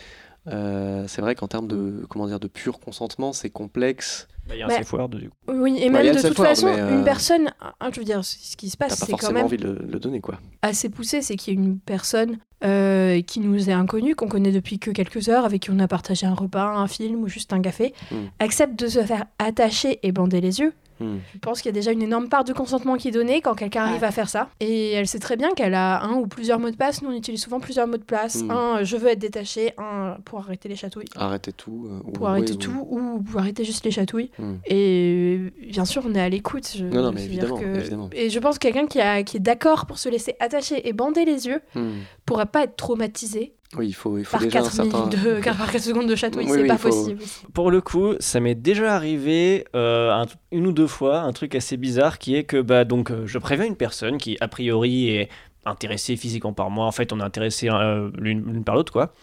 [0.47, 4.27] euh, c'est vrai qu'en termes de comment dire de pur consentement, c'est complexe.
[4.47, 5.35] Bah, Il y a un Bah, safe word, du coup.
[5.47, 8.55] Oui, et même de toute façon, mais, euh, une personne, hein, je veux dire, ce
[8.55, 10.39] qui se passe, pas c'est quand forcément même envie de le, le donner, quoi.
[10.61, 14.51] assez poussé, c'est qu'il y a une personne euh, qui nous est inconnue, qu'on connaît
[14.51, 17.51] depuis que quelques heures, avec qui on a partagé un repas, un film ou juste
[17.53, 18.25] un café, Hmm.
[18.37, 20.73] accepte de se faire attacher et bander les yeux.
[20.99, 21.17] Hmm.
[21.33, 23.53] Je pense qu'il y a déjà une énorme part de consentement qui est donnée quand
[23.55, 24.07] quelqu'un arrive Ouais.
[24.07, 24.49] à faire ça.
[24.59, 27.01] Et elle sait très bien qu'elle a un ou plusieurs mots de passe.
[27.01, 28.43] Nous, on utilise souvent plusieurs mots de passe.
[28.43, 28.51] Mm.
[28.51, 29.73] Un, euh, je veux être détaché.
[29.77, 31.05] Un, pour arrêter les chatouilles.
[31.15, 31.87] Arrêtez tout.
[31.89, 34.31] euh, ou- Pour arrêter oui, tout ou pour arrêter juste les chatouilles.
[34.39, 34.55] Hmm.
[34.65, 36.71] Et euh, bien sûr, on est à l'écoute.
[36.77, 38.09] je- Non, non, mais évidemment, que- évidemment.
[38.13, 40.93] Et je pense que quelqu'un qui, a- qui est d'accord pour se laisser attacher et
[40.93, 41.91] bander les yeux Hmm.
[42.25, 45.05] Pourra pas être traumatisé Oui, il faut, il faut par déjà un 4, certain.
[45.05, 46.45] minutes de, par 4 secondes de chatouille.
[46.45, 47.21] Oui, c'est oui, pas faut- possible.
[47.53, 51.55] Pour le coup, ça m'est déjà arrivé euh, un- une ou deux fois, un truc
[51.55, 55.09] assez bizarre qui est que bah, donc, euh, je préviens une personne qui, a priori,
[55.09, 55.29] est
[55.67, 56.85] intéressée physiquement par moi.
[56.85, 59.13] En fait, on est intéressés euh, l'une l'une par l'autre, quoi.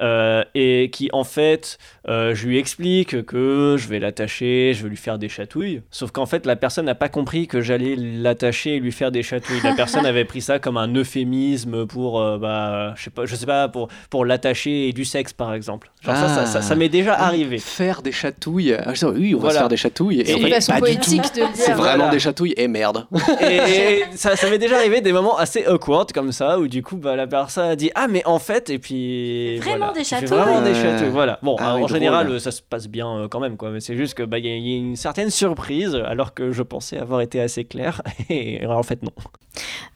[0.00, 1.78] Euh, et qui, en fait,
[2.08, 5.82] euh, je lui explique que je vais l'attacher, je vais lui faire des chatouilles.
[5.90, 9.22] Sauf qu'en fait, la personne n'a pas compris que j'allais l'attacher et lui faire des
[9.22, 9.60] chatouilles.
[9.62, 13.36] La personne avait pris ça comme un euphémisme pour, euh, bah, je sais pas, je
[13.36, 15.90] sais pas, pour, pour l'attacher et du sexe, par exemple.
[16.02, 17.58] Genre ça, ça, ça, ça m'est déjà arrivé.
[17.58, 18.74] Faire des chatouilles.
[18.74, 20.22] Ah, je dis, oui, on va se faire des chatouilles.
[20.26, 20.78] Et en fait, façon tout.
[20.80, 21.76] poétique de le C'est dire.
[21.76, 22.10] vraiment Voilà.
[22.10, 22.54] des chatouilles.
[22.56, 23.06] Et merde.
[23.40, 26.82] Et, et ça, ça m'est déjà arrivé des moments assez awkward comme ça où du
[26.82, 29.98] coup bah, la personne a dit ah mais en fait et puis Vraiment voilà.
[29.98, 30.28] des chatouilles.
[30.28, 30.82] vraiment des Ouais.
[30.82, 31.90] chatouilles voilà bon Ah euh, oui, en drôle.
[31.98, 34.38] général euh, ça se passe bien euh, quand même quoi mais c'est juste que bah
[34.38, 37.40] il y, a- il y a une certaine surprise alors que je pensais avoir été
[37.40, 39.12] assez clair et en fait non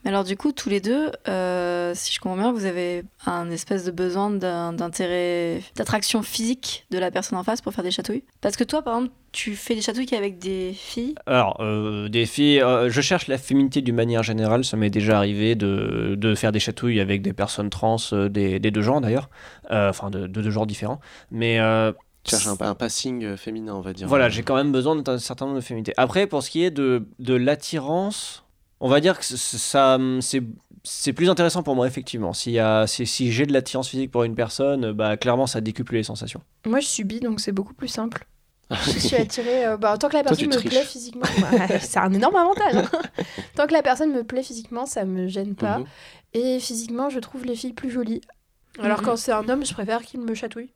[0.05, 3.51] Mais alors du coup, tous les deux, euh, si je comprends bien, vous avez un
[3.51, 8.23] espèce de besoin d'intérêt, d'attraction physique de la personne en face pour faire des chatouilles?
[8.41, 12.27] Parce que toi, par exemple, tu fais des chatouilles qu'avec des filles Alors, euh, des
[12.27, 14.65] filles, euh, je cherche la féminité d'une manière générale.
[14.65, 18.59] Ça m'est déjà arrivé de, de faire des chatouilles avec des personnes trans, euh, des,
[18.59, 19.29] des deux genres d'ailleurs,
[19.71, 21.01] Euh, enfin de, de deux genres différents.
[21.31, 21.93] Mais euh,
[22.25, 24.09] Tu cherches un, un passing féminin, on va dire.
[24.09, 25.93] voilà, j'ai quand même besoin d'un certain nombre de féminité.
[25.97, 28.45] Après, pour ce qui est de, de l'attirance,
[28.81, 30.43] on va dire que ça, c'est
[30.85, 32.33] c'est plus intéressant pour moi effectivement.
[32.33, 35.61] S'il y a, si, si j'ai de l'attirance physique pour une personne, bah clairement ça
[35.61, 36.41] décuple les sensations.
[36.67, 38.27] Moi, je subis, donc c'est beaucoup plus simple.
[38.71, 39.67] Je suis attirée.
[39.67, 42.77] euh, bah, tant que la personne me plaît physiquement, bah, c'est un énorme avantage.
[42.77, 42.91] hein.
[43.57, 45.79] tant que la personne me plaît physiquement, ça me gêne pas.
[45.79, 45.87] Mhm.
[46.35, 48.21] Et physiquement, je trouve les filles plus jolies.
[48.81, 49.05] Alors Mhm.
[49.07, 50.73] quand c'est un homme, je préfère qu'il me chatouille.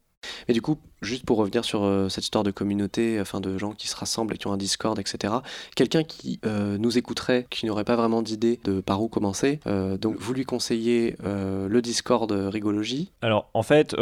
[0.48, 3.72] Mais du coup, juste pour revenir sur euh, cette histoire de communauté, enfin de gens
[3.72, 5.34] qui se rassemblent et qui ont un Discord, etc.
[5.76, 9.96] Quelqu'un qui euh, nous écouterait, qui n'aurait pas vraiment d'idée de par où commencer, euh,
[9.96, 13.94] donc vous lui conseillez le Discord Rigologie Alors en fait,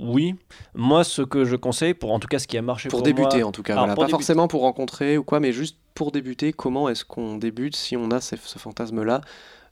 [0.00, 0.34] oui.
[0.74, 3.04] Moi, ce que je conseille, pour en tout cas ce qui a marché pour, pour,
[3.04, 3.74] débuter moi, en tout cas.
[3.74, 3.96] Alors, voilà.
[3.96, 6.52] Pas débuter- forcément pour rencontrer ou quoi, mais juste pour débuter.
[6.52, 9.20] Comment est-ce qu'on débute si on a ce fantasme-là?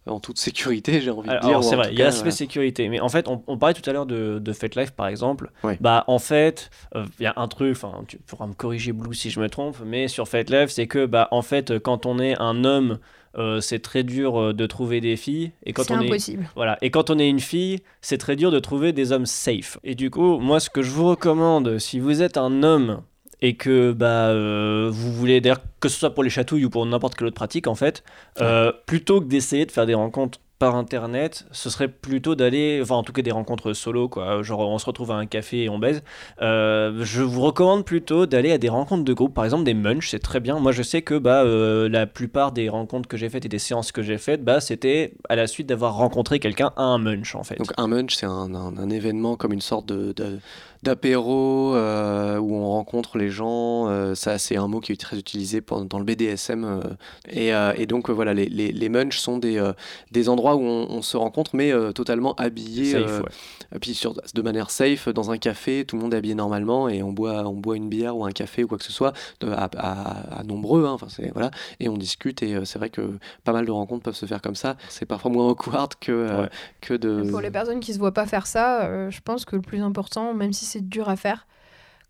[0.07, 1.59] En toute sécurité, j'ai envie de Alors, dire.
[1.59, 2.37] ou c'est en vrai, il y a l'aspect voilà.
[2.37, 2.89] sécurité.
[2.89, 5.51] Mais en fait, on, on parlait tout à l'heure de, de Fate Life, par exemple.
[5.63, 5.77] Ouais.
[5.81, 9.15] Bah, en fait, euh, il y a un truc, enfin, tu pourras me corriger, Blue,
[9.15, 12.19] si je me trompe, mais sur Fate Life, c'est que, bah, en fait, quand on
[12.19, 12.99] est un homme,
[13.39, 15.53] euh, c'est très dur euh, de trouver des filles.
[15.65, 16.49] Et quand C'est on est impossible.
[16.57, 16.79] voilà.
[16.83, 19.79] Et quand on est une fille, c'est très dur de trouver des hommes safe.
[19.85, 23.03] Et du coup, moi, ce que je vous recommande, si vous êtes un homme
[23.43, 26.85] et que bah, euh, vous voulez, d'ailleurs, que ce soit pour les chatouilles ou pour
[26.87, 28.03] n'importe quelle autre pratique, en fait,
[28.41, 32.97] euh, plutôt que d'essayer de faire des rencontres par internet, ce serait plutôt d'aller, enfin
[32.97, 35.69] en tout cas des rencontres solo, quoi, genre on se retrouve à un café et
[35.71, 36.03] on baise.
[36.43, 40.11] Euh, je vous recommande plutôt d'aller à des rencontres de groupe, par exemple des munch,
[40.11, 40.59] c'est très bien.
[40.59, 43.59] Moi je sais que bah, euh, la plupart des rencontres que j'ai faites et des
[43.59, 47.35] séances que j'ai faites, bah, c'était à la suite d'avoir rencontré quelqu'un à un munch
[47.35, 47.57] en fait.
[47.57, 50.41] Donc un munch, c'est un, un- un événement comme une sorte de, de-
[50.83, 53.89] d'apéro euh, où on rencontre les gens.
[53.89, 56.65] euh, ça, c'est un mot qui est très utilisé pour- dans le BDSM.
[56.65, 56.81] euh,
[57.29, 59.73] et, euh, et donc euh, voilà, les, les, les munchs sont des, euh,
[60.11, 63.29] des endroits où on, on se rencontre, mais euh, totalement habillés, Safe, euh, ouais.
[63.77, 66.89] et puis sur, de manière safe, dans un café, tout le monde est habillé normalement
[66.89, 69.13] et on boit, on boit une bière ou un café ou quoi que ce soit,
[69.41, 70.87] de- à, à- à nombreux.
[70.87, 72.43] hein, enfin, c'est voilà, et on discute.
[72.43, 73.03] Et euh, c'est vrai que
[73.45, 74.77] pas mal de rencontres peuvent se faire comme ça.
[74.89, 76.49] C'est parfois moins awkward que euh, Ouais.
[76.81, 77.31] que de.
[77.31, 79.83] Pour les personnes qui se voient pas faire ça, euh, je pense que le plus
[79.83, 81.47] important, même si c'est dur à faire,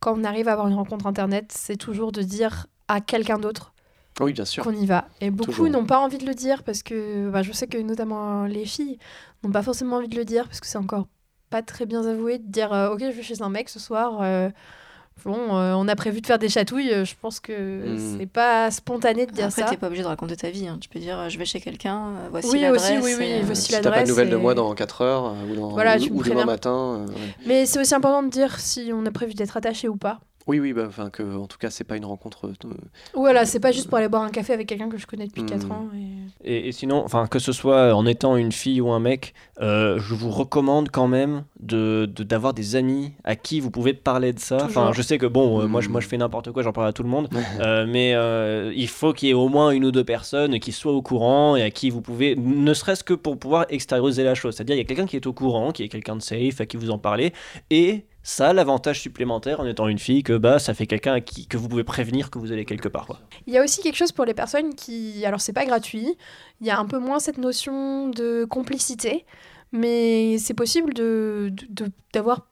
[0.01, 3.73] quand on arrive à avoir une rencontre internet, c'est toujours de dire à quelqu'un d'autre
[4.21, 4.63] Oui, bien sûr.
[4.65, 5.07] qu'on y va.
[5.21, 8.45] Et beaucoup n'ont pas envie de le dire parce que bah, je sais que notamment
[8.45, 8.99] les filles
[9.43, 11.07] n'ont pas forcément envie de le dire parce que c'est encore
[11.51, 14.19] pas très bien avoué de dire euh, ok je vais chez un mec ce soir.
[14.23, 14.49] euh,
[15.25, 16.93] Bon, euh, on a prévu de faire des chatouilles.
[16.93, 17.53] euh, Je pense que
[17.97, 18.19] Mm.
[18.19, 19.69] c'est pas spontané de dire Après, ça.
[19.69, 20.67] t'es pas obligé de raconter ta vie.
[20.69, 20.79] hein.
[20.81, 22.91] Tu peux dire, euh, je vais chez quelqu'un, voici Oui, l'adresse.
[22.91, 25.35] aussi, oui, oui, et, voici Si t'as pas de nouvelles de moi dans 4 heures
[25.51, 26.71] ou, dans, Voilà, ou, demain matin.
[26.71, 27.15] euh, ouais.
[27.47, 30.21] Mais c'est aussi important de dire si on a prévu d'être attaché ou pas.
[30.51, 32.49] Oui, oui, bah, enfin que en tout cas c'est pas une rencontre.
[32.49, 32.69] euh,
[33.15, 35.43] Voilà, c'est pas juste pour aller boire un café avec quelqu'un que je connais depuis
[35.45, 35.47] Mm.
[35.47, 35.87] 4 ans.
[35.95, 36.11] et-
[36.43, 39.99] Et, et sinon, enfin que ce soit en étant une fille ou un mec, euh,
[40.01, 44.33] je vous recommande quand même de de- d'avoir des amis à qui vous pouvez parler
[44.33, 44.59] de ça.
[44.65, 46.89] Enfin, je sais que bon, euh, moi, je, moi je fais n'importe quoi, j'en parle
[46.89, 47.29] à tout le monde,
[47.61, 50.73] euh, mais euh, il faut qu'il y ait au moins une ou deux personnes qui
[50.73, 54.35] soient au courant et à qui vous pouvez, ne serait-ce que pour pouvoir extérioriser la
[54.35, 54.55] chose.
[54.57, 56.67] C'est-à-dire, il y a quelqu'un qui est au courant, qui est quelqu'un de safe, à
[56.67, 57.33] qui vous en parlez,
[57.71, 61.21] et ça a l'avantage supplémentaire en étant une fille que bah ça fait quelqu'un à
[61.21, 63.07] qui que vous pouvez prévenir que vous allez quelque part.
[63.07, 63.19] Quoi.
[63.47, 65.25] Il y a aussi quelque chose pour les personnes qui.
[65.25, 66.17] Alors, c'est pas gratuit.
[66.61, 69.25] Il y a un peu moins cette notion de complicité.
[69.73, 71.53] Mais c'est possible de,
[72.13, 72.49] d'avoir,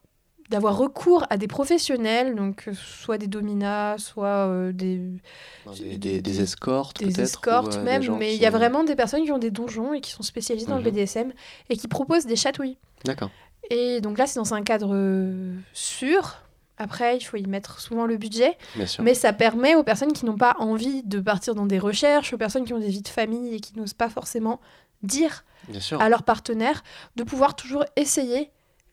[0.50, 5.00] d'avoir recours à des professionnels, donc soit des dominas, soit euh, des,
[5.80, 8.16] Des, des, des escortes, des escortes ou, euh, des même.
[8.18, 10.12] Mais qui il y a ont- vraiment des personnes qui ont des donjons et qui
[10.12, 10.84] sont spécialisées dans Mhm.
[10.84, 11.32] le BDSM
[11.70, 12.76] et qui proposent des chatouilles.
[13.04, 13.30] D'accord.
[13.70, 16.36] Et donc là, c'est dans un cadre euh, sûr.
[16.78, 18.56] Après, il faut y mettre souvent le budget.
[18.76, 19.02] Bien sûr.
[19.02, 22.38] Mais ça permet aux personnes qui n'ont pas envie de partir dans des recherches, aux
[22.38, 24.60] personnes qui ont des vies de famille et qui n'osent pas forcément
[25.02, 26.00] dire Bien sûr.
[26.00, 26.82] à leur partenaire,
[27.16, 28.50] de pouvoir toujours essayer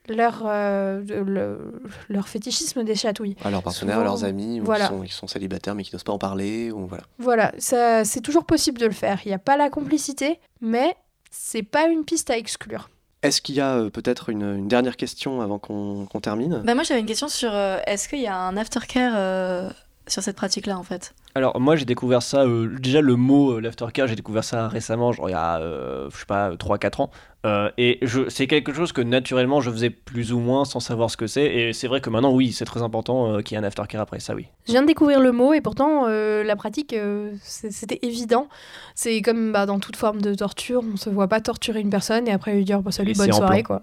[0.07, 3.36] leur, euh, le- leur fétichisme des chatouilles.
[3.43, 4.88] À leurs partenaires, à leurs amis, ou voilà.
[4.88, 6.72] qui, sont, qui sont célibataires mais qui n'osent pas en parler.
[6.72, 7.03] Ou, voilà.
[7.20, 9.20] Voilà, ça, c'est toujours possible de le faire.
[9.26, 10.95] Il n'y a pas la complicité, mais
[11.32, 12.89] c'est pas une piste à exclure.
[13.26, 16.62] Est-ce qu'il y a euh, peut-être une, dernière question avant qu'on qu'on termine?
[16.64, 19.70] Bah, moi, j'avais une question sur euh, est-ce qu'il y a un aftercare euh,
[20.08, 21.16] sur cette pratique-là, en fait?
[21.38, 25.12] Alors moi j'ai découvert ça, euh, déjà le mot euh, l'aftercare, j'ai découvert ça récemment,
[25.12, 27.12] genre il y a, euh, je sais pas, 3-4 ans.
[27.46, 31.12] Euh, et je, c'est quelque chose que naturellement je faisais plus ou moins sans savoir
[31.12, 31.46] ce que c'est.
[31.46, 34.02] Et c'est vrai que maintenant oui, c'est très important euh, qu'il y ait un aftercare
[34.02, 34.48] après, ça oui.
[34.66, 38.48] Je viens de découvrir le mot et pourtant euh, la pratique, euh, c'était évident.
[38.96, 42.28] C'est comme bah, dans toute forme de torture, on se voit pas torturer une personne
[42.28, 43.82] et après lui dire bah, salut, Et bonne soirée plan.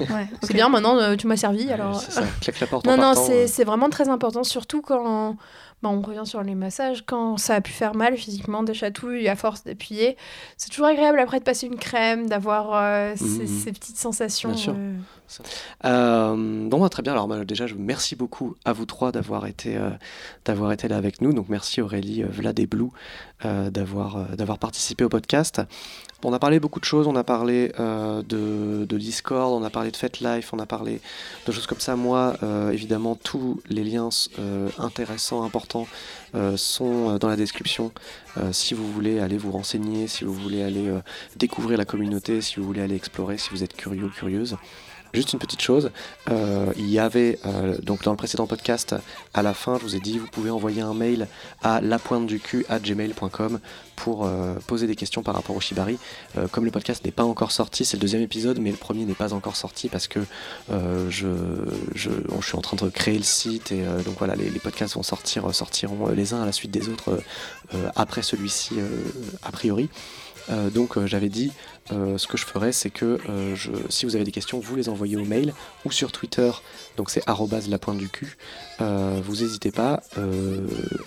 [0.00, 0.06] quoi.
[0.16, 2.00] Ouais, C'est bien, maintenant euh, tu m'as servi alors.
[2.00, 3.44] Ça, claque la porte en Non, non, euh.
[3.46, 5.36] c'est vraiment très important, surtout quand.
[5.82, 7.04] Bah, on revient sur les massages.
[7.06, 10.16] Quand ça a pu faire mal physiquement, des chatouilles à force d'appuyer,
[10.56, 13.46] c'est toujours agréable après de passer une crème, d'avoir euh, ces, Mhm.
[13.46, 14.48] ces petites sensations.
[14.50, 14.74] Bien sûr.
[15.84, 16.68] Euh.
[16.86, 17.14] Bah, très bien.
[17.14, 21.32] Alors, déjà, je merci beaucoup à vous trois d'avoir été, euh, été là avec nous.
[21.32, 22.90] Donc, merci Aurélie, euh, Vlad et Blue
[23.44, 25.62] euh, d'avoir, participé au podcast.
[26.22, 27.08] On a parlé beaucoup de choses.
[27.08, 31.00] On a parlé de, de Discord, on a parlé de FetLife, on a parlé
[31.44, 31.96] de choses comme ça.
[31.96, 32.36] Moi,
[32.72, 34.08] évidemment, tous les liens
[34.78, 35.86] intéressants, importants
[36.56, 37.92] sont dans la description.
[38.52, 40.90] Si vous voulez aller vous renseigner, si vous voulez aller
[41.36, 44.56] découvrir la communauté, si vous voulez aller explorer, si vous êtes curieux ou curieuse.
[45.16, 45.92] Juste une petite chose,
[46.28, 48.94] euh, il y avait euh, donc dans le précédent podcast,
[49.32, 51.26] à la fin, je vous ai dit, vous pouvez envoyer un mail
[51.62, 53.60] à lapointeducu@gmail.com
[53.96, 55.96] pour euh, poser des questions par rapport au Shibari.
[56.52, 59.14] Comme le podcast n'est pas encore sorti, c'est le deuxième épisode, mais le premier n'est
[59.14, 60.20] pas encore sorti parce que
[60.68, 61.26] je,
[61.94, 65.54] suis en train de créer le site et donc voilà, les, les podcasts vont sortir,
[65.54, 67.22] sortiront les uns à la suite des autres
[67.94, 68.74] après celui-ci
[69.42, 69.88] a priori.
[70.50, 71.52] Euh, donc euh, j'avais dit
[71.92, 73.18] euh, ce que je ferais c'est que
[73.88, 76.50] si vous avez des questions vous les envoyez au mail ou sur Twitter.
[76.96, 77.22] Donc c'est
[77.68, 78.36] la pointe du cul.
[78.78, 80.02] Vous n'hésitez pas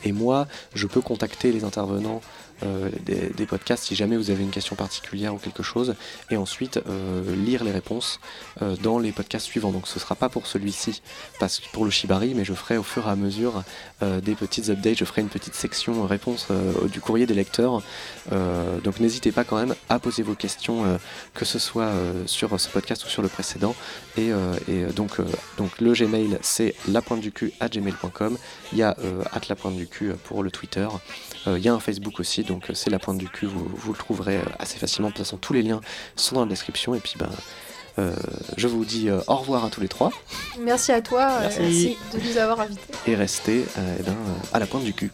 [0.04, 2.22] et moi je peux contacter les intervenants
[2.64, 5.96] euh, des, des podcasts si jamais vous avez une question particulière ou quelque chose
[6.30, 8.20] et ensuite euh, lire les réponses
[8.62, 11.02] euh, dans les podcasts suivants donc ce sera pas pour celui-ci
[11.40, 13.64] parce que pour le Shibari mais je ferai au fur et à mesure
[14.02, 17.34] euh, des petites updates je ferai une petite section euh, réponse euh, du courrier des
[17.34, 17.82] lecteurs
[18.84, 21.00] donc n'hésitez pas quand même à poser vos questions,
[21.34, 21.92] que ce soit
[22.26, 23.76] sur ce podcast ou sur le précédent.
[24.18, 24.30] Et,
[24.68, 25.18] et, donc,
[25.58, 28.38] donc le Gmail c'est lapointeducu à gmail.com.
[28.72, 28.96] Il y a
[29.32, 30.88] at la pointe du cul pour le Twitter.
[31.48, 33.46] Euh, il y a un Facebook aussi, donc euh, c'est la pointe du cul.
[33.46, 35.08] Vous, vous le trouverez euh, assez facilement.
[35.10, 35.80] De toute façon, tous les liens
[36.16, 36.96] sont dans la description.
[36.96, 37.30] Et puis ben.
[37.98, 38.14] euh,
[38.58, 40.12] je vous dis euh, au revoir à tous les trois
[40.60, 41.98] Merci à toi euh, Merci.
[42.14, 42.82] de nous avoir invités.
[43.08, 45.12] et restez euh, eh ben, euh, à la pointe du cul.